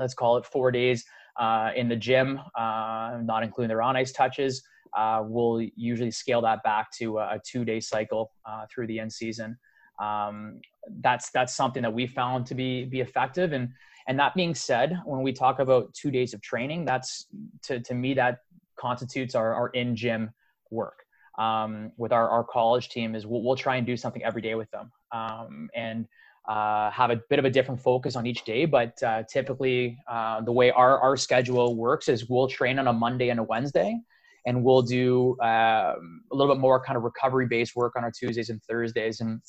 let's 0.00 0.14
call 0.14 0.36
it 0.36 0.46
four 0.46 0.72
days 0.72 1.04
uh, 1.38 1.70
in 1.76 1.88
the 1.88 1.96
gym, 1.96 2.40
uh, 2.58 3.18
not 3.22 3.42
including 3.42 3.68
their 3.68 3.82
on 3.82 3.96
ice 3.96 4.12
touches. 4.12 4.62
Uh, 4.96 5.22
we'll 5.24 5.64
usually 5.76 6.10
scale 6.10 6.40
that 6.42 6.62
back 6.64 6.88
to 6.98 7.18
a, 7.18 7.40
two 7.46 7.64
day 7.64 7.78
cycle 7.78 8.32
uh, 8.44 8.66
through 8.72 8.86
the 8.88 8.98
end 8.98 9.12
season. 9.12 9.56
Um, 10.02 10.60
that's 11.02 11.30
that's 11.30 11.54
something 11.54 11.82
that 11.82 11.92
we 11.92 12.06
found 12.06 12.46
to 12.46 12.54
be 12.54 12.86
be 12.86 13.00
effective. 13.00 13.52
And 13.52 13.68
and 14.08 14.18
that 14.18 14.34
being 14.34 14.54
said, 14.54 14.98
when 15.04 15.22
we 15.22 15.32
talk 15.32 15.60
about 15.60 15.94
two 15.94 16.10
days 16.10 16.34
of 16.34 16.40
training, 16.40 16.84
that's 16.86 17.26
to 17.64 17.78
to 17.80 17.94
me 17.94 18.14
that 18.14 18.38
constitutes 18.76 19.34
our, 19.34 19.54
our 19.54 19.68
in 19.68 19.94
gym 19.94 20.30
work. 20.70 21.04
Um, 21.40 21.92
with 21.96 22.12
our, 22.12 22.28
our 22.28 22.44
college 22.44 22.90
team 22.90 23.14
is 23.14 23.26
we'll, 23.26 23.42
we'll 23.42 23.56
try 23.56 23.76
and 23.76 23.86
do 23.86 23.96
something 23.96 24.22
every 24.22 24.42
day 24.42 24.54
with 24.54 24.70
them. 24.70 24.92
Um, 25.12 25.70
and 25.74 26.06
uh, 26.48 26.90
have 26.90 27.10
a 27.10 27.20
bit 27.28 27.38
of 27.38 27.44
a 27.44 27.50
different 27.50 27.80
focus 27.80 28.16
on 28.16 28.26
each 28.26 28.44
day. 28.44 28.64
But 28.64 29.00
uh, 29.02 29.22
typically, 29.30 29.98
uh, 30.08 30.40
the 30.40 30.52
way 30.52 30.70
our, 30.70 30.98
our 30.98 31.16
schedule 31.16 31.76
works 31.76 32.08
is 32.08 32.28
we'll 32.28 32.48
train 32.48 32.78
on 32.78 32.86
a 32.88 32.92
Monday 32.92 33.28
and 33.30 33.38
a 33.38 33.42
Wednesday, 33.42 33.98
and 34.46 34.64
we'll 34.64 34.82
do 34.82 35.36
um, 35.40 36.22
a 36.30 36.34
little 36.34 36.52
bit 36.52 36.60
more 36.60 36.82
kind 36.82 36.96
of 36.96 37.04
recovery 37.04 37.46
based 37.46 37.76
work 37.76 37.94
on 37.96 38.04
our 38.04 38.10
Tuesdays 38.10 38.50
and 38.50 38.60
Thursdays. 38.64 39.20
And 39.20 39.40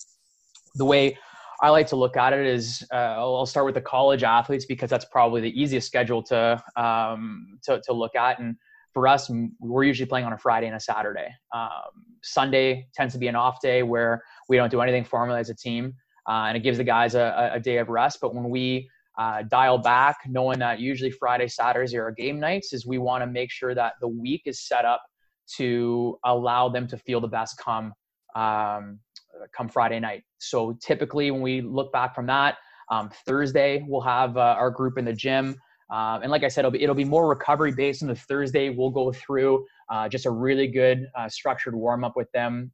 the 0.75 0.85
way 0.85 1.17
I 1.61 1.69
like 1.69 1.87
to 1.87 1.95
look 1.95 2.17
at 2.17 2.33
it 2.33 2.45
is 2.45 2.85
uh, 2.93 3.15
I'll 3.17 3.45
start 3.45 3.65
with 3.65 3.75
the 3.75 3.81
college 3.81 4.23
athletes 4.23 4.65
because 4.65 4.89
that's 4.89 5.05
probably 5.05 5.41
the 5.41 5.61
easiest 5.61 5.87
schedule 5.87 6.23
to, 6.23 6.61
um, 6.75 7.59
to, 7.63 7.81
to 7.85 7.93
look 7.93 8.15
at. 8.15 8.39
And 8.39 8.55
for 8.93 9.07
us, 9.07 9.31
we're 9.59 9.83
usually 9.83 10.07
playing 10.07 10.25
on 10.25 10.33
a 10.33 10.37
Friday 10.37 10.67
and 10.67 10.75
a 10.75 10.79
Saturday. 10.79 11.29
Um, 11.53 12.05
Sunday 12.23 12.87
tends 12.93 13.13
to 13.13 13.19
be 13.19 13.27
an 13.27 13.35
off 13.35 13.61
day 13.61 13.83
where 13.83 14.21
we 14.49 14.57
don't 14.57 14.69
do 14.69 14.81
anything 14.81 15.03
formally 15.03 15.39
as 15.39 15.49
a 15.49 15.55
team 15.55 15.93
uh, 16.27 16.45
and 16.47 16.57
it 16.57 16.61
gives 16.61 16.77
the 16.77 16.83
guys 16.83 17.15
a, 17.15 17.51
a, 17.53 17.59
day 17.59 17.77
of 17.77 17.89
rest. 17.89 18.19
But 18.21 18.35
when 18.35 18.49
we 18.49 18.89
uh, 19.17 19.43
dial 19.43 19.77
back, 19.77 20.17
knowing 20.27 20.59
that 20.59 20.79
usually 20.79 21.11
Friday, 21.11 21.47
Saturdays 21.47 21.93
are 21.93 22.03
our 22.03 22.11
game 22.11 22.39
nights, 22.39 22.73
is 22.73 22.85
we 22.85 22.97
want 22.97 23.21
to 23.23 23.27
make 23.27 23.51
sure 23.51 23.73
that 23.73 23.93
the 24.01 24.07
week 24.07 24.43
is 24.45 24.67
set 24.67 24.85
up 24.85 25.01
to 25.57 26.17
allow 26.23 26.69
them 26.69 26.87
to 26.87 26.97
feel 26.97 27.19
the 27.19 27.27
best 27.27 27.57
come 27.57 27.93
um, 28.35 28.99
come 29.55 29.67
Friday 29.67 29.99
night. 29.99 30.23
So 30.37 30.77
typically, 30.81 31.31
when 31.31 31.41
we 31.41 31.61
look 31.61 31.91
back 31.91 32.13
from 32.15 32.27
that, 32.27 32.57
um, 32.89 33.09
Thursday 33.25 33.83
we'll 33.87 34.01
have 34.01 34.37
uh, 34.37 34.55
our 34.57 34.69
group 34.69 34.97
in 34.97 35.05
the 35.05 35.13
gym. 35.13 35.55
Uh, 35.91 36.19
and 36.23 36.31
like 36.31 36.43
I 36.43 36.47
said, 36.47 36.61
it'll 36.61 36.71
be, 36.71 36.81
it'll 36.81 36.95
be 36.95 37.03
more 37.03 37.27
recovery 37.27 37.73
based. 37.73 38.01
On 38.01 38.07
the 38.07 38.15
Thursday, 38.15 38.69
we'll 38.69 38.89
go 38.89 39.11
through 39.11 39.65
uh, 39.89 40.07
just 40.07 40.25
a 40.25 40.31
really 40.31 40.67
good 40.67 41.07
uh, 41.17 41.27
structured 41.27 41.75
warm 41.75 42.03
up 42.05 42.15
with 42.15 42.31
them. 42.31 42.71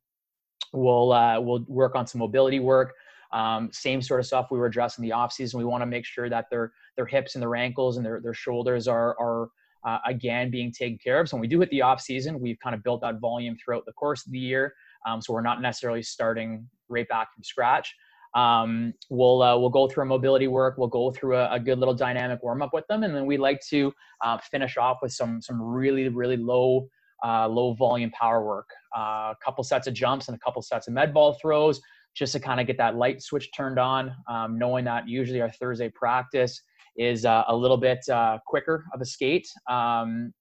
We'll 0.71 1.12
uh, 1.12 1.39
we'll 1.39 1.65
work 1.67 1.95
on 1.95 2.06
some 2.06 2.19
mobility 2.19 2.60
work. 2.60 2.93
Um, 3.34 3.69
same 3.73 4.01
sort 4.01 4.19
of 4.19 4.25
stuff 4.25 4.47
we 4.51 4.60
were 4.60 4.67
addressing 4.67 5.01
the 5.03 5.12
off 5.13 5.34
season. 5.34 5.58
We 5.58 5.65
want 5.65 5.82
to 5.82 5.86
make 5.86 6.06
sure 6.06 6.30
that 6.30 6.45
their 6.51 6.71
their 6.95 7.06
hips 7.06 7.36
and 7.36 7.41
their 7.41 7.56
ankles 7.56 7.97
and 7.97 8.06
their 8.06 8.21
their 8.21 8.34
shoulders 8.34 8.88
are 8.88 9.15
are 9.19 9.49
uh, 9.86 9.99
again 10.06 10.51
being 10.51 10.71
taken 10.71 10.97
care 10.97 11.19
of. 11.19 11.27
So 11.27 11.38
when 11.38 11.41
we 11.41 11.47
do 11.47 11.60
hit 11.60 11.69
the 11.69 11.82
off 11.82 12.01
season, 12.01 12.39
we've 12.39 12.60
kind 12.60 12.75
of 12.75 12.84
built 12.84 13.01
that 13.01 13.19
volume 13.19 13.56
throughout 13.63 13.86
the 13.86 13.93
course 13.93 14.25
of 14.25 14.32
the 14.32 14.39
year. 14.39 14.73
Um, 15.08 15.21
so 15.21 15.34
we're 15.34 15.41
not 15.41 15.62
necessarily 15.62 16.03
starting 16.03 16.67
right 16.89 17.08
back 17.08 17.34
from 17.34 17.43
scratch. 17.43 17.95
Um, 18.36 18.94
we'll 19.10 19.42
uh, 19.42 19.58
we'll 19.58 19.70
go 19.70 19.88
through 19.88 20.04
a 20.04 20.08
mobility 20.08 20.48
work. 20.48 20.78
We'll 20.78 20.88
go 20.88 21.12
through 21.12 21.38
a, 21.38 21.54
a 21.54 21.60
good 21.60 21.80
little 21.80 21.94
dynamic 21.94 22.44
warm 22.44 22.62
up 22.62 22.74
with 22.74 22.86
them, 22.88 23.04
and 23.04 23.16
then 23.16 23.26
we 23.26 23.38
like 23.38 23.62
to 23.70 23.94
uh, 24.24 24.38
finish 24.38 24.78
off 24.78 24.98
with 25.02 25.12
some 25.12 25.42
some 25.42 25.62
really 25.62 26.08
really 26.10 26.38
low 26.38 26.88
uh, 27.26 27.48
low 27.48 27.74
volume 27.74 28.12
power 28.12 28.46
work. 28.46 28.70
Uh, 28.96 29.32
a 29.32 29.36
couple 29.44 29.63
sets 29.63 29.88
of 29.88 29.94
jumps 29.94 30.28
and 30.28 30.36
a 30.36 30.40
couple 30.40 30.62
sets 30.62 30.88
of 30.88 30.94
med 30.94 31.13
ball 31.13 31.38
throws 31.42 31.82
just 32.16 32.34
to 32.34 32.40
kind 32.40 32.60
of 32.60 32.68
get 32.68 32.78
that 32.78 32.96
light 32.96 33.22
switch 33.22 33.50
turned 33.56 33.78
on, 33.78 34.12
um, 34.28 34.58
knowing 34.58 34.86
that 34.86 35.08
usually 35.08 35.42
our 35.42 35.52
Thursday 35.52 35.90
practice 35.90 36.62
is 36.98 37.26
uh, 37.26 37.44
a 37.48 37.56
little 37.56 37.78
bit 37.78 38.00
uh, 38.10 38.40
quicker 38.48 38.86
of 38.94 39.02
a 39.02 39.06
skate. 39.06 39.48
Um, 39.70 40.34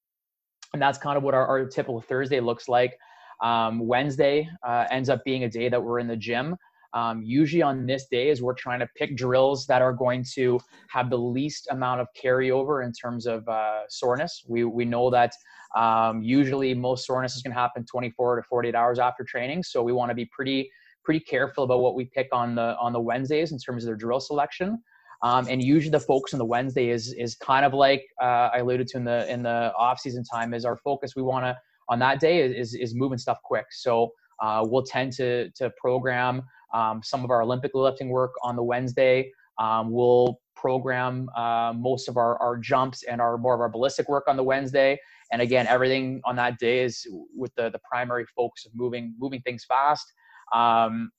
and 0.73 0.81
that's 0.81 0.97
kind 0.97 1.19
of 1.19 1.23
what 1.23 1.35
our, 1.35 1.47
our 1.47 1.67
typical 1.67 2.01
Thursday 2.01 2.41
looks 2.41 2.67
like. 2.67 2.97
Um, 3.43 3.87
Wednesday 3.87 4.49
ends 4.91 5.11
up 5.11 5.23
being 5.25 5.45
a 5.45 5.51
day 5.51 5.69
that 5.69 5.83
we're 5.83 5.99
in 5.99 6.07
the 6.07 6.17
gym. 6.17 6.57
Um, 6.97 7.23
usually 7.23 7.61
on 7.61 7.85
this 7.85 8.07
day 8.07 8.31
is 8.31 8.41
we're 8.41 8.55
trying 8.55 8.81
to 8.81 8.89
pick 8.97 9.19
drills 9.19 9.67
that 9.67 9.83
are 9.83 9.93
going 9.93 10.25
to 10.35 10.59
have 10.89 11.11
the 11.11 11.19
least 11.19 11.69
amount 11.71 12.01
of 12.01 12.09
carryover 12.21 12.83
in 12.83 12.91
terms 12.91 13.27
of 13.27 13.47
uh, 13.49 13.81
soreness. 13.91 14.43
We, 14.49 14.65
we 14.65 14.87
know 14.87 15.11
that 15.11 15.35
um, 15.77 16.23
usually 16.23 16.73
most 16.73 17.07
soreness 17.07 17.37
is 17.37 17.43
going 17.43 17.53
to 17.53 17.61
happen 17.61 17.85
24 17.85 18.37
to 18.37 18.43
48 18.45 18.75
hours 18.75 18.99
after 18.99 19.25
training. 19.25 19.63
So 19.63 19.83
we 19.83 19.93
want 19.93 20.11
to 20.11 20.15
be 20.15 20.25
pretty 20.25 20.71
pretty 21.05 21.21
careful 21.21 21.65
about 21.65 21.81
what 21.81 21.95
we 21.95 22.07
pick 22.07 22.29
on 22.33 22.55
the 22.55 22.77
on 22.79 22.95
the 22.95 23.01
Wednesdays 23.01 23.53
in 23.53 23.59
terms 23.59 23.85
of 23.85 23.89
their 23.89 23.97
drill 23.97 24.19
selection. 24.19 24.83
Um, 25.23 25.47
and 25.49 25.63
usually 25.63 25.91
the 25.91 26.01
focus 26.01 26.33
on 26.33 26.39
the 26.39 26.47
Wednesday 26.47 26.89
is 26.89 27.13
is 27.13 27.35
kind 27.35 27.67
of 27.67 27.75
like 27.75 28.05
uh, 28.23 28.49
I 28.55 28.59
alluded 28.59 28.87
to 28.89 28.97
in 28.97 29.05
the 29.05 29.31
in 29.31 29.43
the 29.43 29.73
off 29.77 30.01
season 30.01 30.25
time 30.25 30.55
is 30.55 30.65
our 30.65 30.79
focus. 30.79 31.15
We 31.15 31.23
want 31.23 31.45
to 31.45 31.57
on 31.91 31.99
that 31.99 32.21
day 32.21 32.41
is 32.41 32.75
is 32.75 32.95
moving 32.95 33.19
stuff 33.19 33.39
quick. 33.45 33.67
So 33.71 34.13
uh, 34.43 34.65
we'll 34.67 34.83
tend 34.83 35.13
to 35.15 35.51
to 35.51 35.71
program 35.79 36.43
um, 36.77 37.01
some 37.03 37.25
of 37.25 37.31
our 37.31 37.43
Olympic 37.43 37.73
lifting 37.75 38.09
work 38.09 38.33
on 38.43 38.57
the 38.57 38.63
Wednesday. 38.63 39.31
Um, 39.59 39.91
we'll 39.91 40.41
program 40.55 41.29
uh, 41.37 41.73
most 41.75 42.09
of 42.09 42.17
our, 42.17 42.41
our 42.43 42.57
jumps 42.57 43.03
and 43.05 43.21
our 43.21 43.39
more 43.39 43.55
of 43.55 43.61
our 43.61 43.69
ballistic 43.69 44.09
work 44.09 44.25
on 44.27 44.37
the 44.37 44.43
Wednesday. 44.43 44.99
And 45.33 45.43
again, 45.43 45.67
everything 45.67 46.21
on 46.25 46.37
that 46.37 46.59
day 46.59 46.85
is 46.85 47.07
with 47.35 47.53
the 47.57 47.71
the 47.71 47.81
primary 47.91 48.27
focus 48.37 48.67
of 48.67 48.73
moving 48.75 49.15
moving 49.19 49.41
things 49.43 49.65
fast 49.65 50.07
um, 50.53 51.11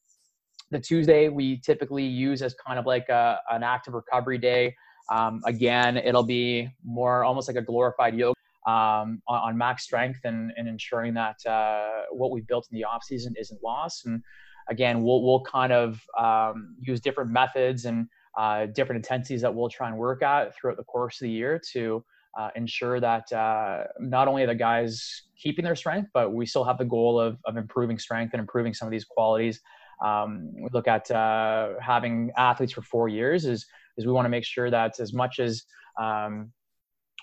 the 0.72 0.80
Tuesday 0.80 1.30
we 1.30 1.60
typically 1.62 2.06
use 2.06 2.42
as 2.42 2.54
kind 2.66 2.80
of 2.80 2.86
like 2.86 3.08
a, 3.10 3.40
an 3.50 3.64
active 3.64 3.94
recovery 3.94 4.38
day. 4.38 4.76
Um, 5.10 5.42
again, 5.46 5.98
it'll 5.98 6.24
be 6.24 6.70
more 6.84 7.24
almost 7.24 7.48
like 7.48 7.56
a 7.56 7.62
glorified 7.62 8.16
yoga 8.16 8.36
um, 8.66 9.22
on, 9.28 9.40
on, 9.50 9.58
max 9.58 9.84
strength 9.84 10.20
and, 10.26 10.52
and 10.58 10.68
ensuring 10.68 11.14
that 11.14 11.38
uh, 11.46 12.02
what 12.12 12.32
we 12.32 12.42
built 12.42 12.68
in 12.70 12.78
the 12.78 12.84
off 12.84 13.04
season 13.04 13.34
isn't 13.40 13.64
lost. 13.64 14.06
And 14.06 14.22
again, 14.70 15.04
we'll, 15.04 15.24
we'll 15.24 15.42
kind 15.42 15.74
of 15.74 16.02
um, 16.18 16.76
use 16.80 17.00
different 17.00 17.32
methods 17.32 17.86
and 17.86 18.08
uh, 18.38 18.68
different 18.68 18.98
intensities 18.98 19.42
that 19.42 19.54
we'll 19.54 19.70
try 19.70 19.88
and 19.88 19.98
work 19.98 20.22
at 20.22 20.56
throughout 20.56 20.78
the 20.78 20.84
course 20.84 21.20
of 21.20 21.26
the 21.26 21.32
year 21.32 21.60
to 21.74 22.04
uh, 22.38 22.50
ensure 22.56 23.00
that 23.00 23.32
uh, 23.32 23.84
not 24.00 24.28
only 24.28 24.44
are 24.44 24.48
the 24.48 24.56
guys 24.56 25.24
keeping 25.38 25.66
their 25.66 25.76
strength, 25.76 26.10
but 26.14 26.34
we 26.34 26.46
still 26.46 26.64
have 26.64 26.78
the 26.78 26.86
goal 26.86 27.20
of, 27.20 27.38
of 27.46 27.58
improving 27.58 27.98
strength 27.98 28.34
and 28.34 28.40
improving 28.40 28.74
some 28.74 28.88
of 28.88 28.92
these 28.92 29.06
qualities. 29.06 29.60
Um, 30.06 30.52
we 30.54 30.70
look 30.72 30.88
at 30.88 31.10
uh, 31.10 31.74
having 31.82 32.32
athletes 32.38 32.74
for 32.74 32.84
four 32.84 33.10
years 33.10 33.46
is, 33.46 33.66
is 33.98 34.06
we 34.06 34.12
want 34.12 34.26
to 34.26 34.30
make 34.30 34.46
sure 34.46 34.70
that 34.70 35.00
as 35.00 35.14
much 35.14 35.40
as 35.40 35.64
um, 36.00 36.52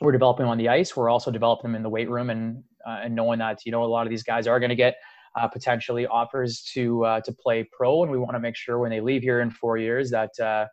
we're 0.00 0.10
developing 0.10 0.46
on 0.46 0.58
the 0.58 0.68
ice, 0.68 0.96
we're 0.96 1.08
also 1.08 1.30
developing 1.30 1.70
them 1.70 1.76
in 1.76 1.84
the 1.84 1.88
weight 1.88 2.10
room 2.10 2.30
and, 2.30 2.64
uh, 2.84 2.98
and 3.04 3.14
knowing 3.14 3.38
that, 3.38 3.64
you 3.64 3.70
know, 3.70 3.84
a 3.84 3.86
lot 3.86 4.04
of 4.04 4.10
these 4.10 4.24
guys 4.24 4.48
are 4.48 4.58
going 4.58 4.70
to 4.70 4.74
get 4.74 4.96
uh, 5.36 5.48
potentially 5.48 6.06
offers 6.06 6.62
to, 6.72 7.04
uh, 7.04 7.20
to 7.20 7.32
play 7.32 7.68
pro. 7.72 8.02
And 8.02 8.12
we 8.12 8.18
want 8.18 8.32
to 8.32 8.40
make 8.40 8.56
sure 8.56 8.78
when 8.78 8.90
they 8.90 9.00
leave 9.00 9.22
here 9.22 9.40
in 9.40 9.50
four 9.50 9.76
years 9.76 10.10
that, 10.10 10.30
uh, 10.40 10.66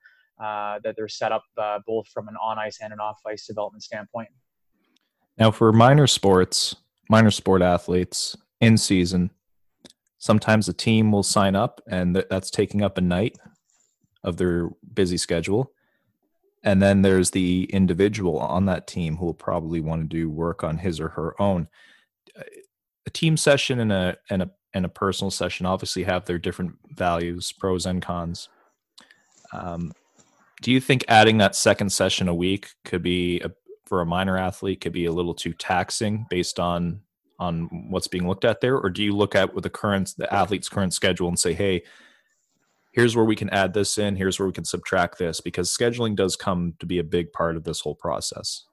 that 0.83 0.95
they're 0.95 1.07
set 1.07 1.31
up 1.31 1.43
uh, 1.57 1.79
both 1.85 2.07
from 2.07 2.27
an 2.27 2.35
on 2.41 2.57
ice 2.59 2.79
and 2.81 2.91
an 2.93 2.99
off 2.99 3.19
ice 3.27 3.45
development 3.45 3.83
standpoint. 3.83 4.29
Now, 5.37 5.51
for 5.51 5.71
minor 5.71 6.07
sports, 6.07 6.75
minor 7.09 7.31
sport 7.31 7.61
athletes 7.61 8.35
in 8.59 8.77
season, 8.77 9.31
sometimes 10.17 10.67
a 10.67 10.73
team 10.73 11.11
will 11.11 11.23
sign 11.23 11.55
up 11.55 11.81
and 11.87 12.13
th- 12.13 12.27
that's 12.29 12.51
taking 12.51 12.81
up 12.81 12.97
a 12.97 13.01
night 13.01 13.37
of 14.23 14.37
their 14.37 14.69
busy 14.93 15.17
schedule. 15.17 15.71
And 16.63 16.79
then 16.81 17.01
there's 17.01 17.31
the 17.31 17.63
individual 17.73 18.37
on 18.37 18.65
that 18.65 18.85
team 18.85 19.17
who 19.17 19.25
will 19.25 19.33
probably 19.33 19.81
want 19.81 20.03
to 20.03 20.07
do 20.07 20.29
work 20.29 20.63
on 20.63 20.77
his 20.77 20.99
or 20.99 21.09
her 21.09 21.41
own. 21.41 21.67
A 23.05 23.09
team 23.09 23.37
session 23.37 23.79
and 23.79 23.91
a 23.91 24.17
and 24.29 24.43
a 24.43 24.51
and 24.73 24.85
a 24.85 24.89
personal 24.89 25.31
session 25.31 25.65
obviously 25.65 26.03
have 26.03 26.25
their 26.25 26.37
different 26.37 26.77
values, 26.95 27.51
pros 27.51 27.85
and 27.85 28.01
cons. 28.01 28.47
Um, 29.53 29.93
do 30.61 30.71
you 30.71 30.79
think 30.79 31.03
adding 31.07 31.39
that 31.39 31.55
second 31.55 31.91
session 31.91 32.27
a 32.27 32.35
week 32.35 32.69
could 32.85 33.01
be 33.01 33.41
a, 33.41 33.51
for 33.85 34.01
a 34.01 34.05
minor 34.05 34.37
athlete 34.37 34.79
could 34.79 34.93
be 34.93 35.05
a 35.05 35.11
little 35.11 35.33
too 35.33 35.53
taxing 35.53 36.25
based 36.29 36.59
on 36.59 37.01
on 37.39 37.87
what's 37.89 38.07
being 38.07 38.27
looked 38.27 38.45
at 38.45 38.61
there, 38.61 38.77
or 38.77 38.89
do 38.89 39.03
you 39.03 39.15
look 39.15 39.33
at 39.33 39.53
with 39.55 39.63
the 39.63 39.69
current 39.69 40.13
the 40.17 40.31
athlete's 40.31 40.69
current 40.69 40.93
schedule 40.93 41.27
and 41.27 41.39
say, 41.39 41.53
hey, 41.53 41.81
here's 42.91 43.15
where 43.15 43.25
we 43.25 43.35
can 43.35 43.49
add 43.49 43.73
this 43.73 43.97
in, 43.97 44.15
here's 44.15 44.37
where 44.37 44.47
we 44.47 44.53
can 44.53 44.63
subtract 44.63 45.17
this, 45.17 45.41
because 45.41 45.75
scheduling 45.75 46.15
does 46.15 46.35
come 46.35 46.75
to 46.79 46.85
be 46.85 46.99
a 46.99 47.03
big 47.03 47.33
part 47.33 47.57
of 47.57 47.63
this 47.63 47.81
whole 47.81 47.95
process. 47.95 48.65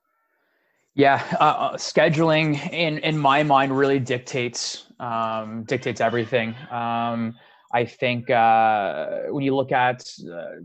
Yeah, 0.94 1.22
uh, 1.40 1.44
uh 1.44 1.76
scheduling 1.76 2.72
in 2.72 2.98
in 2.98 3.16
my 3.18 3.42
mind 3.42 3.76
really 3.76 3.98
dictates 4.00 4.84
um, 5.00 5.64
dictates 5.64 6.00
everything. 6.00 6.54
Um, 6.70 7.34
I 7.72 7.84
think 7.84 8.30
uh, 8.30 9.20
when 9.28 9.44
you 9.44 9.54
look 9.54 9.72
at 9.72 10.02
uh, 10.32 10.62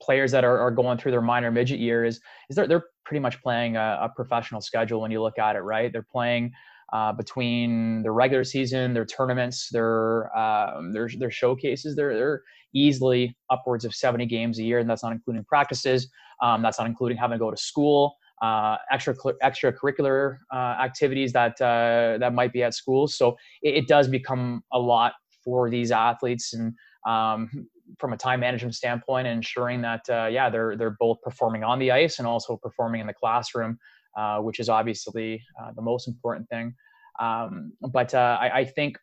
players 0.00 0.30
that 0.32 0.44
are, 0.44 0.58
are 0.58 0.70
going 0.70 0.98
through 0.98 1.12
their 1.12 1.22
minor 1.22 1.50
midget 1.50 1.80
years, 1.80 2.20
is 2.48 2.56
they're 2.56 2.68
they're 2.68 2.84
pretty 3.04 3.20
much 3.20 3.42
playing 3.42 3.76
a, 3.76 3.98
a 4.02 4.12
professional 4.14 4.60
schedule 4.60 5.00
when 5.00 5.10
you 5.10 5.22
look 5.22 5.38
at 5.38 5.56
it, 5.56 5.60
right? 5.60 5.92
They're 5.92 6.06
playing 6.10 6.52
uh, 6.92 7.12
between 7.12 8.02
the 8.02 8.10
regular 8.10 8.44
season, 8.44 8.94
their 8.94 9.06
tournaments, 9.06 9.68
their 9.70 10.36
um, 10.36 10.92
their 10.92 11.08
their 11.18 11.30
showcases. 11.30 11.96
They're 11.96 12.14
they're 12.14 12.42
easily 12.74 13.36
upwards 13.50 13.84
of 13.84 13.94
70 13.94 14.26
games 14.26 14.58
a 14.58 14.62
year, 14.62 14.78
and 14.78 14.88
that's 14.88 15.02
not 15.02 15.12
including 15.12 15.44
practices. 15.44 16.08
Um, 16.42 16.62
that's 16.62 16.78
not 16.78 16.86
including 16.86 17.18
having 17.18 17.36
to 17.36 17.38
go 17.38 17.50
to 17.50 17.56
school, 17.56 18.16
uh, 18.40 18.76
extra 18.90 19.14
extracurricular 19.42 20.38
uh, 20.52 20.76
activities 20.80 21.32
that 21.32 21.60
uh, 21.60 22.18
that 22.18 22.32
might 22.32 22.52
be 22.52 22.62
at 22.62 22.74
school. 22.74 23.06
So 23.06 23.36
it, 23.62 23.74
it, 23.74 23.88
does 23.88 24.08
become 24.08 24.62
a 24.72 24.78
lot 24.78 25.12
for 25.44 25.68
these 25.68 25.90
athletes, 25.90 26.54
and 26.54 26.72
um, 27.06 27.50
from 27.98 28.12
a 28.12 28.16
time 28.16 28.40
management 28.40 28.74
standpoint, 28.74 29.26
ensuring 29.26 29.82
that 29.82 30.08
uh, 30.08 30.26
yeah 30.30 30.48
they're 30.48 30.76
they're 30.76 30.96
both 30.98 31.20
performing 31.22 31.64
on 31.64 31.78
the 31.78 31.90
ice 31.90 32.18
and 32.18 32.26
also 32.26 32.56
performing 32.56 33.00
in 33.00 33.06
the 33.06 33.14
classroom 33.14 33.78
uh, 34.16 34.38
which 34.38 34.58
is 34.58 34.68
obviously 34.68 35.42
uh, 35.60 35.70
the 35.74 35.82
most 35.82 36.08
important 36.08 36.48
thing. 36.48 36.74
Um, 37.20 37.72
but 37.92 38.14
uh, 38.14 38.38
I, 38.40 38.58
I, 38.58 38.64
think 38.64 38.98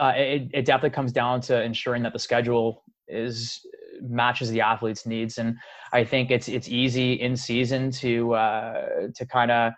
it, 0.00 0.48
it, 0.54 0.64
definitely 0.64 0.94
comes 0.94 1.12
down 1.12 1.40
to 1.42 1.62
ensuring 1.62 2.02
that 2.04 2.12
the 2.12 2.18
schedule 2.18 2.84
is 3.08 3.60
matches 4.02 4.50
the 4.50 4.60
athlete's 4.60 5.06
needs, 5.06 5.38
and 5.38 5.56
I 5.92 6.04
think 6.04 6.30
it's 6.30 6.48
it's 6.48 6.68
easy 6.68 7.14
in 7.14 7.36
season 7.36 7.90
to 7.92 8.34
uh, 8.34 8.86
to 9.14 9.26
kind 9.26 9.50
of 9.50 9.72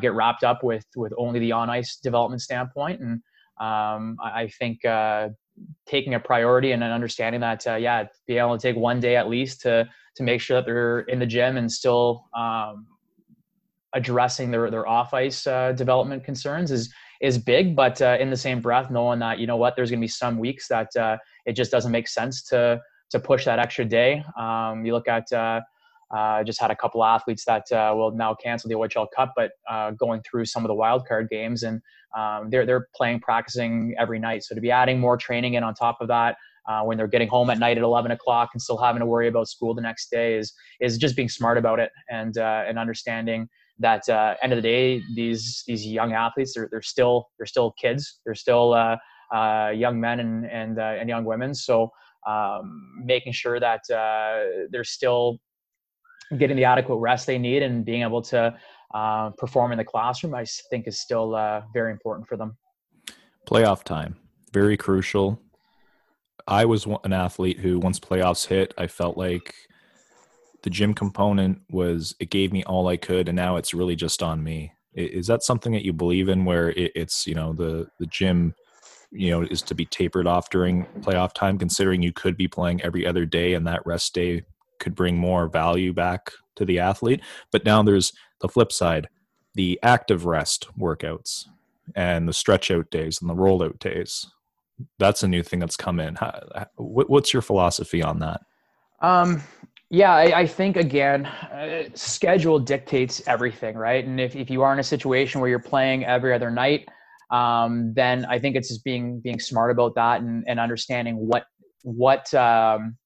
get 0.00 0.14
wrapped 0.14 0.44
up 0.44 0.62
with 0.62 0.86
with 0.96 1.12
only 1.16 1.40
the 1.40 1.52
on 1.52 1.70
ice 1.70 1.96
development 1.96 2.42
standpoint, 2.42 3.00
and 3.00 3.12
um, 3.60 4.16
I, 4.22 4.42
I, 4.42 4.48
think 4.48 4.80
taking 5.86 6.14
a 6.14 6.20
priority 6.20 6.72
and 6.72 6.82
understanding 6.82 7.40
that 7.40 7.66
uh, 7.66 7.74
yeah 7.74 8.04
be 8.26 8.38
able 8.38 8.56
to 8.56 8.62
take 8.62 8.76
one 8.76 9.00
day 9.00 9.16
at 9.16 9.28
least 9.28 9.60
to 9.62 9.88
to 10.16 10.22
make 10.22 10.40
sure 10.40 10.58
that 10.58 10.66
they're 10.66 11.00
in 11.00 11.18
the 11.18 11.26
gym 11.26 11.56
and 11.56 11.70
still 11.70 12.26
um, 12.36 12.86
addressing 13.94 14.50
their 14.50 14.70
their 14.70 14.86
off 14.86 15.14
ice 15.14 15.46
uh, 15.46 15.72
development 15.72 16.24
concerns 16.24 16.70
is 16.70 16.92
is 17.20 17.38
big. 17.38 17.76
But 17.76 18.00
uh, 18.02 18.16
in 18.20 18.30
the 18.30 18.36
same 18.36 18.60
breath, 18.60 18.90
knowing 18.90 19.18
that 19.20 19.38
you 19.38 19.46
know 19.46 19.56
what, 19.56 19.76
there's 19.76 19.90
going 19.90 20.00
to 20.00 20.04
be 20.04 20.08
some 20.08 20.38
weeks 20.38 20.68
that 20.68 20.94
uh, 20.96 21.18
it 21.46 21.54
just 21.54 21.70
doesn't 21.70 21.92
make 21.92 22.08
sense 22.08 22.42
to 22.44 22.80
to 23.12 23.20
push 23.20 23.44
that 23.44 23.58
extra 23.58 23.84
day. 23.84 24.24
Um, 24.38 24.84
you 24.84 24.92
look 24.92 25.08
at. 25.08 25.32
Uh, 25.32 25.60
uh 26.10 26.44
just 26.44 26.60
had 26.60 26.70
a 26.70 26.76
couple 26.76 27.02
athletes 27.02 27.42
that 27.46 27.64
uh, 27.72 27.90
will 27.96 28.10
now 28.10 28.34
cancel 28.34 28.68
the 28.68 28.74
OHL 28.74 29.06
Cup, 29.16 29.32
but 29.34 29.52
uh, 29.70 29.92
going 29.92 30.20
through 30.28 30.44
some 30.44 30.62
of 30.62 30.68
the 30.68 30.74
wild 30.74 31.06
card 31.08 31.30
games, 31.30 31.62
and 31.62 31.80
um, 32.14 32.50
they're 32.50 32.66
they're 32.66 32.88
playing, 32.94 33.20
practicing 33.20 33.94
every 33.98 34.18
night. 34.18 34.42
So 34.44 34.54
to 34.54 34.60
be 34.60 34.70
adding 34.70 35.00
more 35.00 35.16
training 35.16 35.54
in 35.54 35.62
on 35.62 35.72
top 35.72 35.98
of 36.02 36.08
that, 36.08 36.36
uh, 36.68 36.82
when 36.82 36.98
they're 36.98 37.06
getting 37.06 37.28
home 37.28 37.48
at 37.48 37.58
night 37.58 37.78
at 37.78 37.82
11 37.82 38.10
o'clock 38.10 38.50
and 38.52 38.60
still 38.60 38.76
having 38.76 39.00
to 39.00 39.06
worry 39.06 39.28
about 39.28 39.48
school 39.48 39.74
the 39.74 39.80
next 39.80 40.10
day 40.10 40.34
is 40.34 40.52
is 40.80 40.98
just 40.98 41.16
being 41.16 41.30
smart 41.30 41.56
about 41.56 41.80
it 41.80 41.90
and 42.10 42.36
uh, 42.36 42.64
and 42.68 42.78
understanding 42.78 43.48
that 43.78 44.06
end 44.42 44.52
of 44.52 44.56
the 44.56 44.62
day, 44.62 45.02
these 45.14 45.64
these 45.66 45.86
young 45.86 46.12
athletes 46.12 46.52
they're, 46.54 46.68
they're 46.70 46.82
still 46.82 47.30
they're 47.38 47.46
still 47.46 47.72
kids. 47.80 48.20
They're 48.26 48.34
still 48.34 48.76
young 49.32 49.98
men 49.98 50.20
and 50.20 50.44
and 50.44 50.78
and 50.78 51.08
young 51.08 51.24
women. 51.24 51.54
So 51.54 51.90
um, 52.26 53.02
making 53.04 53.32
sure 53.32 53.58
that 53.60 53.88
uh, 53.90 54.66
they're 54.70 54.84
still 54.84 55.38
getting 56.38 56.56
the 56.56 56.64
adequate 56.64 56.96
rest 56.96 57.26
they 57.26 57.38
need 57.38 57.62
and 57.62 57.84
being 57.84 58.02
able 58.02 58.22
to 58.22 58.56
uh, 58.94 59.30
perform 59.30 59.72
in 59.72 59.78
the 59.78 59.84
classroom, 59.84 60.34
I 60.34 60.44
think 60.70 60.86
is 60.86 61.00
still 61.00 61.32
very 61.72 61.92
important 61.92 62.26
for 62.26 62.36
them. 62.36 62.56
Playoff 63.46 63.82
time, 63.82 64.16
very 64.52 64.76
crucial. 64.76 65.40
I 66.46 66.64
was 66.64 66.86
an 67.04 67.12
athlete 67.12 67.60
who, 67.60 67.78
once 67.78 68.00
playoffs 68.00 68.46
hit, 68.46 68.74
I 68.78 68.86
felt 68.86 69.16
like 69.16 69.54
the 70.62 70.70
gym 70.70 70.94
component 70.94 71.60
was 71.70 72.14
it 72.20 72.30
gave 72.30 72.52
me 72.52 72.62
all 72.64 72.88
I 72.88 72.96
could, 72.96 73.28
and 73.28 73.36
now 73.36 73.56
it's 73.56 73.74
really 73.74 73.96
just 73.96 74.22
on 74.22 74.42
me. 74.42 74.72
Is 74.94 75.26
that 75.26 75.42
something 75.42 75.72
that 75.72 75.84
you 75.84 75.92
believe 75.92 76.28
in, 76.28 76.44
where 76.44 76.72
it's 76.76 77.26
you 77.26 77.34
know 77.34 77.52
the 77.52 77.88
the 77.98 78.06
gym, 78.06 78.54
you 79.12 79.30
know, 79.30 79.42
is 79.42 79.62
to 79.62 79.74
be 79.74 79.84
tapered 79.84 80.26
off 80.26 80.50
during 80.50 80.86
playoff 81.00 81.34
time, 81.34 81.58
considering 81.58 82.02
you 82.02 82.12
could 82.12 82.36
be 82.36 82.48
playing 82.48 82.82
every 82.82 83.06
other 83.06 83.26
day, 83.26 83.54
and 83.54 83.66
that 83.66 83.84
rest 83.86 84.14
day 84.14 84.42
could 84.78 84.94
bring 84.94 85.16
more 85.16 85.48
value 85.48 85.92
back 85.92 86.32
to 86.56 86.64
the 86.64 86.78
athlete. 86.78 87.20
But 87.50 87.64
now 87.64 87.82
there's 87.82 88.12
the 88.40 88.48
flip 88.48 88.72
side, 88.72 89.08
the 89.54 89.78
active 89.82 90.24
rest 90.24 90.68
workouts 90.78 91.46
and 91.94 92.28
the 92.28 92.32
stretch 92.32 92.70
out 92.70 92.90
days 92.90 93.20
and 93.20 93.28
the 93.28 93.34
rollout 93.34 93.78
days. 93.78 94.26
That's 94.98 95.22
a 95.22 95.28
new 95.28 95.42
thing 95.42 95.60
that's 95.60 95.76
come 95.76 96.00
in. 96.00 96.16
what's 96.76 97.32
your 97.32 97.42
philosophy 97.42 98.02
on 98.02 98.18
that? 98.20 98.40
Um, 99.00 99.42
yeah, 99.90 100.14
I, 100.14 100.40
I 100.40 100.46
think 100.46 100.76
again, 100.76 101.26
uh, 101.26 101.84
schedule 101.94 102.58
dictates 102.58 103.22
everything, 103.26 103.76
right? 103.76 104.04
And 104.04 104.18
if, 104.18 104.34
if 104.34 104.48
you 104.48 104.62
are 104.62 104.72
in 104.72 104.78
a 104.78 104.84
situation 104.84 105.40
where 105.40 105.50
you're 105.50 105.58
playing 105.58 106.04
every 106.04 106.32
other 106.32 106.50
night, 106.50 106.88
um, 107.32 107.94
then 107.94 108.26
I 108.26 108.38
think 108.38 108.56
it's 108.56 108.68
just 108.68 108.84
being 108.84 109.18
being 109.20 109.40
smart 109.40 109.70
about 109.70 109.94
that 109.96 110.20
and, 110.20 110.44
and 110.46 110.60
understanding 110.60 111.16
what 111.16 111.46
what 111.82 112.32
um, 112.34 112.96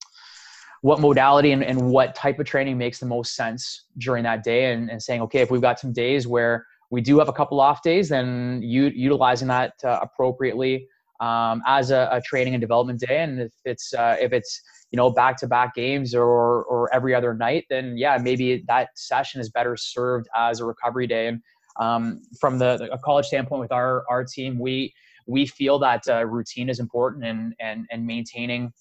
what 0.83 1.01
modality 1.01 1.53
and, 1.53 1.65
and 1.65 1.91
what 1.91 2.15
type 2.15 2.39
of 2.39 2.47
training 2.47 2.77
makes 2.77 2.99
the 2.99 3.07
most 3.07 3.35
sense 3.35 3.87
during 3.99 4.25
that 4.25 4.43
day, 4.43 4.73
and, 4.73 4.91
and 4.91 5.03
saying, 5.03 5.23
okay, 5.23 5.41
if 5.41 5.51
we've 5.51 5.63
got 5.63 5.81
some 5.81 5.93
days 5.93 6.27
where 6.27 6.67
we 6.91 7.01
do 7.01 7.19
have 7.19 7.29
a 7.29 7.33
couple 7.33 7.61
off 7.61 7.83
days, 7.83 8.09
then 8.09 8.61
utilizing 8.63 9.49
that 9.49 9.73
uh, 9.85 9.99
appropriately 10.03 10.87
um, 11.21 11.63
as 11.67 11.91
a, 11.91 12.09
a, 12.13 12.21
training 12.21 12.55
and 12.55 12.61
development 12.61 13.01
day, 13.01 13.23
and 13.23 13.41
if 13.41 13.53
it's 13.65 13.95
uh, 13.95 14.17
if 14.21 14.33
it's 14.33 14.61
you 14.91 14.97
know 14.97 15.11
back 15.11 15.37
to 15.37 15.47
back 15.47 15.75
games 15.75 16.15
or 16.15 16.65
or 16.65 16.93
every 16.95 17.15
other 17.15 17.35
night 17.35 17.65
then 17.69 17.97
yeah 17.97 18.19
maybe 18.19 18.65
that 18.69 18.89
session 18.95 19.41
is 19.41 19.51
better 19.51 19.77
served 19.77 20.29
as 20.37 20.61
a 20.61 20.65
recovery 20.65 21.07
day 21.07 21.27
and 21.27 21.43
um, 21.81 22.23
from 22.41 22.59
the, 22.59 22.77
the 22.77 22.99
college 23.05 23.27
standpoint 23.27 23.61
with 23.61 23.73
our 23.73 24.05
our 24.09 24.25
team 24.25 24.59
we 24.59 24.93
we 25.27 25.47
feel 25.47 25.79
that 25.79 26.03
uh, 26.09 26.25
routine 26.25 26.69
is 26.69 26.81
important 26.81 27.25
and 27.25 27.55
and 27.61 27.87
and 27.91 28.07
maintaining 28.07 28.73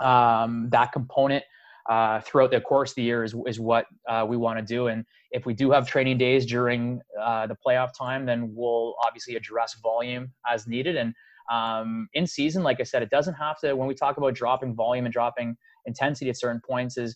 um, 0.00 0.68
that 0.70 0.92
component 0.92 1.44
uh, 1.88 2.20
throughout 2.20 2.50
the 2.50 2.60
course 2.60 2.92
of 2.92 2.96
the 2.96 3.02
year 3.02 3.24
is, 3.24 3.34
is 3.46 3.60
what 3.60 3.86
uh, 4.08 4.24
we 4.26 4.36
want 4.36 4.58
to 4.58 4.64
do. 4.64 4.86
And 4.86 5.04
if 5.32 5.44
we 5.44 5.52
do 5.52 5.70
have 5.70 5.86
training 5.86 6.18
days 6.18 6.46
during 6.46 7.00
uh, 7.20 7.46
the 7.46 7.56
playoff 7.66 7.90
time, 7.96 8.24
then 8.24 8.54
we'll 8.54 8.94
obviously 9.04 9.36
address 9.36 9.76
volume 9.82 10.32
as 10.50 10.66
needed. 10.66 10.96
And 10.96 11.14
um, 11.52 12.08
in 12.14 12.26
season, 12.26 12.62
like 12.62 12.80
I 12.80 12.84
said, 12.84 13.02
it 13.02 13.10
doesn't 13.10 13.34
have 13.34 13.58
to. 13.60 13.74
When 13.74 13.86
we 13.86 13.94
talk 13.94 14.16
about 14.16 14.34
dropping 14.34 14.74
volume 14.74 15.04
and 15.04 15.12
dropping 15.12 15.56
intensity 15.84 16.30
at 16.30 16.38
certain 16.38 16.62
points, 16.66 16.96
is 16.96 17.14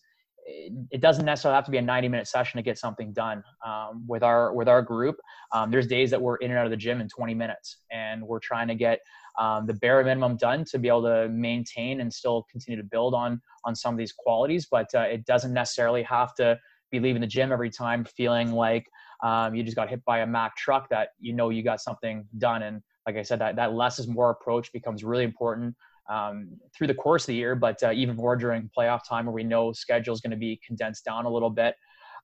it 0.91 1.01
doesn't 1.01 1.25
necessarily 1.25 1.57
have 1.57 1.65
to 1.65 1.71
be 1.71 1.79
a 1.79 1.83
90 1.83 2.09
minute 2.09 2.27
session 2.27 2.59
to 2.59 2.63
get 2.63 2.79
something 2.79 3.13
done. 3.13 3.43
Um, 3.67 4.05
with 4.07 4.23
our 4.23 4.55
with 4.55 4.69
our 4.69 4.83
group 4.83 5.17
um, 5.53 5.71
there's 5.71 5.87
days 5.87 6.11
that 6.11 6.21
we're 6.21 6.37
in 6.37 6.51
and 6.51 6.59
out 6.59 6.65
of 6.65 6.71
the 6.71 6.77
gym 6.77 7.01
in 7.01 7.09
20 7.09 7.35
minutes 7.35 7.79
and 7.91 8.23
we're 8.23 8.39
trying 8.39 8.69
to 8.69 8.75
get 8.75 9.01
um, 9.39 9.67
the 9.67 9.75
bare 9.75 10.03
minimum 10.03 10.37
done 10.37 10.65
to 10.71 10.79
be 10.79 10.89
able 10.89 11.03
to 11.03 11.29
maintain 11.29 12.01
and 12.01 12.13
still 12.13 12.47
continue 12.51 12.81
to 12.81 12.87
build 12.87 13.15
on 13.15 13.41
on 13.65 13.75
some 13.75 13.95
of 13.95 13.99
these 13.99 14.13
qualities. 14.13 14.67
But 14.71 14.93
uh, 14.95 15.03
it 15.03 15.25
doesn't 15.27 15.53
necessarily 15.53 16.03
have 16.03 16.35
to 16.37 16.59
be 16.91 17.01
leaving 17.01 17.21
the 17.21 17.27
gym 17.27 17.53
every 17.53 17.71
time 17.71 18.05
feeling 18.05 18.53
like 18.53 18.87
um, 19.23 19.55
you 19.55 19.63
just 19.63 19.77
got 19.77 19.89
hit 19.89 20.05
by 20.05 20.21
a 20.21 20.27
mack 20.27 20.57
truck 20.57 20.89
that 20.91 21.11
you 21.19 21.33
know 21.33 21.51
you 21.51 21.63
got 21.63 21.81
something 21.81 22.27
done. 22.39 22.63
And 22.63 22.83
like 23.07 23.17
I 23.17 23.23
said, 23.23 23.41
that, 23.41 23.57
that 23.57 23.75
less 23.75 23.99
is 23.99 24.07
more 24.07 24.31
approach 24.31 24.73
becomes 24.73 25.05
really 25.05 25.25
important 25.25 25.75
um, 26.09 26.49
through 26.75 26.87
the 26.87 26.95
course 26.95 27.25
of 27.25 27.29
the 27.29 27.35
year, 27.35 27.55
but 27.55 27.83
uh, 27.83 27.93
even 27.93 28.17
more 28.17 28.37
during 28.37 28.71
playoff 28.77 29.01
time 29.09 29.27
where 29.27 29.35
we 29.35 29.45
know 29.45 29.73
schedule 29.73 30.15
is 30.15 30.21
going 30.21 30.31
to 30.31 30.37
be 30.37 30.61
condensed 30.67 31.05
down 31.05 31.25
a 31.25 31.31
little 31.31 31.51
bit. 31.51 31.75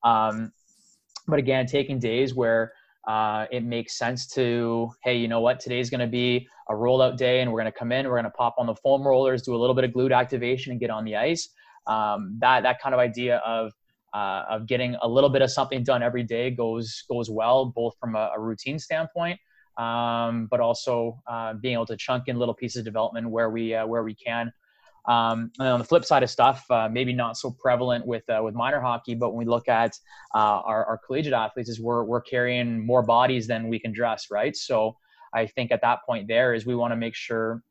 Um, 0.03 0.53
but 1.27 1.39
again, 1.39 1.67
taking 1.67 1.99
days 1.99 2.35
where 2.35 2.73
uh, 3.07 3.47
it 3.51 3.65
makes 3.65 3.99
sense 3.99 4.27
to, 4.29 4.91
hey, 5.03 5.17
you 5.17 5.29
know 5.29 5.41
what, 5.41 5.61
today's 5.61 5.91
going 5.91 6.01
to 6.01 6.07
be 6.07 6.49
a 6.71 6.73
rollout 6.75 7.17
day 7.17 7.41
and 7.41 7.53
we're 7.53 7.61
going 7.61 7.73
to 7.73 7.79
come 7.79 7.93
in, 7.93 8.07
we're 8.07 8.15
going 8.15 8.25
to 8.25 8.31
pop 8.31 8.55
on 8.59 8.67
the 8.67 8.75
foam 8.77 9.07
rollers, 9.07 9.43
do 9.43 9.55
a 9.55 9.59
little 9.59 9.75
bit 9.75 9.85
of 9.85 9.91
glute 9.91 10.17
activation 10.17 10.73
and 10.73 10.81
get 10.81 10.91
on 10.91 11.05
the 11.05 11.17
ice. 11.17 11.49
Um, 11.87 12.37
that, 12.41 12.63
that 12.63 12.81
kind 12.81 12.95
of 12.95 13.01
idea 13.01 13.39
of 13.39 13.73
uh, 14.15 14.45
of 14.49 14.67
getting 14.67 14.97
a 15.03 15.09
little 15.09 15.29
bit 15.29 15.43
of 15.43 15.51
something 15.51 15.83
done 15.83 16.03
every 16.03 16.23
day 16.23 16.51
goes 16.51 17.05
goes 17.11 17.29
well, 17.29 17.67
both 17.67 17.95
from 17.99 18.15
a, 18.15 18.31
a 18.37 18.41
routine 18.41 18.79
standpoint, 18.79 19.39
um, 19.77 20.47
but 20.51 20.61
also 20.61 21.21
uh, 21.27 21.55
being 21.55 21.75
able 21.75 21.87
to 21.87 21.97
chunk 21.97 22.29
in 22.29 22.39
little 22.39 22.55
pieces 22.55 22.79
of 22.79 22.85
development 22.85 23.29
where 23.29 23.51
we 23.51 23.75
uh, 23.75 23.87
where 23.87 24.03
we 24.03 24.15
can. 24.15 24.53
Um, 25.07 25.51
and 25.59 25.69
on 25.69 25.79
the 25.79 25.85
flip 25.85 26.05
side 26.05 26.23
of 26.23 26.31
stuff, 26.31 26.65
uh, 26.71 26.89
maybe 26.91 27.13
not 27.13 27.37
so 27.37 27.51
prevalent 27.51 28.07
with 28.07 28.29
uh, 28.31 28.41
with 28.43 28.55
minor 28.55 28.81
hockey, 28.81 29.15
but 29.15 29.31
when 29.31 29.47
we 29.47 29.51
look 29.51 29.69
at 29.69 29.95
uh, 30.35 30.39
our, 30.39 30.85
our, 30.87 30.99
collegiate 31.07 31.35
athletes, 31.35 31.69
is 31.69 31.79
we're 31.79 32.05
we're 32.05 32.23
carrying 32.23 32.85
more 32.85 33.03
bodies 33.03 33.47
than 33.47 33.69
we 33.69 33.79
can 33.79 33.93
dress, 33.93 34.29
right? 34.31 34.57
So 34.57 34.97
I 35.35 35.47
think 35.47 35.73
at 35.73 35.83
that 35.83 36.01
point 36.07 36.27
there 36.27 36.55
is 36.55 36.65
we 36.65 36.75
want 36.75 36.93
to 36.93 36.97
make 36.97 37.15
sure 37.15 37.63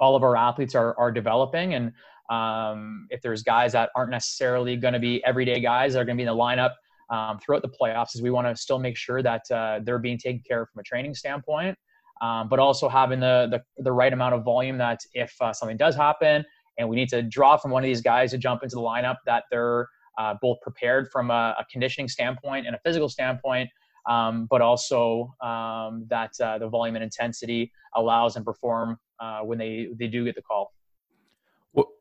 all 0.00 0.16
of 0.16 0.22
our 0.22 0.36
athletes 0.36 0.74
are 0.74 0.98
are 0.98 1.12
developing, 1.12 1.74
and 1.74 1.92
um, 2.30 3.08
if 3.10 3.20
there's 3.20 3.42
guys 3.42 3.72
that 3.72 3.90
aren't 3.94 4.10
necessarily 4.10 4.76
going 4.76 4.94
to 4.94 5.00
be 5.00 5.22
everyday 5.24 5.60
guys 5.60 5.92
that 5.92 6.00
are 6.00 6.04
going 6.06 6.16
to 6.16 6.22
be 6.22 6.26
in 6.26 6.34
the 6.34 6.42
lineup 6.42 6.72
um, 7.10 7.38
throughout 7.38 7.62
the 7.62 7.68
playoffs, 7.68 8.14
is 8.14 8.22
we 8.22 8.30
want 8.30 8.46
to 8.46 8.56
still 8.56 8.78
make 8.78 8.96
sure 8.96 9.22
that 9.22 9.42
uh, 9.50 9.80
they're 9.82 9.98
being 9.98 10.18
taken 10.18 10.42
care 10.46 10.62
of 10.62 10.68
from 10.70 10.80
a 10.80 10.84
training 10.84 11.14
standpoint 11.14 11.76
um, 12.20 12.48
but 12.48 12.58
also 12.58 12.88
having 12.88 13.20
the, 13.20 13.48
the, 13.50 13.82
the 13.82 13.92
right 13.92 14.12
amount 14.12 14.34
of 14.34 14.44
volume 14.44 14.78
that 14.78 15.00
if 15.14 15.34
uh, 15.40 15.52
something 15.52 15.76
does 15.76 15.94
happen 15.94 16.44
and 16.78 16.88
we 16.88 16.96
need 16.96 17.08
to 17.08 17.22
draw 17.22 17.56
from 17.56 17.70
one 17.70 17.82
of 17.82 17.86
these 17.86 18.00
guys 18.00 18.30
to 18.30 18.38
jump 18.38 18.62
into 18.62 18.76
the 18.76 18.82
lineup, 18.82 19.16
that 19.26 19.44
they're 19.50 19.88
uh, 20.18 20.34
both 20.40 20.60
prepared 20.60 21.08
from 21.10 21.30
a, 21.30 21.54
a, 21.58 21.64
conditioning 21.70 22.08
standpoint 22.08 22.66
and 22.66 22.74
a 22.74 22.78
physical 22.84 23.08
standpoint, 23.08 23.68
um, 24.08 24.46
but 24.50 24.60
also 24.60 25.32
um, 25.42 26.06
that 26.08 26.30
uh, 26.42 26.58
the 26.58 26.68
volume 26.68 26.96
and 26.96 27.04
intensity 27.04 27.70
allows 27.94 28.36
and 28.36 28.44
perform 28.44 28.98
uh, 29.20 29.40
when 29.40 29.58
they, 29.58 29.88
they 29.98 30.06
do 30.06 30.24
get 30.24 30.34
the 30.34 30.42
call. 30.42 30.72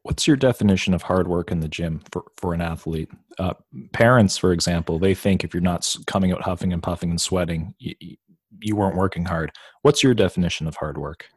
What's 0.04 0.28
your 0.28 0.38
definition 0.38 0.94
of 0.94 1.02
hard 1.04 1.28
work 1.28 1.52
in 1.52 1.60
the 1.60 1.68
gym 1.68 2.02
for, 2.12 2.24
for 2.38 2.54
an 2.54 2.62
athlete? 2.62 3.10
Uh, 3.38 3.54
parents, 3.94 4.38
for 4.38 4.52
example, 4.52 5.00
they 5.00 5.14
think 5.14 5.44
if 5.44 5.54
you're 5.54 5.62
not 5.62 5.88
coming 6.06 6.32
out 6.32 6.42
huffing 6.42 6.74
and 6.74 6.82
puffing 6.82 7.10
and 7.10 7.20
sweating, 7.22 7.74
you, 7.80 7.94
you 8.60 8.76
weren't 8.76 8.96
working 8.96 9.26
hard. 9.26 9.52
What's 9.82 10.04
your 10.04 10.14
definition 10.14 10.68
of 10.68 10.76
hard 10.76 10.98
work? 10.98 11.28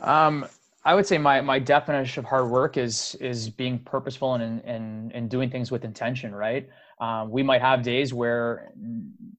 Um, 0.00 0.46
I 0.84 0.94
would 0.94 1.06
say 1.06 1.18
my, 1.18 1.40
my 1.40 1.58
definition 1.58 2.20
of 2.20 2.24
hard 2.24 2.50
work 2.50 2.76
is 2.76 3.14
is 3.20 3.50
being 3.50 3.78
purposeful 3.80 4.34
and 4.34 4.64
and, 4.64 5.12
and 5.12 5.28
doing 5.28 5.50
things 5.50 5.70
with 5.70 5.84
intention. 5.84 6.34
Right. 6.34 6.68
Um, 7.00 7.30
we 7.30 7.42
might 7.42 7.60
have 7.60 7.82
days 7.82 8.14
where 8.14 8.72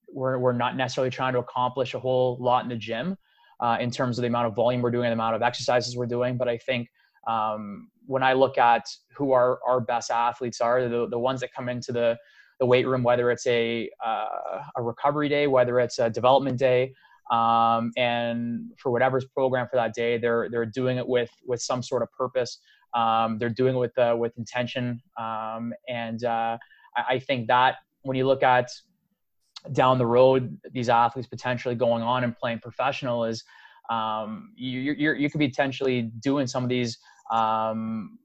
we're 0.08 0.38
we're 0.38 0.54
not 0.54 0.76
necessarily 0.76 1.10
trying 1.10 1.34
to 1.34 1.40
accomplish 1.40 1.94
a 1.94 2.00
whole 2.00 2.38
lot 2.40 2.64
in 2.64 2.70
the 2.70 2.76
gym 2.76 3.18
uh, 3.60 3.78
in 3.80 3.90
terms 3.90 4.18
of 4.18 4.24
the 4.24 4.28
amount 4.28 4.48
of 4.48 4.56
volume 4.56 4.82
we're 4.82 4.92
doing 4.92 5.08
the 5.08 5.14
amount 5.14 5.36
of 5.36 5.42
exercises 5.42 5.98
we're 5.98 6.06
doing. 6.06 6.38
But 6.38 6.48
I 6.48 6.58
think 6.58 6.88
um, 7.28 7.90
when 8.06 8.24
I 8.24 8.34
look 8.34 8.58
at 8.58 8.86
who 9.16 9.32
our 9.32 9.60
our 9.66 9.80
best 9.80 10.12
athletes 10.12 10.62
are, 10.62 10.88
the 10.88 11.08
the 11.08 11.20
ones 11.20 11.42
that 11.42 11.54
come 11.54 11.70
into 11.70 11.92
the 11.92 12.18
the 12.60 12.66
weight 12.66 12.88
room, 12.88 13.04
whether 13.04 13.32
it's 13.32 13.48
a 13.48 13.90
uh, 14.06 14.62
a 14.76 14.82
recovery 14.82 15.30
day, 15.30 15.48
whether 15.48 15.80
it's 15.80 16.00
a 16.00 16.10
development 16.10 16.58
day, 16.58 16.94
um, 17.32 17.92
and 17.98 18.72
for 18.78 18.92
whatever's 18.92 19.26
programmed 19.26 19.70
for 19.70 19.78
that 19.78 19.94
day, 19.94 20.18
they're 20.18 20.50
they're 20.50 20.66
doing 20.66 20.98
it 20.98 21.08
with 21.08 21.30
with 21.46 21.62
some 21.62 21.82
sort 21.82 22.02
of 22.02 22.12
purpose. 22.12 22.60
Um, 22.94 23.38
they're 23.38 23.50
doing 23.50 23.76
it 23.76 23.80
with 23.80 23.98
uh, 23.98 24.16
with 24.18 24.38
intention, 24.38 25.02
um, 25.18 25.74
and 25.88 26.24
uh, 26.24 26.58
I, 26.98 27.04
I, 27.10 27.20
think 27.20 27.48
that 27.48 27.76
when 28.02 28.18
you 28.18 28.26
look 28.26 28.42
at 28.42 28.68
down 29.74 30.00
the 30.00 30.06
road, 30.06 30.58
these 30.72 30.90
athletes 30.90 31.28
potentially 31.28 31.76
going 31.76 32.02
on 32.02 32.24
and 32.24 32.36
playing 32.36 32.60
professional 32.60 33.26
is 33.26 33.44
um, 33.90 34.52
you 34.56 34.80
you 34.80 35.14
you 35.14 35.30
could 35.30 35.40
be 35.40 35.48
potentially 35.48 36.12
doing 36.20 36.48
some 36.48 36.64
of 36.64 36.70
these 36.70 36.98
um, 37.32 38.18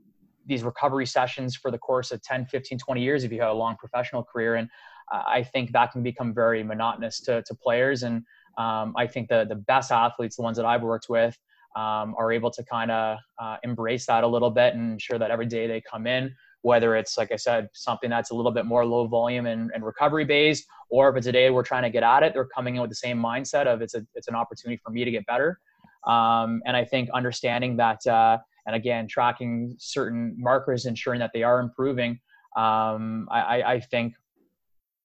these 0.47 0.63
recovery 0.63 1.07
sessions 1.07 1.57
for 1.57 1.71
the 1.71 1.79
course 1.79 2.11
of 2.11 2.23
10 2.23 2.47
15 2.47 2.79
20 2.79 3.03
years 3.03 3.25
if 3.25 3.33
you 3.33 3.41
have 3.41 3.51
a 3.51 3.55
long 3.55 3.77
professional 3.77 4.23
career. 4.23 4.57
And 4.57 4.69
uh, 5.13 5.23
i 5.27 5.43
think 5.43 5.73
that 5.73 5.93
can 5.93 6.03
become 6.03 6.33
very 6.35 6.63
monotonous 6.63 7.21
to, 7.21 7.43
to 7.43 7.55
players. 7.55 8.03
And 8.03 8.25
um, 8.59 8.95
I 8.97 9.07
think 9.07 9.29
the 9.29 9.45
the 9.49 9.57
best 9.57 9.91
athletes, 9.91 10.37
the 10.37 10.43
ones 10.43 10.57
that 10.57 10.67
I've 10.67 10.83
worked 10.83 11.09
with, 11.09 11.39
um, 11.77 12.15
are 12.19 12.33
able 12.33 12.51
to 12.53 12.63
kind 12.65 12.91
of 12.91 13.19
uh, 13.39 13.57
embrace 13.65 14.07
that 14.07 14.25
a 14.25 14.27
little 14.27 14.51
bit 14.51 14.75
and 14.75 14.93
ensure 14.93 15.19
that 15.19 15.31
every 15.31 15.47
day 15.47 15.67
they 15.67 15.81
come 15.81 16.07
in, 16.07 16.35
whether 16.65 16.97
it's 16.97 17.19
like 17.19 17.31
I 17.31 17.37
said, 17.37 17.69
something 17.75 18.09
that's 18.09 18.31
a 18.31 18.35
little 18.35 18.51
bit 18.51 18.65
more 18.65 18.87
low 18.87 19.07
volume 19.07 19.45
and, 19.45 19.71
and 19.75 19.85
recovery 19.85 20.25
based, 20.25 20.65
or 20.89 21.11
if 21.11 21.17
it's 21.17 21.27
a 21.27 21.33
day 21.33 21.51
we're 21.51 21.63
trying 21.63 21.83
to 21.83 21.91
get 21.91 22.03
at 22.03 22.23
it, 22.23 22.33
they're 22.33 22.47
coming 22.47 22.77
in 22.77 22.81
with 22.81 22.91
the 22.91 22.97
same 22.97 23.19
mindset 23.19 23.67
of 23.67 23.83
it's 23.83 23.95
a 23.95 24.05
it's 24.15 24.29
an 24.29 24.35
opportunity 24.35 24.81
for 24.83 24.91
me 24.91 25.05
to 25.05 25.11
get 25.11 25.27
better. 25.27 25.61
Um, 26.07 26.63
and 26.65 26.75
I 26.75 26.83
think 26.87 27.11
understanding 27.13 27.77
that, 27.77 28.07
uh, 28.07 28.39
and 28.67 28.75
again, 28.75 29.07
tracking 29.07 29.77
certain 29.79 30.35
markers, 30.39 30.87
ensuring 30.87 31.21
that 31.21 31.33
they 31.35 31.43
are 31.43 31.61
improving. 31.61 32.13
Um, 32.57 33.29
I, 33.31 33.63
I, 33.63 33.81
think 33.81 34.15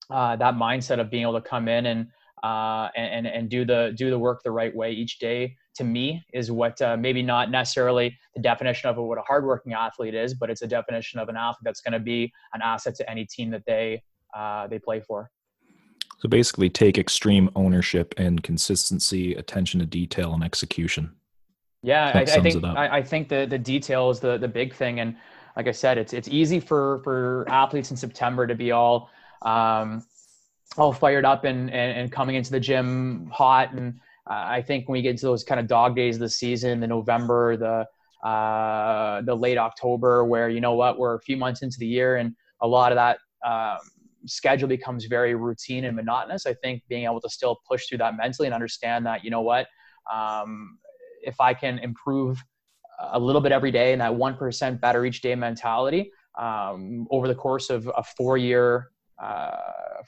uh, 0.10 0.36
that 0.38 0.53
mindset 0.53 0.99
of 0.99 1.10
being 1.10 1.24
able 1.24 1.41
to 1.41 1.49
come 1.49 1.68
in 1.68 1.88
and 1.88 2.07
uh, 2.43 2.88
and, 2.95 3.28
and 3.28 3.49
do 3.49 3.66
the 3.66 3.93
do 3.97 4.10
the 4.10 4.20
work 4.20 4.43
the 4.43 4.51
right 4.51 4.74
way 4.74 4.91
each 4.91 5.20
day 5.20 5.55
to 5.80 5.86
me 5.86 6.21
is 6.34 6.51
what 6.51 6.80
uh, 6.82 6.97
maybe 6.97 7.23
not 7.23 7.49
necessarily 7.49 8.17
the 8.36 8.41
definition 8.41 8.89
of 8.89 8.97
what 8.97 9.17
a 9.17 9.21
hardworking 9.21 9.73
athlete 9.73 10.13
is, 10.13 10.34
but 10.34 10.49
it's 10.49 10.61
a 10.61 10.67
definition 10.67 11.21
of 11.21 11.30
an 11.30 11.38
athlete 11.38 11.63
that's 11.63 11.80
going 11.80 11.93
to 11.93 11.99
be 11.99 12.32
an 12.53 12.61
asset 12.61 12.95
to 12.95 13.09
any 13.09 13.25
team 13.25 13.49
that 13.49 13.63
they 13.65 14.03
uh, 14.38 14.67
they 14.67 14.77
play 14.77 14.99
for. 14.99 15.32
So 16.19 16.27
basically, 16.27 16.69
take 16.69 16.97
extreme 16.97 17.49
ownership 17.55 18.13
and 18.17 18.43
consistency, 18.43 19.36
attention 19.36 19.80
to 19.80 19.86
detail, 19.86 20.34
and 20.34 20.43
execution. 20.43 21.15
Yeah, 21.82 22.11
I, 22.13 22.21
I, 22.23 22.25
think 22.25 22.63
I, 22.65 22.97
I, 22.97 23.01
think 23.01 23.30
the 23.30 23.47
the 23.49 23.57
detail 23.57 24.09
is 24.09 24.19
the 24.19 24.38
the 24.38 24.49
big 24.49 24.75
thing, 24.75 24.99
and 24.99 25.15
like 25.55 25.69
I 25.69 25.71
said, 25.71 25.97
it's 25.97 26.11
it's 26.11 26.27
easy 26.27 26.59
for 26.59 26.99
for 27.05 27.45
athletes 27.47 27.89
in 27.89 27.95
September 27.95 28.45
to 28.47 28.53
be 28.53 28.71
all 28.73 29.09
um, 29.43 30.03
all 30.77 30.91
fired 30.91 31.23
up 31.23 31.45
and, 31.45 31.71
and, 31.71 31.97
and 31.97 32.11
coming 32.11 32.36
into 32.36 32.51
the 32.51 32.59
gym 32.59 33.30
hot. 33.32 33.71
And 33.71 34.01
I 34.30 34.61
think 34.61 34.88
when 34.88 34.93
we 34.93 35.01
get 35.01 35.17
to 35.17 35.25
those 35.25 35.43
kind 35.43 35.59
of 35.59 35.67
dog 35.67 35.95
days 35.95 36.15
of 36.15 36.21
the 36.21 36.30
season, 36.30 36.80
the 36.80 36.88
November, 36.88 37.57
the 37.57 38.27
uh, 38.27 39.21
the 39.21 39.34
late 39.34 39.57
October, 39.57 40.25
where 40.25 40.49
you 40.49 40.61
know 40.61 40.73
what, 40.73 40.99
we're 40.99 41.15
a 41.15 41.21
few 41.21 41.38
months 41.38 41.61
into 41.61 41.77
the 41.80 41.88
year, 41.88 42.17
and 42.17 42.36
a 42.61 42.67
lot 42.67 42.91
of 42.91 42.97
that 42.97 43.17
um, 43.49 43.80
schedule 44.25 44.67
becomes 44.67 45.05
very 45.05 45.34
routine 45.36 45.86
and 45.86 45.95
monotonous. 45.95 46.45
I 46.45 46.53
think 46.53 46.84
being 46.89 47.05
able 47.05 47.21
to 47.21 47.30
still 47.30 47.59
push 47.67 47.88
through 47.88 47.99
that 47.99 48.17
mentally 48.17 48.47
and 48.47 48.53
understand 48.53 49.05
that 49.05 49.23
you 49.23 49.32
know 49.32 49.41
what, 49.41 49.67
um, 50.11 50.77
if 51.23 51.39
I 51.39 51.53
can 51.53 51.80
improve 51.80 52.43
a 53.11 53.19
little 53.19 53.41
bit 53.41 53.51
every 53.51 53.71
day 53.71 53.93
and 53.93 54.01
that 54.01 54.13
one 54.13 54.36
percent 54.36 54.82
better 54.82 55.05
each 55.05 55.21
day 55.21 55.34
mentality 55.34 56.11
um, 56.38 57.07
over 57.11 57.27
the 57.27 57.36
course 57.36 57.69
of 57.69 57.89
a 57.95 58.03
four 58.03 58.38
year 58.38 58.89
uh, 59.22 59.49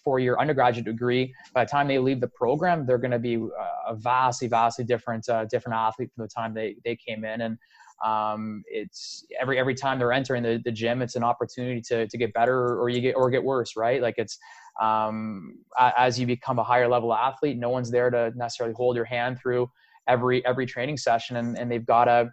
four-year 0.04 0.38
undergraduate 0.40 0.86
degree. 0.86 1.34
By 1.54 1.66
the 1.66 1.70
time 1.70 1.88
they 1.88 2.00
leave 2.00 2.22
the 2.22 2.28
program, 2.28 2.86
they're 2.86 2.98
going 2.98 3.12
to 3.12 3.20
be 3.20 3.36
uh, 3.38 3.92
a 3.92 3.96
vastly, 3.96 4.48
vastly 4.48 4.86
different, 4.86 5.28
uh, 5.28 5.46
different 5.46 5.78
athlete 5.78 6.12
from 6.16 6.24
the 6.24 6.30
time 6.30 6.54
they 6.54 6.76
they 6.86 6.96
came 6.96 7.26
in. 7.26 7.42
And 7.42 7.58
um, 8.04 8.64
it's 8.68 9.26
every 9.40 9.60
every 9.60 9.76
time 9.76 10.00
they're 10.00 10.14
entering 10.14 10.44
the, 10.44 10.62
the 10.64 10.72
gym, 10.72 11.02
it's 11.02 11.16
an 11.16 11.24
opportunity 11.24 11.82
to 11.82 12.08
to 12.08 12.18
get 12.18 12.34
better 12.34 12.80
or 12.80 12.90
you 12.90 13.02
get 13.02 13.16
or 13.16 13.30
get 13.30 13.44
worse, 13.44 13.76
right? 13.76 14.02
Like 14.02 14.16
it's 14.18 14.40
um, 14.80 15.60
as 15.78 16.20
you 16.20 16.26
become 16.26 16.58
a 16.60 16.64
higher 16.64 16.88
level 16.88 17.14
athlete, 17.14 17.58
no 17.58 17.70
one's 17.70 17.92
there 17.92 18.10
to 18.10 18.32
necessarily 18.36 18.74
hold 18.74 18.96
your 18.96 19.06
hand 19.06 19.40
through 19.40 19.70
every 20.08 20.46
every 20.46 20.66
training 20.66 20.98
session, 20.98 21.36
and 21.36 21.58
and 21.58 21.72
they've 21.72 21.86
got 21.86 22.06
to 22.06 22.30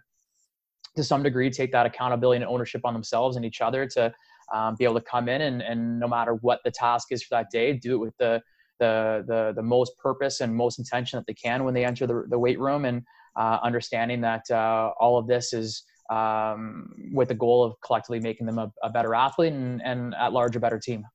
to 0.95 1.03
some 1.03 1.23
degree 1.23 1.49
take 1.49 1.71
that 1.71 1.85
accountability 1.85 2.41
and 2.41 2.49
ownership 2.49 2.81
on 2.83 2.93
themselves 2.93 3.35
and 3.35 3.45
each 3.45 3.61
other 3.61 3.85
to 3.85 4.11
um, 4.53 4.75
be 4.75 4.83
able 4.83 4.95
to 4.95 5.01
come 5.01 5.29
in 5.29 5.41
and, 5.41 5.61
and 5.61 5.99
no 5.99 6.07
matter 6.07 6.33
what 6.35 6.59
the 6.63 6.71
task 6.71 7.11
is 7.11 7.23
for 7.23 7.35
that 7.35 7.49
day, 7.51 7.73
do 7.73 7.95
it 7.95 7.97
with 7.97 8.17
the 8.17 8.41
the 8.79 9.23
the, 9.27 9.53
the 9.55 9.61
most 9.61 9.97
purpose 9.97 10.41
and 10.41 10.55
most 10.55 10.79
intention 10.79 11.17
that 11.17 11.27
they 11.27 11.33
can 11.33 11.63
when 11.63 11.73
they 11.73 11.85
enter 11.85 12.07
the, 12.07 12.25
the 12.29 12.39
weight 12.39 12.59
room 12.59 12.85
and 12.85 13.03
uh, 13.35 13.59
understanding 13.61 14.21
that 14.21 14.49
uh, 14.51 14.91
all 14.99 15.17
of 15.17 15.27
this 15.27 15.53
is 15.53 15.83
um, 16.09 16.93
with 17.13 17.27
the 17.27 17.35
goal 17.35 17.63
of 17.63 17.79
collectively 17.81 18.19
making 18.19 18.47
them 18.47 18.57
a, 18.57 18.71
a, 18.81 18.89
better 18.89 19.13
athlete 19.13 19.53
and, 19.53 19.81
and 19.83 20.15
at 20.15 20.33
large 20.33 20.55
a 20.55 20.59
better 20.59 20.79
team. 20.79 21.05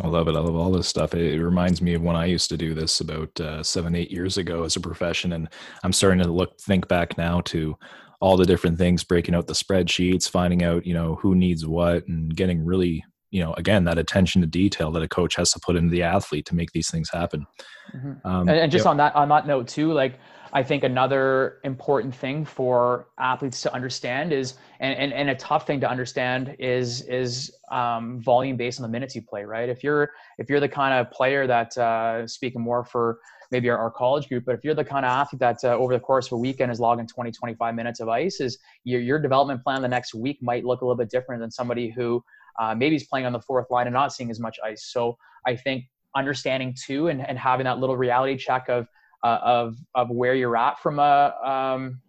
I 0.00 0.06
love 0.06 0.28
it. 0.28 0.36
I 0.36 0.40
love 0.40 0.54
all 0.54 0.70
this 0.70 0.88
stuff. 0.88 1.14
It, 1.14 1.42
reminds 1.42 1.82
me 1.82 1.94
of 1.94 2.02
when 2.02 2.16
I 2.16 2.26
used 2.26 2.48
to 2.50 2.56
do 2.56 2.74
this 2.74 3.00
about 3.00 3.38
uh, 3.40 3.62
seven, 3.62 3.94
eight 3.94 4.10
years 4.10 4.38
ago 4.38 4.62
as 4.62 4.76
a 4.76 4.80
profession, 4.80 5.32
and 5.32 5.48
I'm 5.82 5.92
starting 5.92 6.20
to 6.20 6.32
look 6.32 6.58
think 6.60 6.88
back 6.88 7.18
now 7.18 7.40
to 7.42 7.76
all 8.22 8.36
the 8.36 8.46
different 8.46 8.78
things, 8.78 9.02
breaking 9.02 9.34
out 9.34 9.48
the 9.48 9.52
spreadsheets, 9.52 10.30
finding 10.30 10.62
out, 10.62 10.86
you 10.86 10.94
know, 10.94 11.16
who 11.16 11.34
needs 11.34 11.66
what 11.66 12.06
and 12.06 12.36
getting 12.36 12.64
really, 12.64 13.04
you 13.32 13.42
know, 13.42 13.52
again, 13.54 13.82
that 13.82 13.98
attention 13.98 14.40
to 14.40 14.46
detail 14.46 14.92
that 14.92 15.02
a 15.02 15.08
coach 15.08 15.34
has 15.34 15.50
to 15.50 15.58
put 15.58 15.74
into 15.74 15.90
the 15.90 16.04
athlete 16.04 16.46
to 16.46 16.54
make 16.54 16.70
these 16.70 16.88
things 16.88 17.10
happen. 17.12 17.44
Mm-hmm. 17.92 18.24
Um, 18.24 18.48
and, 18.48 18.60
and, 18.60 18.70
just 18.70 18.86
on 18.86 18.96
that, 18.98 19.16
on 19.16 19.28
that 19.30 19.48
note 19.48 19.66
too, 19.66 19.92
like, 19.92 20.20
I 20.52 20.62
think 20.62 20.84
another 20.84 21.58
important 21.64 22.14
thing 22.14 22.44
for 22.44 23.08
athletes 23.18 23.60
to 23.62 23.74
understand 23.74 24.32
is, 24.32 24.54
and, 24.78 24.96
and, 24.96 25.12
and 25.12 25.30
a 25.30 25.34
tough 25.34 25.66
thing 25.66 25.80
to 25.80 25.90
understand 25.90 26.54
is, 26.60 27.00
is 27.08 27.50
um, 27.72 28.20
volume 28.20 28.56
based 28.56 28.78
on 28.78 28.82
the 28.82 28.88
minutes 28.88 29.16
you 29.16 29.22
play, 29.22 29.42
right? 29.42 29.68
If 29.68 29.82
you're, 29.82 30.12
if 30.38 30.48
you're 30.48 30.60
the 30.60 30.68
kind 30.68 30.94
of 30.94 31.10
player 31.10 31.48
that, 31.48 31.76
uh, 31.76 32.24
speaking 32.28 32.62
more 32.62 32.84
for 32.84 33.18
maybe 33.52 33.70
our, 33.70 33.78
our, 33.78 33.90
college 33.90 34.28
group. 34.28 34.44
But 34.44 34.56
if 34.56 34.64
you're 34.64 34.74
the 34.74 34.84
kind 34.84 35.04
of 35.04 35.10
athlete 35.10 35.38
that 35.40 35.58
uh, 35.62 35.76
over 35.76 35.92
the 35.92 36.00
course 36.00 36.26
of 36.26 36.32
a 36.32 36.36
weekend 36.38 36.72
is 36.72 36.80
logging 36.80 37.06
20, 37.06 37.30
25 37.30 37.74
minutes 37.74 38.00
of 38.00 38.08
ice, 38.08 38.40
is 38.40 38.58
your, 38.82 39.00
your 39.00 39.20
development 39.20 39.62
plan 39.62 39.82
the 39.82 39.88
next 39.88 40.14
week 40.14 40.38
might 40.42 40.64
look 40.64 40.80
a 40.80 40.84
little 40.84 40.96
bit 40.96 41.10
different 41.10 41.40
than 41.40 41.50
somebody 41.50 41.90
who 41.90 42.24
uh, 42.58 42.74
maybe 42.74 42.96
is 42.96 43.04
playing 43.04 43.26
on 43.26 43.32
the 43.32 43.40
fourth 43.40 43.66
line 43.70 43.86
and 43.86 43.94
not 43.94 44.12
seeing 44.12 44.30
as 44.30 44.40
much 44.40 44.58
ice. 44.64 44.86
So 44.90 45.16
I 45.46 45.54
think 45.54 45.84
understanding 46.16 46.74
too 46.84 47.08
and, 47.08 47.26
and 47.26 47.38
having 47.38 47.64
that 47.64 47.78
little 47.78 47.96
reality 47.96 48.36
check 48.36 48.68
of 48.68 48.86
uh, 49.24 49.38
of 49.42 49.76
of 49.94 50.10
where 50.10 50.34
you're 50.34 50.56
at 50.56 50.80
from 50.80 50.98
a 50.98 51.32
um, 51.44 52.00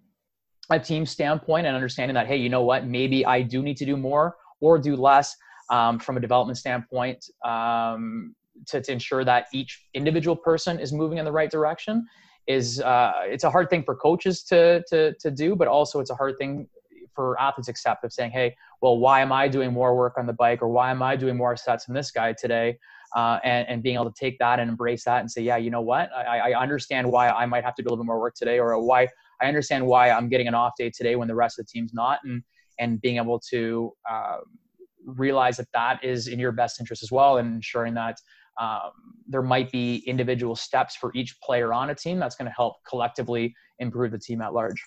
a 0.71 0.79
team 0.79 1.05
standpoint 1.05 1.67
and 1.67 1.75
understanding 1.75 2.15
that 2.15 2.27
hey, 2.27 2.37
you 2.37 2.49
know 2.49 2.63
what, 2.63 2.87
maybe 2.87 3.25
I 3.25 3.41
do 3.41 3.61
need 3.61 3.77
to 3.77 3.85
do 3.85 3.95
more 3.95 4.35
or 4.61 4.79
do 4.79 4.95
less 4.95 5.35
um, 5.69 5.99
from 5.99 6.17
a 6.17 6.19
development 6.19 6.57
standpoint 6.57 7.23
um, 7.45 8.35
to, 8.67 8.81
to 8.81 8.91
ensure 8.91 9.23
that 9.23 9.47
each 9.53 9.85
individual 9.93 10.35
person 10.35 10.79
is 10.79 10.93
moving 10.93 11.17
in 11.17 11.25
the 11.25 11.31
right 11.31 11.51
direction 11.51 12.05
is 12.47 12.81
uh, 12.81 13.13
it's 13.23 13.43
a 13.43 13.49
hard 13.49 13.69
thing 13.69 13.83
for 13.83 13.95
coaches 13.95 14.43
to, 14.43 14.83
to 14.89 15.13
to 15.13 15.31
do, 15.31 15.55
but 15.55 15.67
also 15.67 15.99
it's 15.99 16.09
a 16.09 16.15
hard 16.15 16.37
thing 16.37 16.67
for 17.15 17.39
athletes 17.39 17.67
accept 17.67 18.03
of 18.03 18.11
saying, 18.11 18.31
hey, 18.31 18.55
well, 18.81 18.97
why 18.97 19.21
am 19.21 19.31
I 19.31 19.47
doing 19.47 19.71
more 19.71 19.95
work 19.95 20.17
on 20.17 20.25
the 20.25 20.33
bike 20.33 20.61
or 20.61 20.67
why 20.67 20.91
am 20.91 21.01
I 21.01 21.15
doing 21.15 21.37
more 21.37 21.55
sets 21.55 21.85
than 21.85 21.95
this 21.95 22.11
guy 22.11 22.33
today? 22.33 22.77
Uh, 23.15 23.39
and, 23.43 23.67
and 23.69 23.83
being 23.83 23.95
able 23.95 24.11
to 24.11 24.19
take 24.19 24.39
that 24.39 24.59
and 24.59 24.69
embrace 24.69 25.03
that 25.03 25.19
and 25.19 25.29
say, 25.29 25.41
yeah, 25.43 25.55
you 25.55 25.69
know 25.69 25.81
what? 25.81 26.11
I, 26.11 26.51
I 26.51 26.59
understand 26.59 27.11
why 27.11 27.29
I 27.29 27.45
might 27.45 27.63
have 27.63 27.75
to 27.75 27.83
do 27.83 27.87
a 27.87 27.89
little 27.89 28.03
bit 28.03 28.07
more 28.07 28.19
work 28.19 28.33
today 28.33 28.57
or 28.57 28.77
why 28.83 29.07
I 29.39 29.45
understand 29.47 29.85
why 29.85 30.09
I'm 30.09 30.29
getting 30.29 30.47
an 30.47 30.55
off 30.55 30.73
day 30.77 30.89
today 30.89 31.15
when 31.15 31.27
the 31.27 31.35
rest 31.35 31.59
of 31.59 31.65
the 31.67 31.69
team's 31.71 31.93
not. 31.93 32.19
And, 32.23 32.41
and 32.79 32.99
being 33.01 33.17
able 33.17 33.39
to 33.51 33.93
uh, 34.09 34.37
realize 35.05 35.57
that 35.57 35.67
that 35.73 36.03
is 36.03 36.27
in 36.27 36.39
your 36.39 36.51
best 36.51 36.79
interest 36.79 37.03
as 37.03 37.11
well 37.11 37.37
and 37.37 37.53
ensuring 37.55 37.93
that 37.93 38.17
um, 38.59 38.91
there 39.27 39.41
might 39.41 39.71
be 39.71 40.03
individual 40.05 40.55
steps 40.55 40.95
for 40.95 41.11
each 41.15 41.39
player 41.41 41.73
on 41.73 41.89
a 41.89 41.95
team 41.95 42.19
that's 42.19 42.35
going 42.35 42.47
to 42.47 42.53
help 42.55 42.75
collectively 42.87 43.53
improve 43.79 44.11
the 44.11 44.19
team 44.19 44.41
at 44.41 44.53
large. 44.53 44.81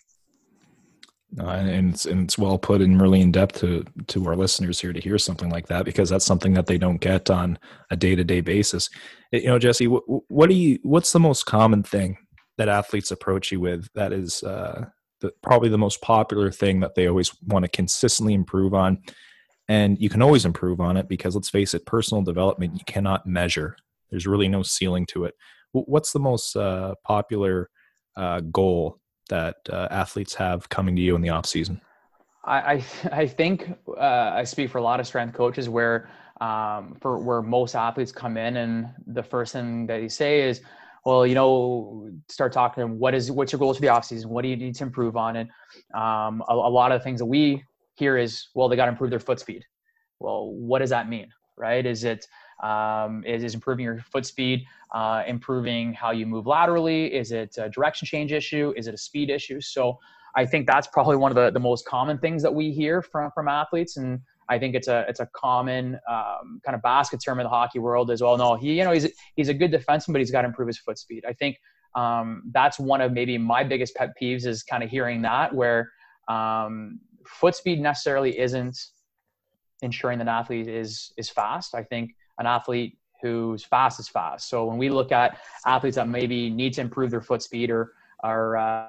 Uh, 1.39 1.49
and 1.49 1.91
it's 1.93 2.07
and 2.07 2.25
it's 2.25 2.39
well 2.39 2.57
put 2.57 2.81
and 2.81 3.01
really 3.01 3.21
in 3.21 3.33
depth 3.33 3.59
to 3.59 3.85
to 4.07 4.27
our 4.27 4.37
listeners 4.37 4.81
here 4.81 4.93
to 4.93 5.01
hear 5.01 5.19
something 5.19 5.51
like 5.51 5.67
that 5.67 5.85
because 5.85 6.09
that's 6.09 6.25
something 6.25 6.55
that 6.55 6.67
they 6.67 6.79
don't 6.79 7.01
get 7.01 7.29
on 7.31 7.59
a 7.91 7.97
day 7.97 8.15
to 8.15 8.23
day 8.25 8.41
basis. 8.41 8.89
You 9.33 9.47
know, 9.47 9.59
Jesse, 9.59 9.89
what, 9.89 10.05
what 10.29 10.49
do 10.49 10.55
you? 10.55 10.79
What's 10.83 11.13
the 11.13 11.21
most 11.21 11.45
common 11.45 11.83
thing 11.83 12.17
that 12.59 12.69
athletes 12.69 13.11
approach 13.11 13.51
you 13.51 13.61
with? 13.61 13.89
That 13.95 14.13
is 14.13 14.43
uh, 14.45 14.87
the, 15.21 15.33
probably 15.43 15.69
the 15.69 15.77
most 15.77 16.01
popular 16.01 16.51
thing 16.51 16.81
that 16.81 16.95
they 16.95 17.09
always 17.09 17.33
want 17.43 17.65
to 17.65 17.69
consistently 17.69 18.33
improve 18.33 18.73
on, 18.73 19.03
and 19.69 20.01
you 20.01 20.09
can 20.09 20.23
always 20.23 20.45
improve 20.45 20.81
on 20.81 20.97
it 20.97 21.09
because 21.09 21.35
let's 21.35 21.51
face 21.51 21.75
it, 21.75 21.87
personal 21.87 22.23
development 22.23 22.75
you 22.75 22.85
cannot 22.87 23.27
measure. 23.27 23.77
There's 24.11 24.27
really 24.27 24.49
no 24.49 24.63
ceiling 24.63 25.07
to 25.07 25.25
it. 25.25 25.35
What's 25.73 26.13
the 26.13 26.21
most 26.21 26.57
uh, 26.57 26.95
popular 27.05 27.69
uh, 28.17 28.41
goal 28.41 29.01
that 29.29 29.57
uh, 29.69 29.89
athletes 29.91 30.35
have 30.35 30.69
coming 30.69 30.97
to 30.97 31.03
you 31.03 31.17
in 31.17 31.21
the 31.21 31.31
off 31.31 31.47
season? 31.47 31.81
I 32.45 32.59
I, 32.59 32.85
I 33.13 33.27
think 33.27 33.77
uh, 33.89 34.33
I 34.35 34.45
speak 34.45 34.71
for 34.71 34.79
a 34.79 34.83
lot 34.83 35.01
of 35.01 35.07
strength 35.07 35.35
coaches 35.35 35.69
where 35.69 36.09
um, 36.41 36.97
for 37.01 37.19
where 37.19 37.43
most 37.43 37.75
athletes 37.75 38.13
come 38.13 38.37
in 38.37 38.59
and 38.59 38.89
the 39.07 39.23
first 39.23 39.53
thing 39.53 39.87
that 39.87 40.01
they 40.01 40.09
say 40.09 40.43
is, 40.43 40.61
well, 41.05 41.27
you 41.27 41.35
know, 41.35 42.11
start 42.29 42.53
talking. 42.53 42.99
What 42.99 43.15
is 43.15 43.31
what's 43.31 43.53
your 43.53 43.59
goals 43.59 43.79
for 43.79 43.83
the 43.83 43.89
off 43.89 44.05
season? 44.05 44.31
What 44.31 44.43
do 44.43 44.49
you 44.49 44.57
need 44.57 44.75
to 44.77 44.85
improve 44.85 45.17
on? 45.17 45.37
And 45.37 45.51
um, 45.95 46.43
a, 46.49 46.55
a 46.55 46.71
lot 46.71 46.93
of 46.93 47.01
the 47.01 47.05
things 47.05 47.19
that 47.19 47.27
we 47.27 47.63
hear 47.97 48.17
is, 48.17 48.49
well, 48.55 48.69
they 48.69 48.77
got 48.77 48.87
to 48.87 48.93
improve 48.93 49.11
their 49.11 49.21
foot 49.21 49.41
speed. 49.41 49.65
Well, 50.21 50.53
what 50.53 50.79
does 50.79 50.91
that 50.91 51.09
mean, 51.09 51.29
right? 51.57 51.85
Is 51.85 52.05
it 52.05 52.27
um, 52.63 53.23
is, 53.27 53.43
is 53.43 53.55
improving 53.55 53.85
your 53.85 53.99
foot 54.01 54.25
speed, 54.25 54.65
uh, 54.95 55.23
improving 55.27 55.93
how 55.93 56.11
you 56.11 56.27
move 56.27 56.47
laterally? 56.47 57.15
Is 57.15 57.33
it 57.33 57.57
a 57.59 57.69
direction 57.69 58.07
change 58.07 58.33
issue? 58.33 58.73
Is 58.77 58.87
it 58.87 58.95
a 58.95 58.99
speed 58.99 59.31
issue? 59.31 59.61
So 59.61 59.99
I 60.37 60.47
think 60.47 60.67
that's 60.67 60.87
probably 60.87 61.17
one 61.17 61.31
of 61.31 61.37
the, 61.37 61.51
the 61.51 61.61
most 61.61 61.87
common 61.87 62.19
things 62.19 62.43
that 62.43 62.55
we 62.55 62.71
hear 62.71 63.03
from, 63.03 63.31
from 63.33 63.49
athletes. 63.49 63.97
And 63.97 64.21
I 64.49 64.59
think 64.59 64.75
it's 64.75 64.89
a 64.89 65.05
it's 65.09 65.21
a 65.21 65.29
common 65.35 65.99
um, 66.09 66.61
kind 66.65 66.75
of 66.75 66.83
basket 66.83 67.21
term 67.25 67.41
in 67.41 67.45
the 67.45 67.51
hockey 67.51 67.79
world 67.79 68.11
as 68.11 68.23
well. 68.23 68.37
No, 68.37 68.55
he 68.55 68.79
you 68.79 68.85
know 68.85 68.93
he's 68.93 69.09
he's 69.35 69.49
a 69.49 69.55
good 69.55 69.73
defenseman, 69.73 70.13
but 70.13 70.21
he's 70.21 70.31
got 70.31 70.43
to 70.43 70.49
improve 70.49 70.69
his 70.69 70.79
foot 70.79 70.99
speed. 70.99 71.25
I 71.29 71.33
think 71.33 71.59
um, 71.95 72.43
that's 72.53 72.79
one 72.79 73.01
of 73.01 73.13
maybe 73.13 73.39
my 73.39 73.65
biggest 73.65 73.97
pet 73.97 74.11
peeves 74.21 74.47
is 74.47 74.63
kind 74.63 74.85
of 74.85 74.91
hearing 74.91 75.23
that 75.23 75.55
where 75.55 75.91
um, 76.29 77.01
foot 77.27 77.55
speed 77.55 77.81
necessarily 77.81 78.39
isn't 78.39 78.79
ensuring 79.83 80.19
that 80.19 80.25
an 80.25 80.29
athlete 80.29 80.69
is 80.69 81.13
is 81.17 81.29
fast. 81.29 81.75
I 81.75 81.83
think 81.83 82.15
an 82.39 82.47
athlete 82.47 82.99
who's 83.23 83.65
fast 83.65 83.99
is 84.01 84.09
fast. 84.09 84.49
So 84.49 84.65
when 84.67 84.79
we 84.79 84.91
look 84.91 85.13
at 85.13 85.39
athletes 85.67 85.97
that 85.97 86.09
maybe 86.09 86.51
need 86.51 86.75
to 86.75 86.81
improve 86.81 87.11
their 87.11 87.23
foot 87.23 87.43
speed 87.43 87.71
or 87.71 87.93
are 88.21 88.57
uh, 88.57 88.89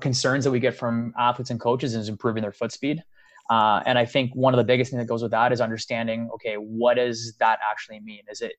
concerns 0.00 0.44
that 0.44 0.50
we 0.50 0.60
get 0.60 0.74
from 0.74 1.12
athletes 1.18 1.50
and 1.50 1.60
coaches 1.60 1.94
is 1.94 2.08
improving 2.08 2.42
their 2.42 2.52
foot 2.52 2.72
speed. 2.72 3.02
Uh, 3.48 3.80
and 3.86 3.98
I 3.98 4.04
think 4.04 4.34
one 4.34 4.52
of 4.52 4.58
the 4.58 4.64
biggest 4.64 4.90
things 4.90 5.00
that 5.00 5.06
goes 5.06 5.22
with 5.22 5.30
that 5.30 5.52
is 5.52 5.60
understanding, 5.60 6.28
okay, 6.34 6.54
what 6.54 6.94
does 6.94 7.34
that 7.38 7.58
actually 7.68 8.00
mean? 8.00 8.22
Is 8.30 8.40
it 8.40 8.54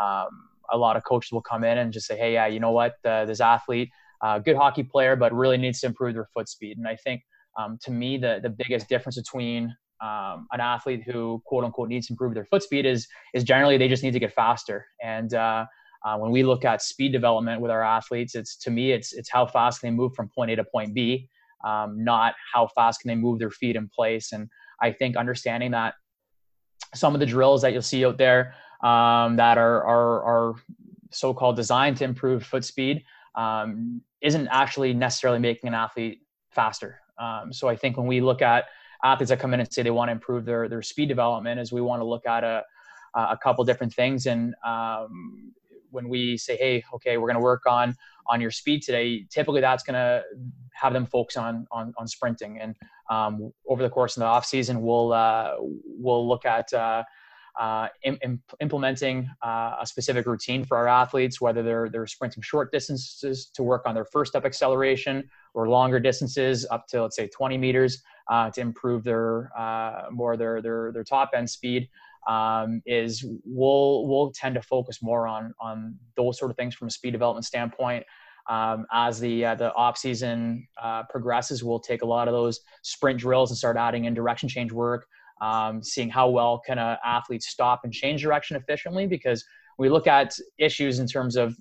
um, 0.00 0.28
a 0.70 0.78
lot 0.78 0.96
of 0.96 1.04
coaches 1.04 1.30
will 1.32 1.42
come 1.42 1.62
in 1.62 1.78
and 1.78 1.92
just 1.92 2.06
say, 2.06 2.16
hey, 2.16 2.34
yeah, 2.34 2.46
you 2.46 2.60
know 2.60 2.70
what, 2.70 2.94
uh, 3.04 3.24
this 3.26 3.40
athlete, 3.40 3.90
uh, 4.22 4.38
good 4.38 4.56
hockey 4.56 4.82
player, 4.82 5.14
but 5.14 5.32
really 5.32 5.58
needs 5.58 5.80
to 5.80 5.86
improve 5.86 6.14
their 6.14 6.28
foot 6.32 6.48
speed. 6.48 6.78
And 6.78 6.88
I 6.88 6.96
think 6.96 7.22
um, 7.58 7.78
to 7.82 7.90
me, 7.90 8.18
the 8.18 8.40
the 8.42 8.50
biggest 8.50 8.88
difference 8.88 9.16
between 9.16 9.74
um, 10.00 10.46
an 10.52 10.60
athlete 10.60 11.02
who 11.04 11.42
quote 11.44 11.64
unquote 11.64 11.88
needs 11.88 12.06
to 12.06 12.12
improve 12.12 12.34
their 12.34 12.44
foot 12.46 12.62
speed 12.62 12.86
is 12.86 13.06
is 13.34 13.44
generally 13.44 13.76
they 13.76 13.88
just 13.88 14.02
need 14.02 14.12
to 14.12 14.18
get 14.18 14.32
faster. 14.32 14.86
And 15.02 15.34
uh, 15.34 15.66
uh, 16.04 16.16
when 16.16 16.30
we 16.30 16.42
look 16.42 16.64
at 16.64 16.82
speed 16.82 17.12
development 17.12 17.60
with 17.60 17.70
our 17.70 17.82
athletes 17.82 18.34
it's 18.34 18.56
to 18.56 18.70
me 18.70 18.92
it's 18.92 19.12
it's 19.12 19.30
how 19.30 19.46
fast 19.46 19.80
can 19.80 19.90
they 19.90 19.96
move 19.96 20.14
from 20.14 20.30
point 20.34 20.50
a 20.50 20.56
to 20.56 20.64
point 20.64 20.94
b 20.94 21.28
um, 21.64 22.02
not 22.02 22.34
how 22.52 22.66
fast 22.74 23.00
can 23.00 23.08
they 23.08 23.14
move 23.14 23.38
their 23.38 23.50
feet 23.50 23.76
in 23.76 23.88
place. 23.88 24.32
And 24.32 24.48
i 24.80 24.90
think 24.90 25.16
understanding 25.16 25.70
that 25.72 25.94
some 26.94 27.14
of 27.14 27.20
the 27.20 27.26
drills 27.26 27.62
that 27.62 27.72
you'll 27.72 27.82
see 27.82 28.04
out 28.04 28.18
there 28.18 28.54
um, 28.82 29.36
that 29.36 29.58
are, 29.58 29.84
are 29.84 30.22
are 30.22 30.54
so-called 31.12 31.56
designed 31.56 31.96
to 31.98 32.04
improve 32.04 32.44
foot 32.44 32.64
speed 32.64 33.04
um, 33.34 34.00
isn't 34.22 34.48
actually 34.50 34.94
necessarily 34.94 35.38
making 35.38 35.68
an 35.68 35.74
athlete 35.74 36.20
faster 36.50 37.00
um, 37.20 37.52
so 37.52 37.68
i 37.68 37.76
think 37.76 37.96
when 37.96 38.06
we 38.06 38.20
look 38.20 38.42
at 38.42 38.64
athletes 39.04 39.30
that 39.30 39.38
come 39.38 39.54
in 39.54 39.60
and 39.60 39.72
say 39.72 39.82
they 39.82 39.90
want 39.90 40.08
to 40.08 40.12
improve 40.12 40.44
their 40.44 40.68
their 40.68 40.82
speed 40.82 41.08
development 41.08 41.60
is 41.60 41.72
we 41.72 41.80
want 41.80 42.00
to 42.00 42.04
look 42.04 42.26
at 42.26 42.44
a 42.44 42.64
a 43.14 43.36
couple 43.42 43.64
different 43.64 43.92
things. 43.92 44.26
And 44.26 44.54
um, 44.64 45.52
when 45.90 46.08
we 46.08 46.36
say 46.36 46.56
hey 46.56 46.84
okay 46.94 47.16
we're 47.18 47.26
going 47.26 47.34
to 47.34 47.42
work 47.42 47.66
on 47.66 47.96
on 48.28 48.40
your 48.40 48.52
speed 48.52 48.80
today 48.80 49.26
typically 49.28 49.60
that's 49.60 49.82
going 49.82 49.94
to 49.94 50.22
have 50.72 50.92
them 50.92 51.04
focus 51.04 51.36
on 51.36 51.66
on, 51.72 51.92
on 51.98 52.06
sprinting. 52.06 52.58
And 52.60 52.76
um, 53.10 53.52
over 53.68 53.82
the 53.82 53.90
course 53.90 54.16
of 54.16 54.20
the 54.20 54.26
off 54.26 54.46
season 54.46 54.82
we'll 54.82 55.12
uh, 55.12 55.54
we'll 55.58 56.28
look 56.28 56.44
at 56.44 56.72
uh, 56.72 57.02
uh, 57.60 57.88
Im- 58.04 58.42
implementing 58.60 59.28
uh, 59.42 59.76
a 59.80 59.86
specific 59.86 60.24
routine 60.24 60.64
for 60.64 60.78
our 60.78 60.88
athletes, 60.88 61.42
whether 61.42 61.62
they're 61.62 61.90
they're 61.90 62.06
sprinting 62.06 62.42
short 62.42 62.72
distances 62.72 63.50
to 63.54 63.62
work 63.62 63.82
on 63.84 63.94
their 63.94 64.06
first 64.06 64.32
step 64.32 64.46
acceleration 64.46 65.28
or 65.52 65.68
longer 65.68 66.00
distances 66.00 66.66
up 66.70 66.86
to 66.88 67.02
let's 67.02 67.16
say 67.16 67.28
20 67.28 67.58
meters 67.58 68.02
uh, 68.30 68.50
to 68.50 68.62
improve 68.62 69.04
their 69.04 69.50
uh, 69.58 70.04
more 70.10 70.38
their 70.38 70.62
their 70.62 70.90
their 70.92 71.04
top 71.04 71.30
end 71.34 71.48
speed. 71.48 71.88
Um, 72.26 72.82
is 72.86 73.26
we'll 73.44 74.06
we'll 74.06 74.32
tend 74.32 74.54
to 74.54 74.62
focus 74.62 75.02
more 75.02 75.26
on 75.26 75.52
on 75.60 75.96
those 76.16 76.38
sort 76.38 76.50
of 76.50 76.56
things 76.56 76.74
from 76.74 76.88
a 76.88 76.90
speed 76.90 77.10
development 77.10 77.44
standpoint. 77.44 78.04
Um, 78.48 78.86
as 78.90 79.20
the 79.20 79.44
uh, 79.44 79.54
the 79.54 79.74
off 79.74 79.98
season 79.98 80.66
uh, 80.82 81.02
progresses, 81.10 81.62
we'll 81.62 81.78
take 81.78 82.00
a 82.00 82.06
lot 82.06 82.26
of 82.26 82.32
those 82.32 82.60
sprint 82.82 83.20
drills 83.20 83.50
and 83.50 83.58
start 83.58 83.76
adding 83.76 84.06
in 84.06 84.14
direction 84.14 84.48
change 84.48 84.72
work, 84.72 85.06
um, 85.40 85.82
seeing 85.82 86.10
how 86.10 86.28
well 86.28 86.60
can 86.64 86.78
an 86.78 86.96
athlete 87.04 87.42
stop 87.42 87.80
and 87.84 87.92
change 87.92 88.22
direction 88.22 88.56
efficiently. 88.56 89.06
Because 89.06 89.44
we 89.78 89.88
look 89.88 90.06
at 90.06 90.36
issues 90.58 90.98
in 90.98 91.06
terms 91.06 91.36
of 91.36 91.56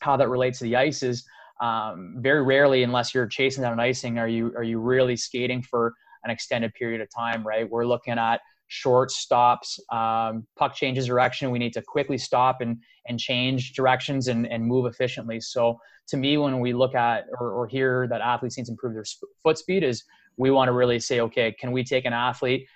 how 0.00 0.16
that 0.16 0.28
relates 0.28 0.58
to 0.58 0.64
the 0.64 0.76
ice 0.76 1.02
is 1.02 1.24
um, 1.60 2.16
very 2.18 2.42
rarely, 2.42 2.82
unless 2.82 3.14
you're 3.14 3.26
chasing 3.26 3.62
down 3.62 3.72
an 3.72 3.80
icing, 3.80 4.18
are 4.18 4.28
you 4.28 4.52
are 4.56 4.62
you 4.62 4.78
really 4.78 5.16
skating 5.16 5.62
for 5.62 5.94
an 6.24 6.30
extended 6.30 6.74
period 6.74 7.00
of 7.00 7.08
time, 7.14 7.46
right? 7.46 7.68
We're 7.68 7.86
looking 7.86 8.18
at 8.18 8.40
short 8.68 9.10
stops, 9.10 9.78
um, 9.92 10.46
puck 10.56 10.74
changes 10.74 11.06
direction. 11.06 11.50
We 11.50 11.58
need 11.58 11.72
to 11.74 11.82
quickly 11.82 12.18
stop 12.18 12.60
and 12.60 12.78
and 13.08 13.18
change 13.18 13.72
directions 13.72 14.28
and, 14.28 14.46
and 14.46 14.64
move 14.64 14.86
efficiently. 14.86 15.40
So 15.40 15.78
to 16.08 16.16
me, 16.16 16.36
when 16.36 16.60
we 16.60 16.72
look 16.72 16.94
at 16.94 17.24
or, 17.40 17.50
or 17.52 17.66
hear 17.66 18.06
that 18.08 18.20
athletes 18.20 18.58
need 18.58 18.66
to 18.66 18.72
improve 18.72 18.94
their 18.94 19.04
sp- 19.06 19.30
foot 19.42 19.58
speed, 19.58 19.82
is 19.82 20.04
we 20.36 20.50
want 20.50 20.68
to 20.68 20.72
really 20.72 20.98
say, 20.98 21.20
okay, 21.20 21.52
can 21.52 21.72
we 21.72 21.84
take 21.84 22.04
an 22.04 22.12
athlete 22.12 22.66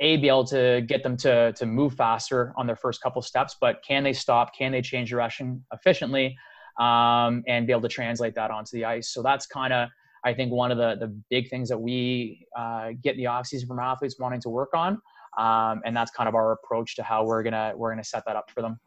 a 0.00 0.16
be 0.16 0.28
able 0.28 0.44
to 0.44 0.82
get 0.86 1.02
them 1.02 1.16
to 1.16 1.52
to 1.52 1.66
move 1.66 1.94
faster 1.94 2.52
on 2.56 2.66
their 2.66 2.76
first 2.76 3.00
couple 3.02 3.20
steps 3.22 3.56
but 3.60 3.82
can 3.86 4.02
they 4.02 4.12
stop 4.12 4.54
can 4.56 4.72
they 4.72 4.82
change 4.82 5.10
direction 5.10 5.64
efficiently 5.72 6.36
um, 6.80 7.44
and 7.46 7.66
be 7.66 7.72
able 7.72 7.82
to 7.82 7.88
translate 7.88 8.34
that 8.34 8.50
onto 8.50 8.70
the 8.72 8.84
ice. 8.84 9.10
So 9.10 9.22
that's 9.22 9.46
kind 9.46 9.72
of, 9.72 9.88
I 10.24 10.32
think, 10.32 10.50
one 10.50 10.70
of 10.70 10.78
the, 10.78 10.96
the 10.98 11.14
big 11.28 11.48
things 11.48 11.68
that 11.68 11.78
we 11.78 12.46
uh, 12.56 12.90
get 13.02 13.14
in 13.14 13.18
the 13.18 13.28
offseason 13.28 13.66
from 13.66 13.78
athletes 13.78 14.16
wanting 14.18 14.40
to 14.42 14.48
work 14.48 14.70
on. 14.74 15.00
Um, 15.38 15.82
and 15.84 15.96
that's 15.96 16.10
kind 16.10 16.28
of 16.28 16.34
our 16.34 16.52
approach 16.52 16.96
to 16.96 17.02
how 17.02 17.24
we're 17.24 17.44
gonna 17.44 17.72
we're 17.76 17.90
gonna 17.90 18.02
set 18.02 18.24
that 18.26 18.34
up 18.34 18.50
for 18.50 18.62
them. 18.62 18.80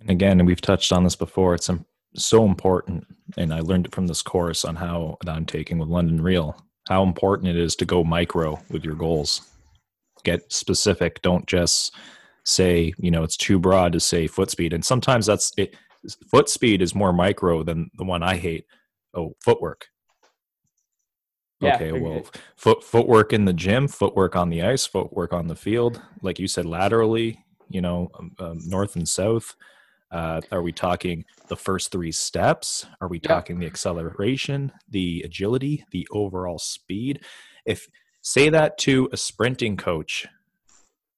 And 0.00 0.10
again, 0.10 0.44
we've 0.44 0.60
touched 0.60 0.92
on 0.92 1.02
this 1.02 1.16
before. 1.16 1.54
It's 1.54 1.70
so 2.14 2.44
important, 2.44 3.06
and 3.38 3.54
I 3.54 3.60
learned 3.60 3.86
it 3.86 3.94
from 3.94 4.06
this 4.06 4.20
course 4.20 4.66
on 4.66 4.76
how 4.76 5.16
that 5.24 5.34
I'm 5.34 5.46
taking 5.46 5.78
with 5.78 5.88
London 5.88 6.20
Real. 6.20 6.62
How 6.88 7.02
important 7.02 7.48
it 7.48 7.56
is 7.56 7.74
to 7.76 7.86
go 7.86 8.04
micro 8.04 8.60
with 8.70 8.84
your 8.84 8.94
goals. 8.94 9.48
Get 10.24 10.52
specific 10.52 11.20
don't 11.22 11.46
just 11.46 11.94
say 12.44 12.92
you 12.98 13.10
know 13.10 13.22
it's 13.22 13.36
too 13.36 13.58
broad 13.58 13.92
to 13.92 14.00
say 14.00 14.26
foot 14.26 14.50
speed. 14.50 14.72
And 14.72 14.84
sometimes 14.84 15.26
that's 15.26 15.52
it 15.56 15.76
foot 16.30 16.48
speed 16.48 16.80
is 16.82 16.94
more 16.94 17.12
micro 17.12 17.62
than 17.62 17.90
the 17.94 18.04
one 18.04 18.22
i 18.22 18.36
hate. 18.36 18.64
Oh 19.14 19.34
footwork. 19.40 19.86
Yeah, 21.60 21.74
okay 21.74 21.92
well 21.92 22.24
foot 22.56 22.84
footwork 22.84 23.32
in 23.32 23.44
the 23.44 23.52
gym 23.52 23.88
footwork 23.88 24.36
on 24.36 24.48
the 24.48 24.62
ice 24.62 24.86
footwork 24.86 25.32
on 25.32 25.48
the 25.48 25.56
field. 25.56 26.00
Like 26.22 26.38
you 26.38 26.48
said 26.48 26.66
laterally 26.66 27.44
you 27.68 27.80
know 27.80 28.08
um, 28.18 28.32
um, 28.38 28.58
north 28.64 28.96
and 28.96 29.08
south. 29.08 29.54
Uh, 30.10 30.40
are 30.52 30.62
we 30.62 30.72
talking 30.72 31.22
the 31.48 31.56
first 31.56 31.92
three 31.92 32.12
steps? 32.12 32.86
Are 33.02 33.08
we 33.08 33.20
Yeah. 33.20 33.28
talking 33.28 33.58
the 33.58 33.66
acceleration 33.66 34.72
the 34.88 35.20
agility 35.22 35.84
the 35.90 36.06
overall 36.10 36.58
speed? 36.58 37.24
If 37.66 37.86
say 38.28 38.50
that 38.50 38.76
to 38.76 39.08
a 39.10 39.16
sprinting 39.16 39.74
coach 39.74 40.26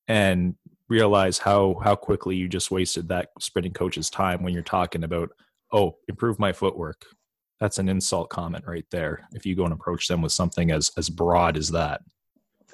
and 0.06 0.54
realize 0.88 1.38
how 1.38 1.76
how 1.82 1.96
quickly 1.96 2.36
you 2.36 2.48
just 2.48 2.70
wasted 2.70 3.08
that 3.08 3.30
sprinting 3.40 3.72
coach's 3.72 4.08
time 4.08 4.44
when 4.44 4.54
you're 4.54 4.62
talking 4.62 5.02
about 5.02 5.28
oh 5.72 5.96
improve 6.06 6.38
my 6.38 6.52
footwork. 6.52 7.04
That's 7.58 7.78
an 7.78 7.88
insult 7.88 8.30
comment 8.30 8.64
right 8.66 8.86
there 8.92 9.28
if 9.32 9.44
you 9.44 9.56
go 9.56 9.64
and 9.64 9.72
approach 9.72 10.06
them 10.06 10.22
with 10.22 10.30
something 10.30 10.70
as 10.70 10.92
as 10.96 11.10
broad 11.10 11.56
as 11.56 11.68
that. 11.70 12.02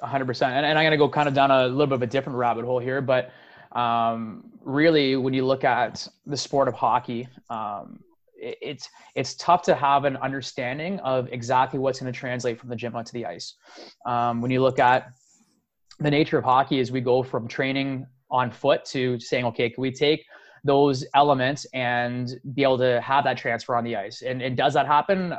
100% 0.03 0.43
and, 0.43 0.63
and 0.63 0.77
i'm 0.77 0.83
going 0.83 0.91
to 0.91 0.97
go 0.97 1.09
kind 1.09 1.27
of 1.27 1.33
down 1.33 1.49
a 1.49 1.65
little 1.67 1.87
bit 1.87 1.95
of 1.95 2.03
a 2.03 2.07
different 2.07 2.37
rabbit 2.37 2.63
hole 2.63 2.77
here 2.77 3.01
but 3.01 3.31
um, 3.71 4.51
really 4.61 5.15
when 5.15 5.33
you 5.33 5.43
look 5.43 5.63
at 5.63 6.07
the 6.27 6.37
sport 6.37 6.67
of 6.67 6.75
hockey 6.75 7.27
um, 7.49 7.99
it's 8.39 8.89
it's 9.15 9.35
tough 9.35 9.61
to 9.63 9.75
have 9.75 10.05
an 10.05 10.17
understanding 10.17 10.99
of 10.99 11.27
exactly 11.31 11.79
what's 11.79 11.99
going 11.99 12.11
to 12.11 12.17
translate 12.17 12.59
from 12.59 12.69
the 12.69 12.75
gym 12.75 12.95
onto 12.95 13.11
the 13.11 13.25
ice. 13.25 13.55
Um, 14.05 14.41
when 14.41 14.51
you 14.51 14.61
look 14.61 14.79
at 14.79 15.09
the 15.99 16.11
nature 16.11 16.37
of 16.37 16.43
hockey 16.43 16.79
is 16.79 16.91
we 16.91 17.01
go 17.01 17.23
from 17.23 17.47
training 17.47 18.05
on 18.29 18.51
foot 18.51 18.85
to 18.85 19.19
saying 19.19 19.45
okay 19.45 19.69
can 19.69 19.81
we 19.81 19.91
take 19.91 20.25
those 20.63 21.05
elements 21.15 21.65
and 21.73 22.39
be 22.53 22.63
able 22.63 22.77
to 22.77 22.99
have 23.01 23.23
that 23.23 23.37
transfer 23.37 23.75
on 23.75 23.83
the 23.83 23.95
ice? 23.95 24.21
And, 24.21 24.41
and 24.41 24.57
does 24.57 24.73
that 24.73 24.85
happen? 24.85 25.35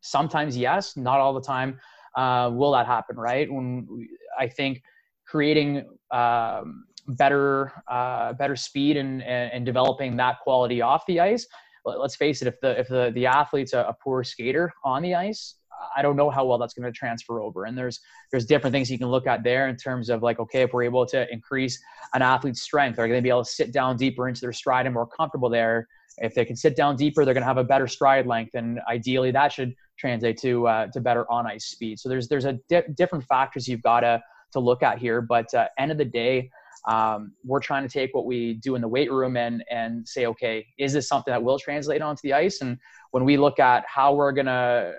Sometimes 0.00 0.56
yes 0.56 0.96
not 0.96 1.20
all 1.20 1.32
the 1.32 1.40
time. 1.40 1.78
Uh, 2.14 2.50
will 2.52 2.72
that 2.72 2.86
happen 2.86 3.16
right? 3.16 3.50
When 3.50 3.86
we, 3.90 4.08
i 4.38 4.46
think 4.46 4.82
creating 5.26 5.84
um, 6.10 6.84
better 7.08 7.72
uh, 7.88 8.32
better 8.34 8.56
speed 8.56 8.96
and, 8.96 9.22
and, 9.22 9.52
and 9.52 9.66
developing 9.66 10.16
that 10.16 10.40
quality 10.40 10.80
off 10.80 11.04
the 11.06 11.20
ice 11.20 11.46
let- 11.86 12.00
let's 12.00 12.16
face 12.16 12.42
it 12.42 12.48
if 12.48 12.60
the 12.60 12.78
if 12.78 12.88
the, 12.88 13.10
the 13.14 13.26
athlete's 13.26 13.72
a, 13.72 13.80
a 13.80 13.96
poor 14.02 14.22
skater 14.24 14.72
on 14.84 15.02
the 15.02 15.14
ice 15.14 15.54
i 15.96 16.02
don't 16.02 16.16
know 16.16 16.30
how 16.30 16.44
well 16.44 16.58
that's 16.58 16.74
going 16.74 16.84
to 16.84 16.96
transfer 16.96 17.40
over. 17.40 17.64
And 17.64 17.76
there's 17.76 18.00
there's 18.30 18.44
different 18.44 18.72
things 18.72 18.90
you 18.90 18.98
can 18.98 19.08
look 19.08 19.26
at 19.26 19.42
there 19.44 19.68
in 19.68 19.76
terms 19.76 20.08
of 20.10 20.22
like 20.22 20.38
okay 20.38 20.62
if 20.62 20.72
we're 20.72 20.84
able 20.84 21.06
to 21.06 21.30
increase 21.32 21.80
an 22.14 22.22
athlete's 22.22 22.62
strength 22.62 22.94
are 22.94 23.02
they're 23.02 23.08
going 23.08 23.18
to 23.18 23.22
be 23.22 23.28
able 23.28 23.44
to 23.44 23.50
sit 23.50 23.72
down 23.72 23.96
deeper 23.96 24.28
into 24.28 24.40
their 24.40 24.52
stride 24.52 24.86
and 24.86 24.94
more 24.94 25.06
comfortable 25.06 25.48
there? 25.48 25.88
If 26.18 26.34
they 26.34 26.44
can 26.44 26.56
sit 26.56 26.76
down 26.76 26.96
deeper 26.96 27.24
they're 27.24 27.34
going 27.34 27.42
to 27.42 27.48
have 27.48 27.58
a 27.58 27.64
better 27.64 27.86
stride 27.86 28.26
length 28.26 28.54
and 28.54 28.80
ideally 28.88 29.30
that 29.32 29.52
should 29.52 29.74
translate 29.98 30.38
to 30.38 30.66
uh, 30.66 30.86
to 30.88 31.00
better 31.00 31.30
on 31.30 31.46
ice 31.46 31.66
speed. 31.66 31.98
So 31.98 32.08
there's 32.08 32.28
there's 32.28 32.44
a 32.44 32.54
di- 32.68 32.84
different 32.94 33.24
factors 33.24 33.68
you've 33.68 33.82
got 33.82 34.00
to 34.00 34.22
to 34.52 34.60
look 34.60 34.82
at 34.82 34.98
here. 34.98 35.20
But 35.20 35.52
uh, 35.54 35.68
end 35.78 35.90
of 35.92 35.98
the 35.98 36.04
day 36.04 36.50
um, 36.86 37.32
we're 37.44 37.60
trying 37.60 37.82
to 37.82 37.92
take 37.92 38.14
what 38.14 38.26
we 38.26 38.54
do 38.54 38.74
in 38.74 38.82
the 38.82 38.88
weight 38.88 39.10
room 39.10 39.36
and 39.36 39.64
and 39.70 40.06
say 40.06 40.26
okay 40.26 40.66
is 40.78 40.92
this 40.92 41.08
something 41.08 41.32
that 41.32 41.42
will 41.42 41.58
translate 41.58 42.02
onto 42.02 42.20
the 42.22 42.32
ice? 42.32 42.60
And 42.60 42.78
when 43.10 43.24
we 43.24 43.36
look 43.36 43.58
at 43.58 43.84
how 43.88 44.14
we're 44.14 44.32
going 44.32 44.46
to 44.46 44.94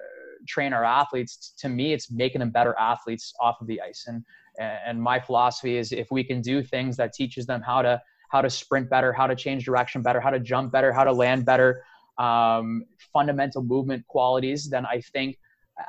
train 0.47 0.73
our 0.73 0.83
athletes 0.83 1.53
to 1.57 1.67
me 1.67 1.93
it's 1.93 2.09
making 2.09 2.39
them 2.39 2.51
better 2.51 2.75
athletes 2.79 3.33
off 3.39 3.57
of 3.61 3.67
the 3.67 3.81
ice. 3.81 4.05
And 4.07 4.23
and 4.59 5.01
my 5.01 5.19
philosophy 5.19 5.77
is 5.77 5.91
if 5.91 6.09
we 6.11 6.23
can 6.23 6.41
do 6.41 6.63
things 6.63 6.97
that 6.97 7.13
teaches 7.13 7.45
them 7.45 7.61
how 7.61 7.81
to 7.81 8.01
how 8.29 8.41
to 8.41 8.49
sprint 8.49 8.89
better 8.89 9.13
how 9.13 9.27
to 9.27 9.35
change 9.35 9.65
direction 9.65 10.01
better 10.01 10.19
how 10.19 10.29
to 10.29 10.39
jump 10.39 10.71
better 10.71 10.91
how 10.91 11.03
to 11.03 11.11
land 11.11 11.45
better 11.45 11.83
um, 12.17 12.83
fundamental 13.13 13.63
movement 13.63 14.05
qualities 14.07 14.69
then 14.69 14.85
i 14.85 14.99
think 14.99 15.37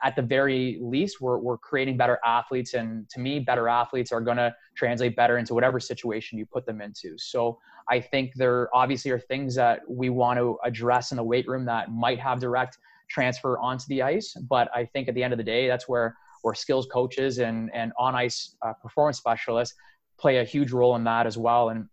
at 0.03 0.15
the 0.17 0.23
very 0.23 0.79
least 0.83 1.21
we're, 1.21 1.39
we're 1.39 1.59
creating 1.59 1.97
better 1.97 2.19
athletes 2.25 2.75
and 2.75 3.09
to 3.11 3.21
me 3.21 3.39
better 3.39 3.69
athletes 3.69 4.13
are 4.13 4.21
going 4.21 4.37
to 4.37 4.55
translate 4.77 5.17
better 5.17 5.39
into 5.39 5.55
whatever 5.55 5.81
situation 5.81 6.39
you 6.39 6.47
put 6.47 6.67
them 6.67 6.81
into. 6.81 7.17
So 7.19 7.59
i 7.89 8.01
think 8.01 8.33
there 8.35 8.69
obviously 8.75 9.11
are 9.11 9.19
things 9.19 9.55
that 9.55 9.81
we 9.89 10.11
want 10.11 10.39
to 10.39 10.59
address 10.65 11.11
in 11.11 11.17
the 11.17 11.25
weight 11.25 11.49
room 11.49 11.65
that 11.65 11.91
might 11.91 12.19
have 12.19 12.41
direct 12.41 12.79
transfer 13.09 13.59
onto 13.59 13.87
the 13.89 14.03
ice 14.03 14.35
but 14.51 14.69
i 14.75 14.85
think 14.85 15.09
at 15.09 15.15
the 15.15 15.23
end 15.23 15.33
of 15.33 15.39
the 15.39 15.45
day 15.45 15.67
that's 15.67 15.89
where 15.89 16.15
where 16.43 16.55
skills 16.55 16.87
coaches 16.87 17.39
and 17.39 17.71
and 17.75 17.93
on 17.99 18.15
ice 18.15 18.57
uh, 18.63 18.73
performance 18.75 19.19
specialists 19.19 19.75
play 20.19 20.39
a 20.39 20.45
huge 20.45 20.73
role 20.73 20.97
in 20.97 21.05
that 21.05 21.27
as 21.27 21.39
well. 21.39 21.71
And 21.71 21.87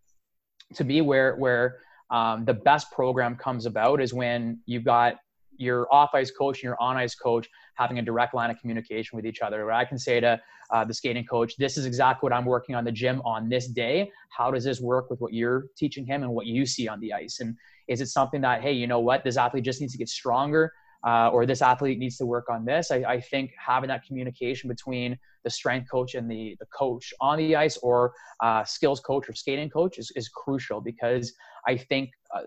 to 0.76 0.84
me 0.84 1.02
where 1.02 1.36
where 1.36 1.78
um, 2.10 2.46
the 2.46 2.54
best 2.54 2.92
program 2.92 3.36
comes 3.36 3.66
about 3.66 4.02
is 4.02 4.14
when 4.14 4.60
you've 4.66 4.84
got 4.84 5.16
your 5.58 5.92
off 5.94 6.12
ice 6.14 6.32
coach 6.32 6.58
and 6.58 6.64
your 6.64 6.82
on 6.82 6.98
ice 6.98 7.16
coach 7.16 7.48
having 7.76 8.00
a 8.00 8.02
direct 8.02 8.34
line 8.34 8.50
of 8.50 8.60
communication 8.60 9.16
with 9.16 9.26
each 9.26 9.42
other. 9.42 9.66
Where 9.66 9.74
I 9.74 9.86
can 9.86 9.98
say 9.98 10.20
to 10.20 10.40
uh, 10.72 10.84
the 10.84 10.94
skating 10.94 11.26
coach, 11.26 11.56
"This 11.58 11.78
is 11.78 11.86
exactly 11.86 12.26
what 12.28 12.34
I'm 12.34 12.46
working 12.46 12.76
on 12.76 12.84
the 12.84 12.92
gym 12.92 13.22
on 13.24 13.50
this 13.50 13.68
day. 13.68 14.12
How 14.30 14.52
does 14.52 14.64
this 14.64 14.82
work 14.82 15.10
with 15.10 15.20
what 15.22 15.34
you're 15.34 15.68
teaching 15.78 16.06
him 16.06 16.24
and 16.24 16.32
what 16.32 16.46
you 16.46 16.66
see 16.66 16.88
on 16.88 17.00
the 17.00 17.14
ice? 17.14 17.40
And 17.40 17.56
is 17.88 18.02
it 18.02 18.08
something 18.08 18.42
that, 18.42 18.62
hey, 18.62 18.72
you 18.72 18.88
know 18.88 19.00
what, 19.00 19.24
this 19.24 19.38
athlete 19.38 19.64
just 19.64 19.80
needs 19.82 19.94
to 19.94 20.00
get 20.00 20.10
stronger, 20.10 20.74
uh, 21.06 21.30
or 21.30 21.46
this 21.46 21.62
athlete 21.62 22.00
needs 22.00 22.18
to 22.18 22.26
work 22.26 22.50
on 22.50 22.66
this? 22.66 22.90
I, 22.90 22.98
I 23.08 23.22
think 23.22 23.52
having 23.64 23.90
that 23.90 24.04
communication 24.06 24.68
between 24.68 25.18
the 25.44 25.50
strength 25.52 25.88
coach 25.92 26.16
and 26.16 26.30
the 26.30 26.56
the 26.60 26.66
coach 26.68 27.14
on 27.22 27.38
the 27.38 27.56
ice, 27.56 27.78
or 27.78 28.14
uh, 28.42 28.64
skills 28.64 29.00
coach 29.00 29.30
or 29.30 29.34
skating 29.34 29.70
coach, 29.70 30.00
is 30.00 30.12
is 30.16 30.28
crucial 30.30 30.82
because 30.82 31.34
I 31.68 31.78
think 31.78 32.10
uh, 32.34 32.42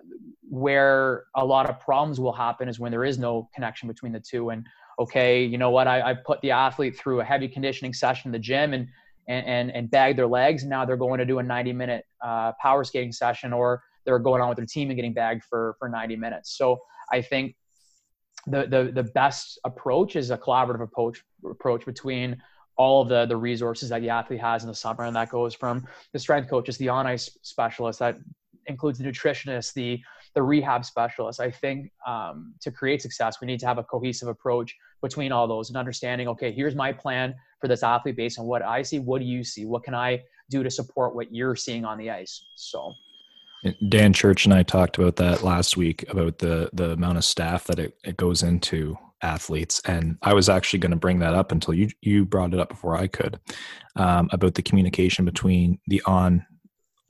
where 0.49 1.25
a 1.37 1.45
lot 1.45 1.69
of 1.71 1.79
problems 1.81 2.19
will 2.19 2.33
happen 2.33 2.69
is 2.69 2.81
when 2.81 2.91
there 2.91 3.05
is 3.05 3.19
no 3.19 3.49
connection 3.55 3.87
between 3.89 4.13
the 4.13 4.21
two. 4.21 4.51
And 4.51 4.67
okay, 4.99 5.45
you 5.45 5.59
know 5.59 5.71
what? 5.71 5.87
I, 5.87 6.11
I 6.11 6.15
put 6.15 6.41
the 6.41 6.51
athlete 6.51 6.99
through 6.99 7.21
a 7.21 7.25
heavy 7.25 7.49
conditioning 7.49 7.93
session 7.95 8.29
in 8.29 8.33
the 8.33 8.39
gym 8.39 8.73
and 8.75 8.89
and 9.29 9.47
and, 9.47 9.71
and 9.71 9.91
bag 9.91 10.17
their 10.17 10.27
legs. 10.27 10.63
And 10.63 10.71
Now 10.71 10.85
they're 10.85 10.97
going 10.97 11.19
to 11.19 11.27
do 11.27 11.39
a 11.39 11.43
90 11.43 11.73
minute 11.73 12.05
uh, 12.25 12.53
power 12.61 12.85
skating 12.85 13.13
session, 13.13 13.53
or 13.53 13.83
they're 14.05 14.19
going 14.19 14.41
on 14.41 14.49
with 14.49 14.57
their 14.57 14.67
team 14.67 14.91
and 14.91 14.97
getting 14.97 15.15
bagged 15.15 15.45
for 15.45 15.77
for 15.79 15.89
90 15.89 16.17
minutes. 16.17 16.57
So 16.57 16.79
I 17.13 17.23
think 17.23 17.55
the 18.47 18.67
the 18.67 18.91
the 18.93 19.03
best 19.03 19.59
approach 19.65 20.17
is 20.17 20.31
a 20.31 20.39
collaborative 20.39 20.83
approach 20.83 21.23
approach 21.49 21.85
between 21.85 22.41
all 22.77 23.03
of 23.03 23.09
the 23.09 23.27
the 23.27 23.37
resources 23.37 23.91
that 23.91 24.01
the 24.01 24.11
athlete 24.11 24.41
has 24.41 24.63
in 24.63 24.69
the 24.69 24.75
summer, 24.75 25.05
and 25.05 25.15
that 25.17 25.31
goes 25.31 25.55
from 25.55 25.87
the 26.13 26.19
strength 26.19 26.49
coaches, 26.49 26.79
the 26.79 26.89
on 26.89 27.07
ice 27.07 27.31
specialist, 27.43 27.99
that 27.99 28.17
includes 28.67 28.99
the 28.99 29.05
nutritionist, 29.05 29.75
the 29.75 30.01
the 30.35 30.43
rehab 30.43 30.85
specialist. 30.85 31.41
I 31.41 31.51
think 31.51 31.91
um, 32.07 32.55
to 32.61 32.71
create 32.71 33.03
success, 33.03 33.41
we 33.41 33.47
need 33.47 33.61
to 33.61 33.67
have 33.67 33.79
a 33.79 33.85
cohesive 33.85 34.29
approach 34.29 34.75
between 35.03 35.33
all 35.33 35.47
those 35.47 35.71
and 35.71 35.77
understanding. 35.77 36.29
Okay, 36.29 36.53
here's 36.53 36.75
my 36.75 36.93
plan 36.93 37.35
for 37.61 37.69
this 37.69 37.83
athlete 37.83 38.17
based 38.17 38.39
on 38.39 38.47
what 38.47 38.63
I 38.63 38.83
see. 38.83 38.99
What 38.99 39.21
do 39.21 39.27
you 39.27 39.45
see? 39.45 39.65
What 39.65 39.85
can 39.85 39.95
I 39.95 40.23
do 40.51 40.63
to 40.63 40.71
support 40.71 41.15
what 41.15 41.35
you're 41.35 41.57
seeing 41.57 41.85
on 41.85 41.99
the 41.99 42.11
ice? 42.11 42.43
So. 42.57 42.93
Dan 43.89 44.13
Church 44.13 44.45
and 44.45 44.55
I 44.55 44.63
talked 44.63 44.99
about 44.99 45.17
that 45.17 45.43
last 45.43 45.77
week 45.77 46.05
about 46.09 46.39
the 46.39 46.71
the 46.73 46.93
amount 46.93 47.19
of 47.19 47.25
staff 47.25 47.65
that 47.65 47.81
it, 47.81 47.99
it 48.05 48.17
goes 48.17 48.45
into 48.45 48.97
athletes, 49.21 49.81
and 49.85 50.17
I 50.23 50.33
was 50.33 50.49
actually 50.49 50.79
going 50.79 50.93
to 50.93 50.97
bring 50.97 51.19
that 51.21 51.35
up 51.35 51.51
until 51.51 51.75
you 51.75 51.89
you 52.01 52.25
brought 52.25 52.55
it 52.55 52.61
up 52.61 52.69
before 52.69 52.97
I 52.97 53.09
could 53.09 53.41
um, 53.97 54.29
about 54.33 54.55
the 54.55 54.63
communication 54.63 55.25
between 55.25 55.81
the 55.89 56.01
on 56.07 56.47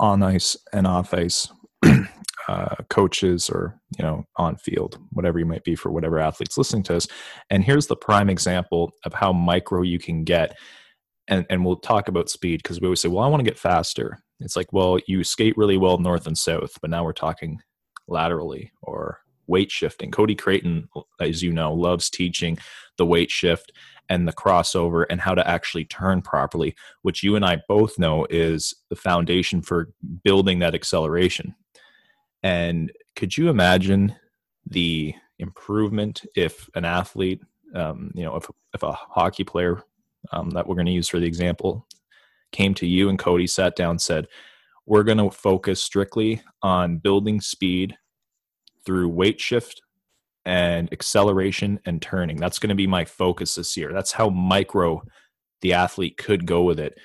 on 0.00 0.22
ice 0.22 0.56
and 0.72 0.86
off 0.86 1.12
ice 1.12 1.48
uh, 2.48 2.74
coaches 2.88 3.50
or 3.50 3.78
you 3.98 4.04
know 4.04 4.24
on 4.36 4.56
field 4.56 4.98
whatever 5.10 5.38
you 5.38 5.44
might 5.44 5.64
be 5.64 5.74
for 5.74 5.90
whatever 5.90 6.18
athletes 6.18 6.58
listening 6.58 6.82
to 6.82 6.96
us. 6.96 7.06
And 7.50 7.62
here's 7.62 7.86
the 7.86 7.96
prime 7.96 8.30
example 8.30 8.92
of 9.04 9.14
how 9.14 9.32
micro 9.32 9.82
you 9.82 9.98
can 9.98 10.24
get. 10.24 10.56
And 11.28 11.44
and 11.50 11.64
we'll 11.64 11.76
talk 11.76 12.08
about 12.08 12.30
speed 12.30 12.62
because 12.62 12.80
we 12.80 12.86
always 12.86 13.00
say 13.00 13.08
well 13.08 13.24
i 13.24 13.28
want 13.28 13.40
to 13.40 13.50
get 13.50 13.58
faster. 13.58 14.18
It's 14.40 14.56
like 14.56 14.72
well 14.72 14.98
you 15.06 15.24
skate 15.24 15.56
really 15.58 15.76
well 15.76 15.98
north 15.98 16.26
and 16.26 16.38
south 16.38 16.78
but 16.80 16.90
now 16.90 17.04
we're 17.04 17.12
talking 17.12 17.60
laterally 18.08 18.72
or 18.82 19.20
weight 19.46 19.70
shifting. 19.70 20.10
Cody 20.10 20.34
creighton 20.34 20.88
as 21.20 21.42
you 21.42 21.52
know 21.52 21.74
loves 21.74 22.08
teaching 22.08 22.58
the 22.96 23.06
weight 23.06 23.30
shift 23.30 23.72
and 24.08 24.26
the 24.26 24.32
crossover 24.32 25.04
and 25.10 25.20
how 25.20 25.34
to 25.34 25.46
actually 25.46 25.84
turn 25.84 26.22
properly, 26.22 26.74
which 27.02 27.22
you 27.22 27.36
and 27.36 27.44
I 27.44 27.58
both 27.68 27.98
know 27.98 28.26
is 28.30 28.74
the 28.88 28.96
foundation 28.96 29.60
for 29.62 29.90
building 30.24 30.60
that 30.60 30.74
acceleration. 30.74 31.54
And 32.42 32.92
could 33.16 33.36
you 33.36 33.48
imagine 33.48 34.14
the 34.66 35.14
improvement 35.38 36.24
if 36.36 36.68
an 36.74 36.84
athlete, 36.84 37.40
um, 37.74 38.12
you 38.14 38.24
know, 38.24 38.36
if, 38.36 38.48
if 38.74 38.82
a 38.82 38.92
hockey 38.92 39.44
player 39.44 39.82
um, 40.32 40.50
that 40.50 40.66
we're 40.66 40.74
going 40.74 40.86
to 40.86 40.92
use 40.92 41.08
for 41.08 41.20
the 41.20 41.26
example 41.26 41.86
came 42.52 42.74
to 42.74 42.86
you 42.86 43.08
and 43.08 43.18
Cody 43.18 43.46
sat 43.46 43.76
down 43.76 43.98
said, 43.98 44.26
we're 44.86 45.02
going 45.02 45.18
to 45.18 45.30
focus 45.30 45.82
strictly 45.82 46.42
on 46.62 46.96
building 46.96 47.40
speed 47.40 47.96
through 48.86 49.08
weight 49.08 49.38
shift 49.40 49.82
and 50.46 50.90
acceleration 50.92 51.78
and 51.84 52.00
turning. 52.00 52.38
That's 52.38 52.58
going 52.58 52.70
to 52.70 52.74
be 52.74 52.86
my 52.86 53.04
focus 53.04 53.56
this 53.56 53.76
year. 53.76 53.92
That's 53.92 54.12
how 54.12 54.30
micro 54.30 55.02
the 55.60 55.74
athlete 55.74 56.16
could 56.16 56.46
go 56.46 56.62
with 56.62 56.80
it. 56.80 56.98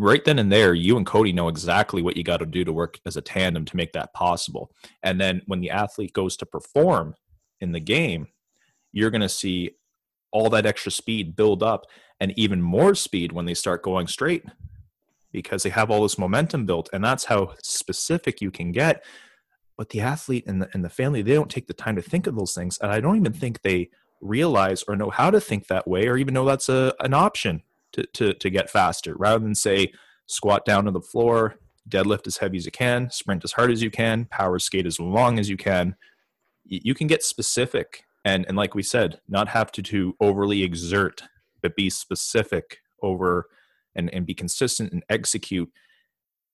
Right 0.00 0.24
then 0.24 0.38
and 0.38 0.50
there, 0.50 0.72
you 0.72 0.96
and 0.96 1.04
Cody 1.04 1.30
know 1.30 1.48
exactly 1.48 2.00
what 2.00 2.16
you 2.16 2.24
got 2.24 2.38
to 2.38 2.46
do 2.46 2.64
to 2.64 2.72
work 2.72 2.98
as 3.04 3.18
a 3.18 3.20
tandem 3.20 3.66
to 3.66 3.76
make 3.76 3.92
that 3.92 4.14
possible. 4.14 4.70
And 5.02 5.20
then 5.20 5.42
when 5.46 5.60
the 5.60 5.70
athlete 5.70 6.14
goes 6.14 6.38
to 6.38 6.46
perform 6.46 7.14
in 7.60 7.72
the 7.72 7.80
game, 7.80 8.28
you're 8.92 9.10
going 9.10 9.20
to 9.20 9.28
see 9.28 9.72
all 10.32 10.48
that 10.50 10.64
extra 10.64 10.90
speed 10.90 11.36
build 11.36 11.62
up 11.62 11.84
and 12.18 12.32
even 12.38 12.62
more 12.62 12.94
speed 12.94 13.32
when 13.32 13.44
they 13.44 13.52
start 13.52 13.82
going 13.82 14.06
straight 14.06 14.44
because 15.32 15.62
they 15.62 15.70
have 15.70 15.90
all 15.90 16.02
this 16.02 16.18
momentum 16.18 16.64
built. 16.64 16.88
And 16.94 17.04
that's 17.04 17.26
how 17.26 17.52
specific 17.62 18.40
you 18.40 18.50
can 18.50 18.72
get. 18.72 19.04
But 19.76 19.90
the 19.90 20.00
athlete 20.00 20.44
and 20.46 20.62
the, 20.62 20.70
and 20.72 20.82
the 20.82 20.88
family, 20.88 21.20
they 21.20 21.34
don't 21.34 21.50
take 21.50 21.66
the 21.66 21.74
time 21.74 21.96
to 21.96 22.02
think 22.02 22.26
of 22.26 22.36
those 22.36 22.54
things. 22.54 22.78
And 22.80 22.90
I 22.90 23.00
don't 23.00 23.16
even 23.16 23.34
think 23.34 23.60
they 23.60 23.90
realize 24.22 24.82
or 24.88 24.96
know 24.96 25.10
how 25.10 25.30
to 25.30 25.40
think 25.42 25.66
that 25.66 25.86
way 25.86 26.08
or 26.08 26.16
even 26.16 26.32
know 26.32 26.46
that's 26.46 26.70
a, 26.70 26.94
an 27.00 27.12
option 27.12 27.62
to, 27.92 28.06
to, 28.14 28.34
to 28.34 28.50
get 28.50 28.70
faster 28.70 29.14
rather 29.16 29.38
than 29.38 29.54
say 29.54 29.92
squat 30.26 30.64
down 30.64 30.84
to 30.84 30.90
the 30.90 31.00
floor, 31.00 31.56
deadlift 31.88 32.26
as 32.26 32.36
heavy 32.38 32.56
as 32.56 32.64
you 32.64 32.70
can, 32.70 33.10
sprint 33.10 33.44
as 33.44 33.52
hard 33.52 33.70
as 33.70 33.82
you 33.82 33.90
can, 33.90 34.26
power 34.26 34.58
skate 34.58 34.86
as 34.86 35.00
long 35.00 35.38
as 35.38 35.48
you 35.48 35.56
can. 35.56 35.96
You 36.64 36.94
can 36.94 37.06
get 37.06 37.22
specific 37.22 38.04
and, 38.24 38.44
and 38.46 38.56
like 38.56 38.74
we 38.74 38.82
said, 38.82 39.20
not 39.28 39.48
have 39.48 39.72
to, 39.72 39.82
to 39.82 40.14
overly 40.20 40.62
exert, 40.62 41.22
but 41.62 41.74
be 41.74 41.90
specific 41.90 42.78
over 43.02 43.46
and, 43.94 44.12
and 44.12 44.26
be 44.26 44.34
consistent 44.34 44.92
and 44.92 45.02
execute 45.08 45.70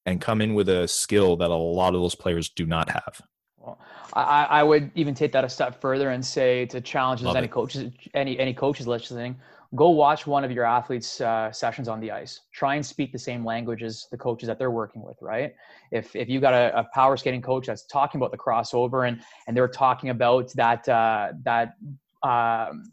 and 0.06 0.20
come 0.20 0.40
in 0.40 0.54
with 0.54 0.68
a 0.68 0.86
skill 0.86 1.36
that 1.36 1.50
a 1.50 1.54
lot 1.54 1.94
of 1.94 2.00
those 2.00 2.14
players 2.14 2.48
do 2.48 2.64
not 2.64 2.88
have. 2.88 3.20
Well, 3.58 3.80
I, 4.12 4.44
I 4.44 4.62
would 4.62 4.92
even 4.94 5.14
take 5.14 5.32
that 5.32 5.44
a 5.44 5.48
step 5.48 5.80
further 5.80 6.10
and 6.10 6.24
say 6.24 6.66
to 6.66 6.80
challenge 6.80 7.24
any 7.24 7.48
coaches, 7.48 7.92
any 8.14 8.38
any 8.38 8.54
coaches 8.54 8.86
listening, 8.86 9.36
go 9.76 9.90
watch 9.90 10.26
one 10.26 10.42
of 10.44 10.50
your 10.50 10.64
athletes 10.64 11.20
uh, 11.20 11.52
sessions 11.52 11.88
on 11.88 12.00
the 12.00 12.10
ice. 12.10 12.40
Try 12.52 12.74
and 12.74 12.84
speak 12.84 13.12
the 13.12 13.18
same 13.18 13.44
language 13.44 13.82
as 13.82 14.06
the 14.10 14.16
coaches 14.16 14.46
that 14.48 14.58
they're 14.58 14.70
working 14.70 15.02
with 15.02 15.18
right? 15.20 15.54
If 15.92 16.16
if 16.16 16.28
you 16.28 16.40
got 16.40 16.54
a, 16.54 16.78
a 16.78 16.84
power 16.94 17.16
skating 17.16 17.42
coach 17.42 17.66
that's 17.66 17.86
talking 17.86 18.18
about 18.20 18.32
the 18.32 18.38
crossover 18.38 19.06
and 19.08 19.20
and 19.46 19.56
they're 19.56 19.68
talking 19.68 20.10
about 20.10 20.52
that 20.54 20.88
uh, 20.88 21.32
that 21.44 21.74
um, 22.22 22.84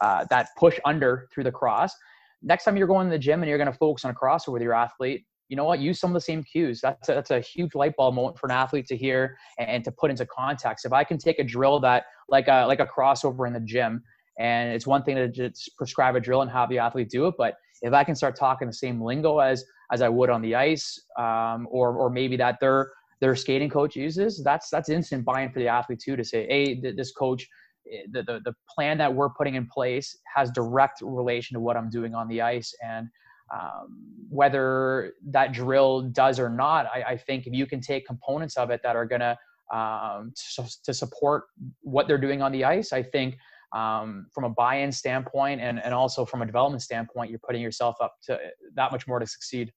uh, 0.00 0.24
that 0.30 0.48
push 0.56 0.78
under 0.84 1.28
through 1.32 1.44
the 1.44 1.52
cross 1.52 1.92
next 2.40 2.62
time 2.64 2.76
you're 2.76 2.86
going 2.86 3.08
to 3.08 3.10
the 3.10 3.18
gym 3.18 3.42
and 3.42 3.48
you're 3.48 3.58
going 3.58 3.70
to 3.70 3.76
focus 3.76 4.04
on 4.04 4.12
a 4.12 4.14
crossover 4.14 4.52
with 4.52 4.62
your 4.62 4.72
athlete 4.72 5.24
you 5.48 5.56
know 5.56 5.64
what? 5.64 5.80
Use 5.80 5.98
some 5.98 6.10
of 6.10 6.14
the 6.14 6.20
same 6.20 6.44
cues. 6.44 6.80
That's 6.80 7.08
a, 7.08 7.14
that's 7.14 7.30
a 7.30 7.40
huge 7.40 7.74
light 7.74 7.96
bulb 7.96 8.14
moment 8.14 8.38
for 8.38 8.46
an 8.46 8.52
athlete 8.52 8.86
to 8.88 8.96
hear 8.96 9.38
and, 9.58 9.68
and 9.68 9.84
to 9.84 9.90
put 9.90 10.10
into 10.10 10.26
context. 10.26 10.84
If 10.84 10.92
i 10.92 11.02
can 11.02 11.18
take 11.18 11.38
a 11.38 11.44
drill 11.44 11.80
that 11.80 12.04
like 12.28 12.48
a 12.48 12.66
like 12.66 12.80
a 12.80 12.86
crossover 12.86 13.46
in 13.46 13.52
the 13.52 13.60
gym 13.60 14.02
and 14.38 14.72
it's 14.72 14.86
one 14.86 15.02
thing 15.02 15.16
to 15.16 15.28
just 15.28 15.76
prescribe 15.76 16.14
a 16.14 16.20
drill 16.20 16.42
and 16.42 16.50
have 16.50 16.68
the 16.68 16.78
athlete 16.78 17.10
do 17.10 17.26
it, 17.26 17.34
but 17.36 17.54
if 17.82 17.92
I 17.92 18.04
can 18.04 18.14
start 18.14 18.36
talking 18.36 18.68
the 18.68 18.74
same 18.74 19.00
lingo 19.02 19.38
as 19.38 19.64
as 19.90 20.02
I 20.02 20.08
would 20.08 20.30
on 20.30 20.42
the 20.42 20.54
ice, 20.54 21.00
um, 21.18 21.66
or 21.70 21.94
or 21.94 22.10
maybe 22.10 22.36
that 22.36 22.58
their 22.60 22.92
their 23.20 23.34
skating 23.34 23.70
coach 23.70 23.96
uses, 23.96 24.42
that's 24.44 24.70
that's 24.70 24.88
instant 24.88 25.24
buy-in 25.24 25.50
for 25.50 25.58
the 25.58 25.68
athlete 25.68 26.00
too 26.04 26.16
to 26.16 26.24
say, 26.24 26.46
hey, 26.48 26.80
this 26.80 27.12
coach, 27.12 27.46
eh, 27.92 28.02
the, 28.12 28.22
the 28.22 28.40
the 28.44 28.54
plan 28.74 28.98
that 28.98 29.12
we're 29.12 29.30
putting 29.30 29.54
in 29.56 29.66
place 29.66 30.16
has 30.34 30.50
direct 30.52 31.00
relation 31.02 31.54
to 31.54 31.60
what 31.60 31.76
I'm 31.76 31.90
doing 31.90 32.14
on 32.14 32.28
the 32.28 32.42
ice, 32.42 32.72
and 32.82 33.08
um, 33.52 34.04
whether 34.28 35.14
that 35.30 35.52
drill 35.52 36.02
does 36.02 36.38
or 36.38 36.50
not, 36.50 36.86
I, 36.86 37.02
I, 37.02 37.16
think 37.16 37.46
if 37.46 37.54
you 37.54 37.64
can 37.64 37.80
take 37.80 38.06
components 38.06 38.58
of 38.58 38.68
it 38.68 38.82
that 38.82 38.94
are 38.94 39.06
gonna 39.06 39.38
um, 39.72 40.34
to, 40.54 40.68
to 40.84 40.92
support 40.92 41.44
what 41.80 42.06
they're 42.06 42.18
doing 42.18 42.42
on 42.42 42.52
the 42.52 42.64
ice, 42.64 42.92
I 42.92 43.02
think 43.02 43.38
um, 43.72 44.26
from 44.32 44.44
a 44.44 44.50
buy-in 44.50 44.90
standpoint 44.90 45.60
and, 45.60 45.82
and 45.82 45.92
also 45.92 46.24
from 46.24 46.42
a 46.42 46.46
development 46.46 46.82
standpoint 46.82 47.30
you're 47.30 47.40
putting 47.40 47.62
yourself 47.62 47.96
up 48.00 48.14
to 48.22 48.38
that 48.74 48.92
much 48.92 49.06
more 49.06 49.18
to 49.18 49.26
succeed. 49.26 49.72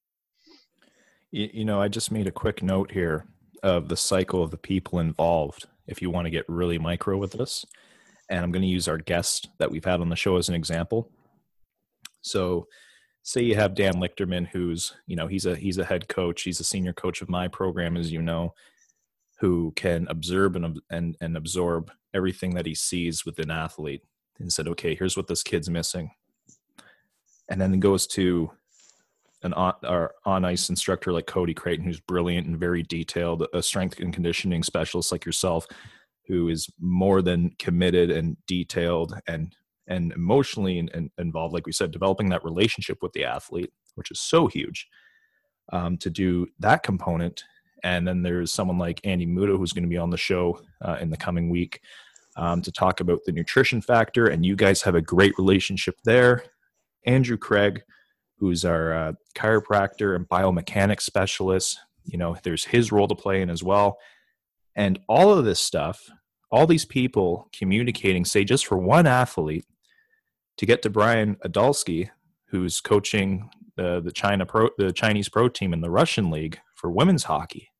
You, 1.31 1.49
you 1.53 1.65
know 1.65 1.81
i 1.81 1.87
just 1.87 2.11
made 2.11 2.27
a 2.27 2.31
quick 2.31 2.61
note 2.61 2.91
here 2.91 3.25
of 3.63 3.87
the 3.87 3.97
cycle 3.97 4.43
of 4.43 4.51
the 4.51 4.57
people 4.57 4.99
involved 4.99 5.67
if 5.87 6.01
you 6.01 6.09
want 6.09 6.25
to 6.25 6.31
get 6.31 6.45
really 6.47 6.79
micro 6.79 7.17
with 7.17 7.33
this. 7.33 7.65
And 8.29 8.43
i'm 8.43 8.51
going 8.51 8.63
to 8.63 8.67
use 8.67 8.87
our 8.87 8.97
guest 8.97 9.49
that 9.59 9.71
we've 9.71 9.85
had 9.85 10.01
on 10.01 10.09
the 10.09 10.15
show 10.15 10.37
as 10.37 10.49
an 10.49 10.55
example. 10.55 11.09
So 12.21 12.67
say 13.23 13.41
you 13.41 13.55
have 13.55 13.75
dan 13.75 13.95
lichterman 13.95 14.47
who's 14.47 14.93
you 15.05 15.15
know 15.15 15.27
he's 15.27 15.45
a 15.45 15.55
he's 15.55 15.77
a 15.77 15.85
head 15.85 16.07
coach 16.07 16.41
he's 16.41 16.59
a 16.59 16.63
senior 16.63 16.93
coach 16.93 17.21
of 17.21 17.29
my 17.29 17.47
program 17.47 17.95
as 17.95 18.11
you 18.11 18.21
know 18.21 18.53
who 19.41 19.73
can 19.75 20.05
observe 20.07 20.55
and, 20.55 20.79
and, 20.91 21.17
and 21.19 21.35
absorb 21.35 21.91
everything 22.13 22.53
that 22.53 22.67
he 22.67 22.75
sees 22.75 23.25
with 23.25 23.39
an 23.39 23.49
athlete 23.49 24.03
and 24.39 24.53
said, 24.53 24.67
okay, 24.67 24.93
here's 24.93 25.17
what 25.17 25.25
this 25.25 25.41
kid's 25.41 25.67
missing. 25.67 26.11
And 27.49 27.59
then 27.59 27.73
it 27.73 27.79
goes 27.79 28.05
to 28.07 28.51
an 29.41 29.53
on, 29.53 29.73
our 29.83 30.13
on 30.25 30.45
ice 30.45 30.69
instructor 30.69 31.11
like 31.11 31.25
Cody 31.25 31.55
Creighton, 31.55 31.85
who's 31.85 31.99
brilliant 31.99 32.45
and 32.45 32.59
very 32.59 32.83
detailed, 32.83 33.47
a 33.51 33.63
strength 33.63 33.99
and 33.99 34.13
conditioning 34.13 34.61
specialist 34.61 35.11
like 35.11 35.25
yourself, 35.25 35.65
who 36.27 36.47
is 36.47 36.69
more 36.79 37.23
than 37.23 37.49
committed 37.57 38.11
and 38.11 38.37
detailed 38.45 39.19
and 39.27 39.55
and 39.87 40.13
emotionally 40.13 40.77
and, 40.77 41.09
involved, 41.17 41.53
like 41.55 41.65
we 41.65 41.71
said, 41.71 41.89
developing 41.89 42.29
that 42.29 42.45
relationship 42.45 42.99
with 43.01 43.11
the 43.13 43.25
athlete, 43.25 43.73
which 43.95 44.11
is 44.11 44.19
so 44.19 44.45
huge. 44.45 44.87
Um, 45.73 45.97
to 45.97 46.09
do 46.09 46.47
that 46.59 46.83
component 46.83 47.43
and 47.83 48.07
then 48.07 48.21
there's 48.21 48.53
someone 48.53 48.77
like 48.77 49.01
Andy 49.03 49.25
Muda 49.25 49.57
who's 49.57 49.73
going 49.73 49.83
to 49.83 49.89
be 49.89 49.97
on 49.97 50.09
the 50.09 50.17
show 50.17 50.61
uh, 50.81 50.97
in 51.01 51.09
the 51.09 51.17
coming 51.17 51.49
week 51.49 51.81
um, 52.35 52.61
to 52.61 52.71
talk 52.71 52.99
about 52.99 53.19
the 53.25 53.31
nutrition 53.31 53.81
factor. 53.81 54.27
And 54.27 54.45
you 54.45 54.55
guys 54.55 54.81
have 54.83 54.95
a 54.95 55.01
great 55.01 55.37
relationship 55.37 55.95
there. 56.03 56.43
Andrew 57.05 57.37
Craig, 57.37 57.83
who's 58.37 58.63
our 58.65 58.93
uh, 58.93 59.13
chiropractor 59.35 60.15
and 60.15 60.27
biomechanics 60.27 61.01
specialist, 61.01 61.79
you 62.05 62.17
know, 62.17 62.37
there's 62.43 62.65
his 62.65 62.91
role 62.91 63.07
to 63.07 63.15
play 63.15 63.41
in 63.41 63.49
as 63.49 63.63
well. 63.63 63.97
And 64.75 64.99
all 65.07 65.31
of 65.31 65.45
this 65.45 65.59
stuff, 65.59 66.09
all 66.51 66.67
these 66.67 66.85
people 66.85 67.49
communicating, 67.53 68.25
say, 68.25 68.43
just 68.43 68.65
for 68.65 68.77
one 68.77 69.07
athlete, 69.07 69.65
to 70.57 70.65
get 70.65 70.81
to 70.83 70.89
Brian 70.89 71.35
Adolsky, 71.45 72.09
who's 72.47 72.81
coaching 72.81 73.49
the 73.77 74.01
the 74.01 74.11
China 74.11 74.45
pro 74.45 74.69
the 74.77 74.91
Chinese 74.91 75.29
pro 75.29 75.47
team 75.47 75.73
in 75.73 75.81
the 75.81 75.89
Russian 75.89 76.29
league 76.29 76.59
for 76.75 76.91
women's 76.91 77.23
hockey 77.23 77.70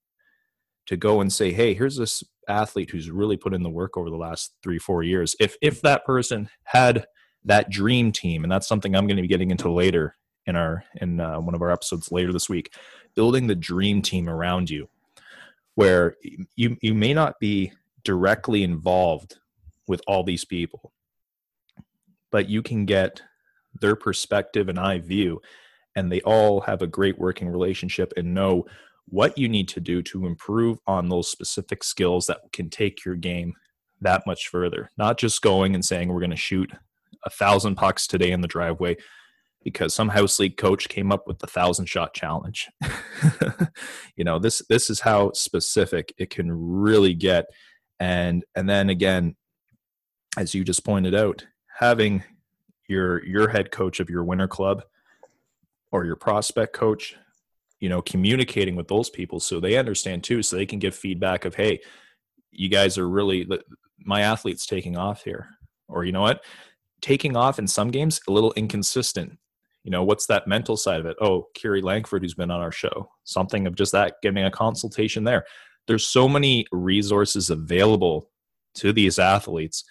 to 0.87 0.97
go 0.97 1.21
and 1.21 1.31
say, 1.31 1.51
hey, 1.51 1.73
here's 1.73 1.97
this 1.97 2.23
athlete 2.47 2.89
who's 2.89 3.09
really 3.09 3.37
put 3.37 3.53
in 3.53 3.63
the 3.63 3.69
work 3.69 3.97
over 3.97 4.09
the 4.09 4.15
last 4.15 4.53
three, 4.63 4.79
four 4.79 5.03
years. 5.03 5.35
If 5.39 5.55
if 5.61 5.81
that 5.81 6.05
person 6.05 6.49
had 6.63 7.05
that 7.45 7.69
dream 7.69 8.11
team, 8.11 8.43
and 8.43 8.51
that's 8.51 8.67
something 8.67 8.95
I'm 8.95 9.07
going 9.07 9.17
to 9.17 9.21
be 9.21 9.27
getting 9.27 9.51
into 9.51 9.71
later 9.71 10.15
in 10.45 10.55
our 10.55 10.83
in 10.95 11.19
uh, 11.19 11.39
one 11.39 11.55
of 11.55 11.61
our 11.61 11.71
episodes 11.71 12.11
later 12.11 12.33
this 12.33 12.49
week, 12.49 12.73
building 13.15 13.47
the 13.47 13.55
dream 13.55 14.01
team 14.01 14.29
around 14.29 14.69
you, 14.69 14.89
where 15.75 16.15
you 16.55 16.77
you 16.81 16.93
may 16.93 17.13
not 17.13 17.39
be 17.39 17.71
directly 18.03 18.63
involved 18.63 19.37
with 19.87 20.01
all 20.07 20.23
these 20.23 20.45
people, 20.45 20.91
but 22.31 22.49
you 22.49 22.61
can 22.61 22.85
get 22.85 23.21
their 23.79 23.95
perspective 23.95 24.69
and 24.69 24.79
eye 24.79 24.99
view, 24.99 25.41
and 25.95 26.11
they 26.11 26.21
all 26.21 26.61
have 26.61 26.81
a 26.81 26.87
great 26.87 27.17
working 27.17 27.49
relationship 27.49 28.13
and 28.17 28.33
know 28.33 28.65
what 29.11 29.37
you 29.37 29.47
need 29.47 29.67
to 29.67 29.79
do 29.79 30.01
to 30.01 30.25
improve 30.25 30.79
on 30.87 31.09
those 31.09 31.29
specific 31.29 31.83
skills 31.83 32.25
that 32.25 32.39
can 32.51 32.69
take 32.69 33.05
your 33.05 33.15
game 33.15 33.53
that 33.99 34.23
much 34.25 34.47
further. 34.47 34.89
Not 34.97 35.19
just 35.19 35.41
going 35.41 35.75
and 35.75 35.85
saying 35.85 36.07
we're 36.07 36.21
going 36.21 36.31
to 36.31 36.37
shoot 36.37 36.71
a 37.25 37.29
thousand 37.29 37.75
pucks 37.75 38.07
today 38.07 38.31
in 38.31 38.41
the 38.41 38.47
driveway 38.47 38.97
because 39.63 39.93
some 39.93 40.09
house 40.09 40.39
league 40.39 40.57
coach 40.57 40.89
came 40.89 41.11
up 41.11 41.27
with 41.27 41.39
the 41.39 41.47
thousand 41.47 41.87
shot 41.87 42.13
challenge. 42.13 42.69
you 44.15 44.23
know, 44.23 44.39
this 44.39 44.63
this 44.69 44.89
is 44.89 45.01
how 45.01 45.31
specific 45.33 46.13
it 46.17 46.29
can 46.29 46.49
really 46.51 47.13
get. 47.13 47.45
And 47.99 48.43
and 48.55 48.67
then 48.67 48.89
again, 48.89 49.35
as 50.37 50.55
you 50.55 50.63
just 50.63 50.85
pointed 50.85 51.13
out, 51.13 51.45
having 51.79 52.23
your 52.87 53.23
your 53.25 53.49
head 53.49 53.71
coach 53.71 53.99
of 53.99 54.09
your 54.09 54.23
winter 54.23 54.47
club 54.47 54.83
or 55.91 56.05
your 56.05 56.15
prospect 56.15 56.73
coach 56.73 57.15
you 57.81 57.89
know 57.89 58.01
communicating 58.01 58.75
with 58.75 58.87
those 58.87 59.09
people 59.09 59.39
so 59.39 59.59
they 59.59 59.75
understand 59.75 60.23
too 60.23 60.41
so 60.41 60.55
they 60.55 60.65
can 60.65 60.79
give 60.79 60.95
feedback 60.95 61.43
of 61.43 61.53
hey 61.55 61.79
you 62.51 62.69
guys 62.69 62.97
are 62.97 63.09
really 63.09 63.47
my 64.05 64.21
athlete's 64.21 64.65
taking 64.65 64.97
off 64.97 65.23
here. 65.23 65.49
Or 65.87 66.05
you 66.05 66.11
know 66.11 66.21
what? 66.21 66.43
Taking 67.01 67.35
off 67.35 67.59
in 67.59 67.67
some 67.67 67.91
games 67.91 68.21
a 68.27 68.31
little 68.31 68.53
inconsistent. 68.53 69.37
You 69.83 69.91
know 69.91 70.03
what's 70.03 70.27
that 70.27 70.47
mental 70.47 70.77
side 70.77 70.99
of 70.99 71.05
it? 71.05 71.17
Oh 71.19 71.47
Kerry 71.55 71.81
Langford 71.81 72.21
who's 72.21 72.35
been 72.35 72.51
on 72.51 72.61
our 72.61 72.71
show. 72.71 73.09
Something 73.23 73.65
of 73.65 73.75
just 73.75 73.91
that 73.93 74.15
giving 74.21 74.45
a 74.45 74.51
consultation 74.51 75.23
there. 75.23 75.45
There's 75.87 76.05
so 76.05 76.29
many 76.29 76.67
resources 76.71 77.49
available 77.49 78.29
to 78.75 78.93
these 78.93 79.19
athletes 79.19 79.83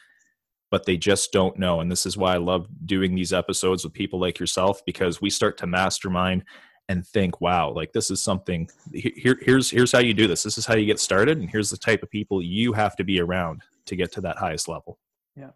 but 0.71 0.87
they 0.87 0.97
just 0.97 1.33
don't 1.33 1.59
know 1.59 1.81
and 1.81 1.91
this 1.91 2.07
is 2.07 2.17
why 2.17 2.33
I 2.33 2.39
love 2.39 2.67
doing 2.87 3.15
these 3.15 3.33
episodes 3.33 3.85
with 3.85 3.93
people 3.93 4.21
like 4.21 4.39
yourself 4.39 4.81
because 4.87 5.21
we 5.21 5.29
start 5.29 5.59
to 5.59 5.67
mastermind 5.67 6.45
and 6.91 7.07
think, 7.07 7.41
wow, 7.41 7.71
like 7.71 7.93
this 7.93 8.11
is 8.11 8.21
something 8.21 8.69
here, 8.93 9.39
here's 9.41 9.71
here's 9.71 9.93
how 9.93 10.01
you 10.01 10.13
do 10.13 10.27
this. 10.27 10.43
This 10.43 10.59
is 10.59 10.67
how 10.67 10.75
you 10.75 10.87
get 10.87 10.99
started, 10.99 11.39
and 11.39 11.49
here's 11.49 11.71
the 11.71 11.77
type 11.77 12.03
of 12.03 12.11
people 12.11 12.43
you 12.43 12.73
have 12.73 12.97
to 12.97 13.05
be 13.05 13.21
around 13.21 13.63
to 13.87 13.95
get 13.95 14.11
to 14.13 14.21
that 14.23 14.37
highest 14.37 14.67
level. 14.67 14.99
Yeah. 15.37 15.51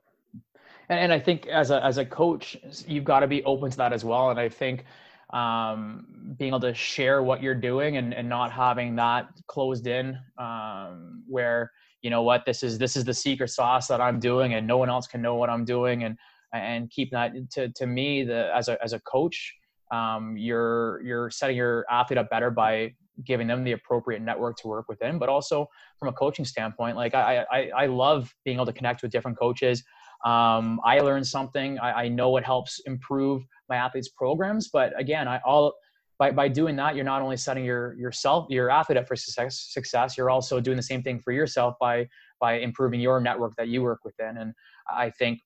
And, 0.88 1.00
and 1.00 1.12
I 1.12 1.18
think 1.18 1.48
as 1.48 1.72
a 1.72 1.84
as 1.84 1.98
a 1.98 2.04
coach, 2.04 2.56
you've 2.86 3.02
got 3.02 3.20
to 3.20 3.26
be 3.26 3.42
open 3.42 3.68
to 3.72 3.76
that 3.78 3.92
as 3.92 4.04
well. 4.04 4.30
And 4.30 4.38
I 4.38 4.48
think 4.48 4.84
um, 5.32 6.06
being 6.38 6.50
able 6.50 6.60
to 6.60 6.72
share 6.72 7.24
what 7.24 7.42
you're 7.42 7.56
doing 7.56 7.96
and, 7.96 8.14
and 8.14 8.28
not 8.28 8.52
having 8.52 8.94
that 8.96 9.26
closed 9.48 9.88
in 9.88 10.16
um, 10.38 11.24
where 11.26 11.72
you 12.02 12.10
know 12.10 12.22
what 12.22 12.44
this 12.44 12.62
is 12.62 12.78
this 12.78 12.96
is 12.96 13.04
the 13.04 13.14
secret 13.14 13.48
sauce 13.48 13.88
that 13.88 13.98
i'm 13.98 14.20
doing 14.20 14.52
and 14.52 14.66
no 14.66 14.76
one 14.76 14.90
else 14.90 15.06
can 15.06 15.22
know 15.22 15.36
what 15.36 15.48
i'm 15.48 15.64
doing 15.64 16.04
and 16.04 16.18
and 16.52 16.90
keep 16.90 17.10
that 17.10 17.32
to, 17.50 17.70
to 17.70 17.86
me 17.86 18.22
the 18.22 18.54
as 18.54 18.68
a, 18.68 18.76
as 18.84 18.92
a 18.92 19.00
coach 19.00 19.54
um, 19.94 20.36
you're 20.36 21.02
you're 21.02 21.30
setting 21.30 21.56
your 21.56 21.84
athlete 21.90 22.18
up 22.18 22.30
better 22.30 22.50
by 22.50 22.92
giving 23.24 23.46
them 23.46 23.62
the 23.62 23.72
appropriate 23.72 24.20
network 24.20 24.56
to 24.56 24.66
work 24.66 24.88
within 24.88 25.18
but 25.18 25.28
also 25.28 25.68
from 25.98 26.08
a 26.08 26.12
coaching 26.12 26.44
standpoint 26.44 26.96
like 26.96 27.14
i 27.14 27.44
i, 27.52 27.70
I 27.82 27.86
love 27.86 28.34
being 28.44 28.56
able 28.56 28.66
to 28.66 28.72
connect 28.72 29.02
with 29.02 29.12
different 29.12 29.38
coaches. 29.38 29.84
Um, 30.24 30.80
i 30.84 30.98
learn 31.00 31.22
something. 31.22 31.78
I, 31.78 32.04
I 32.04 32.08
know 32.08 32.36
it 32.38 32.44
helps 32.44 32.80
improve 32.86 33.44
my 33.68 33.76
athletes 33.76 34.08
programs 34.08 34.68
but 34.68 34.98
again 34.98 35.28
i 35.28 35.40
all 35.44 35.74
by, 36.18 36.30
by 36.30 36.48
doing 36.48 36.76
that 36.76 36.94
you're 36.94 37.04
not 37.04 37.22
only 37.22 37.36
setting 37.36 37.64
your 37.64 37.94
yourself 37.94 38.46
your 38.48 38.70
athlete 38.70 38.98
up 38.98 39.06
for 39.06 39.16
success 39.16 39.68
success 39.70 40.16
you're 40.16 40.30
also 40.30 40.60
doing 40.60 40.76
the 40.76 40.88
same 40.92 41.02
thing 41.02 41.20
for 41.20 41.32
yourself 41.32 41.74
by 41.80 42.08
by 42.40 42.54
improving 42.54 43.00
your 43.00 43.20
network 43.20 43.54
that 43.56 43.68
you 43.68 43.82
work 43.82 44.00
within. 44.04 44.38
And 44.38 44.54
i 44.88 45.10
think 45.10 45.40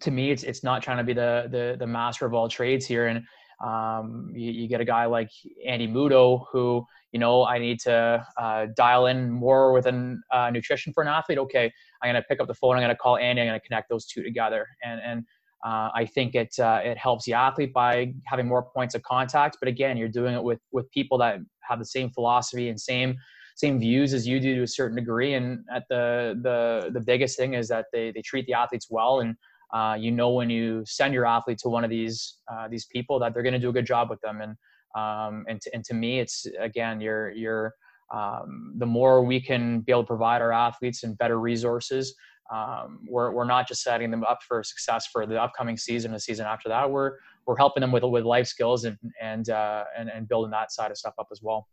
to 0.00 0.10
me 0.10 0.30
it's 0.30 0.42
it's 0.42 0.62
not 0.62 0.82
trying 0.82 0.98
to 0.98 1.04
be 1.04 1.12
the 1.12 1.48
the, 1.50 1.76
the 1.78 1.86
master 1.86 2.26
of 2.26 2.34
all 2.34 2.48
trades 2.48 2.86
here. 2.86 3.06
And 3.06 3.24
um, 3.64 4.30
you, 4.34 4.50
you, 4.50 4.68
get 4.68 4.80
a 4.80 4.84
guy 4.84 5.06
like 5.06 5.30
Andy 5.66 5.88
Muto 5.88 6.44
who 6.52 6.84
you 7.12 7.18
know 7.18 7.44
I 7.44 7.58
need 7.58 7.80
to 7.80 8.26
uh, 8.38 8.66
dial 8.76 9.06
in 9.06 9.30
more 9.30 9.72
within 9.72 10.20
uh, 10.30 10.50
nutrition 10.50 10.92
for 10.92 11.02
an 11.02 11.08
athlete. 11.08 11.38
Okay, 11.38 11.72
I'm 12.02 12.08
gonna 12.08 12.24
pick 12.28 12.40
up 12.40 12.48
the 12.48 12.54
phone. 12.54 12.76
I'm 12.76 12.82
gonna 12.82 12.94
call 12.94 13.16
Andy. 13.16 13.40
I'm 13.40 13.48
gonna 13.48 13.60
connect 13.60 13.88
those 13.88 14.06
two 14.06 14.22
together. 14.22 14.66
And 14.84 15.00
and 15.00 15.24
uh, 15.64 15.90
I 15.94 16.04
think 16.04 16.34
it 16.34 16.58
uh, 16.58 16.80
it 16.84 16.98
helps 16.98 17.24
the 17.24 17.32
athlete 17.32 17.72
by 17.72 18.12
having 18.26 18.46
more 18.46 18.62
points 18.62 18.94
of 18.94 19.02
contact. 19.02 19.56
But 19.58 19.68
again, 19.68 19.96
you're 19.96 20.08
doing 20.08 20.34
it 20.34 20.42
with 20.42 20.60
with 20.72 20.90
people 20.90 21.16
that 21.18 21.38
have 21.62 21.78
the 21.78 21.86
same 21.86 22.10
philosophy 22.10 22.68
and 22.68 22.78
same 22.78 23.16
same 23.54 23.78
views 23.78 24.12
as 24.12 24.26
you 24.26 24.38
do 24.38 24.54
to 24.54 24.62
a 24.62 24.68
certain 24.68 24.96
degree. 24.96 25.32
And 25.32 25.64
at 25.74 25.84
the 25.88 26.38
the 26.42 26.90
the 26.92 27.00
biggest 27.00 27.38
thing 27.38 27.54
is 27.54 27.68
that 27.68 27.86
they 27.90 28.10
they 28.10 28.20
treat 28.22 28.46
the 28.46 28.54
athletes 28.54 28.88
well 28.90 29.20
and. 29.20 29.34
Uh, 29.72 29.96
you 29.98 30.10
know 30.10 30.30
when 30.30 30.48
you 30.48 30.82
send 30.86 31.12
your 31.12 31.26
athlete 31.26 31.58
to 31.58 31.68
one 31.68 31.84
of 31.84 31.90
these 31.90 32.38
uh, 32.52 32.68
these 32.68 32.86
people 32.86 33.18
that 33.18 33.34
they're 33.34 33.42
going 33.42 33.52
to 33.52 33.58
do 33.58 33.68
a 33.68 33.72
good 33.72 33.86
job 33.86 34.08
with 34.10 34.20
them 34.20 34.40
and 34.40 34.56
um, 34.94 35.44
and, 35.48 35.60
to, 35.60 35.70
and 35.74 35.84
to 35.84 35.94
me 35.94 36.20
it's 36.20 36.46
again 36.60 37.00
you're 37.00 37.30
you're 37.32 37.74
um, 38.14 38.74
the 38.78 38.86
more 38.86 39.24
we 39.24 39.40
can 39.40 39.80
be 39.80 39.90
able 39.90 40.02
to 40.02 40.06
provide 40.06 40.40
our 40.40 40.52
athletes 40.52 41.02
and 41.02 41.18
better 41.18 41.40
resources 41.40 42.14
um, 42.52 43.00
we're, 43.08 43.32
we're 43.32 43.44
not 43.44 43.66
just 43.66 43.82
setting 43.82 44.10
them 44.10 44.24
up 44.24 44.42
for 44.42 44.62
success 44.62 45.06
for 45.06 45.26
the 45.26 45.40
upcoming 45.40 45.76
season 45.76 46.12
the 46.12 46.20
season 46.20 46.46
after 46.46 46.68
that. 46.68 46.90
We're, 46.90 47.12
we're 47.46 47.56
helping 47.56 47.80
them 47.80 47.92
with, 47.92 48.04
with 48.04 48.24
life 48.24 48.46
skills 48.46 48.84
and, 48.84 48.96
and, 49.20 49.48
uh, 49.50 49.84
and, 49.96 50.08
and 50.08 50.28
building 50.28 50.50
that 50.52 50.72
side 50.72 50.90
of 50.90 50.96
stuff 50.96 51.14
up 51.18 51.28
as 51.32 51.40
well. 51.42 51.66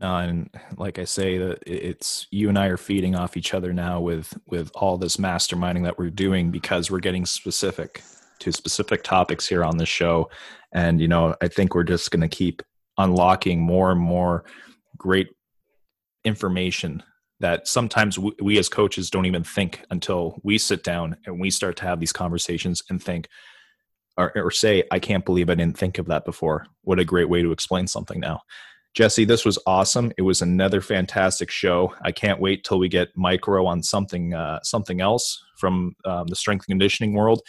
Uh, 0.00 0.18
and 0.18 0.50
like 0.76 0.98
I 0.98 1.04
say, 1.04 1.38
that 1.38 1.58
it's 1.66 2.28
you 2.30 2.48
and 2.48 2.58
I 2.58 2.66
are 2.66 2.76
feeding 2.76 3.16
off 3.16 3.36
each 3.36 3.52
other 3.52 3.72
now 3.72 4.00
with 4.00 4.36
with 4.46 4.70
all 4.74 4.96
this 4.96 5.16
masterminding 5.16 5.82
that 5.84 5.98
we're 5.98 6.10
doing 6.10 6.50
because 6.50 6.90
we're 6.90 7.00
getting 7.00 7.26
specific 7.26 8.02
to 8.40 8.52
specific 8.52 9.02
topics 9.02 9.48
here 9.48 9.64
on 9.64 9.76
the 9.76 9.86
show, 9.86 10.30
and 10.72 11.00
you 11.00 11.08
know 11.08 11.34
I 11.40 11.48
think 11.48 11.74
we're 11.74 11.82
just 11.82 12.12
going 12.12 12.20
to 12.20 12.28
keep 12.28 12.62
unlocking 12.96 13.60
more 13.60 13.90
and 13.90 14.00
more 14.00 14.44
great 14.96 15.28
information 16.24 17.02
that 17.40 17.68
sometimes 17.68 18.18
we, 18.18 18.32
we, 18.42 18.58
as 18.58 18.68
coaches 18.68 19.10
don't 19.10 19.26
even 19.26 19.44
think 19.44 19.84
until 19.90 20.40
we 20.42 20.58
sit 20.58 20.82
down 20.82 21.16
and 21.26 21.40
we 21.40 21.50
start 21.50 21.76
to 21.76 21.84
have 21.84 22.00
these 22.00 22.12
conversations 22.12 22.82
and 22.90 23.00
think 23.02 23.28
or, 24.16 24.32
or, 24.34 24.50
say 24.50 24.82
i 24.90 24.98
can't 24.98 25.24
believe 25.24 25.48
i 25.48 25.54
didn't 25.54 25.78
think 25.78 25.98
of 25.98 26.06
that 26.06 26.24
before. 26.24 26.66
What 26.82 26.98
a 26.98 27.04
great 27.04 27.28
way 27.28 27.42
to 27.42 27.52
explain 27.52 27.86
something 27.86 28.18
now 28.18 28.40
jesse 28.98 29.24
this 29.24 29.44
was 29.44 29.58
awesome 29.64 30.10
it 30.18 30.22
was 30.22 30.42
another 30.42 30.80
fantastic 30.80 31.50
show 31.50 31.94
i 32.02 32.10
can't 32.10 32.40
wait 32.40 32.64
till 32.64 32.80
we 32.80 32.88
get 32.88 33.16
micro 33.16 33.64
on 33.64 33.80
something 33.80 34.34
uh, 34.34 34.58
something 34.64 35.00
else 35.00 35.44
from 35.56 35.94
um, 36.04 36.26
the 36.26 36.34
strength 36.36 36.64
and 36.66 36.72
conditioning 36.72 37.14
world 37.14 37.40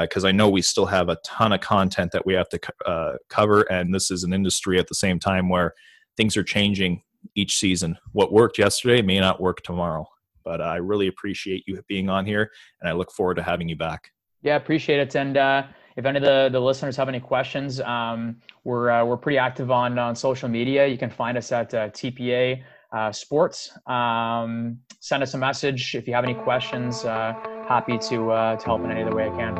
because 0.00 0.24
uh, 0.24 0.28
i 0.28 0.32
know 0.32 0.48
we 0.48 0.62
still 0.62 0.86
have 0.86 1.10
a 1.10 1.18
ton 1.24 1.52
of 1.52 1.60
content 1.60 2.10
that 2.10 2.24
we 2.24 2.32
have 2.32 2.48
to 2.48 2.58
uh, 2.86 3.12
cover 3.28 3.62
and 3.70 3.94
this 3.94 4.10
is 4.10 4.24
an 4.24 4.32
industry 4.32 4.78
at 4.78 4.88
the 4.88 4.94
same 4.94 5.18
time 5.18 5.50
where 5.50 5.74
things 6.16 6.36
are 6.36 6.44
changing 6.44 7.02
each 7.34 7.58
season. 7.58 7.96
What 8.12 8.32
worked 8.32 8.58
yesterday 8.58 9.02
may 9.02 9.20
not 9.20 9.40
work 9.40 9.62
tomorrow, 9.62 10.06
but 10.44 10.60
I 10.60 10.76
really 10.76 11.06
appreciate 11.06 11.64
you 11.66 11.80
being 11.88 12.08
on 12.08 12.26
here, 12.26 12.50
and 12.80 12.88
I 12.88 12.92
look 12.92 13.10
forward 13.12 13.36
to 13.36 13.42
having 13.42 13.68
you 13.68 13.76
back. 13.76 14.10
Yeah, 14.42 14.56
appreciate 14.56 15.00
it. 15.00 15.16
And 15.16 15.36
uh, 15.36 15.64
if 15.96 16.04
any 16.04 16.18
of 16.18 16.24
the, 16.24 16.48
the 16.50 16.60
listeners 16.60 16.96
have 16.96 17.08
any 17.08 17.20
questions, 17.20 17.80
um, 17.80 18.36
we're 18.64 18.90
uh, 18.90 19.04
we're 19.04 19.16
pretty 19.16 19.38
active 19.38 19.70
on 19.70 19.98
on 19.98 20.16
social 20.16 20.48
media. 20.48 20.86
You 20.86 20.98
can 20.98 21.10
find 21.10 21.38
us 21.38 21.52
at 21.52 21.72
uh, 21.72 21.88
TPA 21.90 22.62
uh, 22.92 23.12
Sports. 23.12 23.76
Um, 23.86 24.78
send 25.00 25.22
us 25.22 25.34
a 25.34 25.38
message 25.38 25.94
if 25.94 26.08
you 26.08 26.14
have 26.14 26.24
any 26.24 26.34
questions. 26.34 27.04
Uh, 27.04 27.34
happy 27.68 27.98
to 27.98 28.30
uh, 28.30 28.56
to 28.56 28.64
help 28.64 28.82
in 28.82 28.90
any 28.90 29.02
other 29.02 29.14
way 29.14 29.28
I 29.28 29.36
can. 29.36 29.54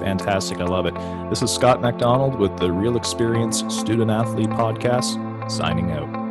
Fantastic, 0.00 0.58
I 0.58 0.64
love 0.64 0.86
it. 0.86 0.94
This 1.30 1.42
is 1.42 1.50
Scott 1.50 1.80
MacDonald 1.80 2.36
with 2.36 2.56
the 2.58 2.70
Real 2.70 2.94
Xperience 2.94 3.70
Student 3.70 4.10
Athlete 4.10 4.50
Podcast. 4.50 5.50
Signing 5.50 5.92
out. 5.92 6.23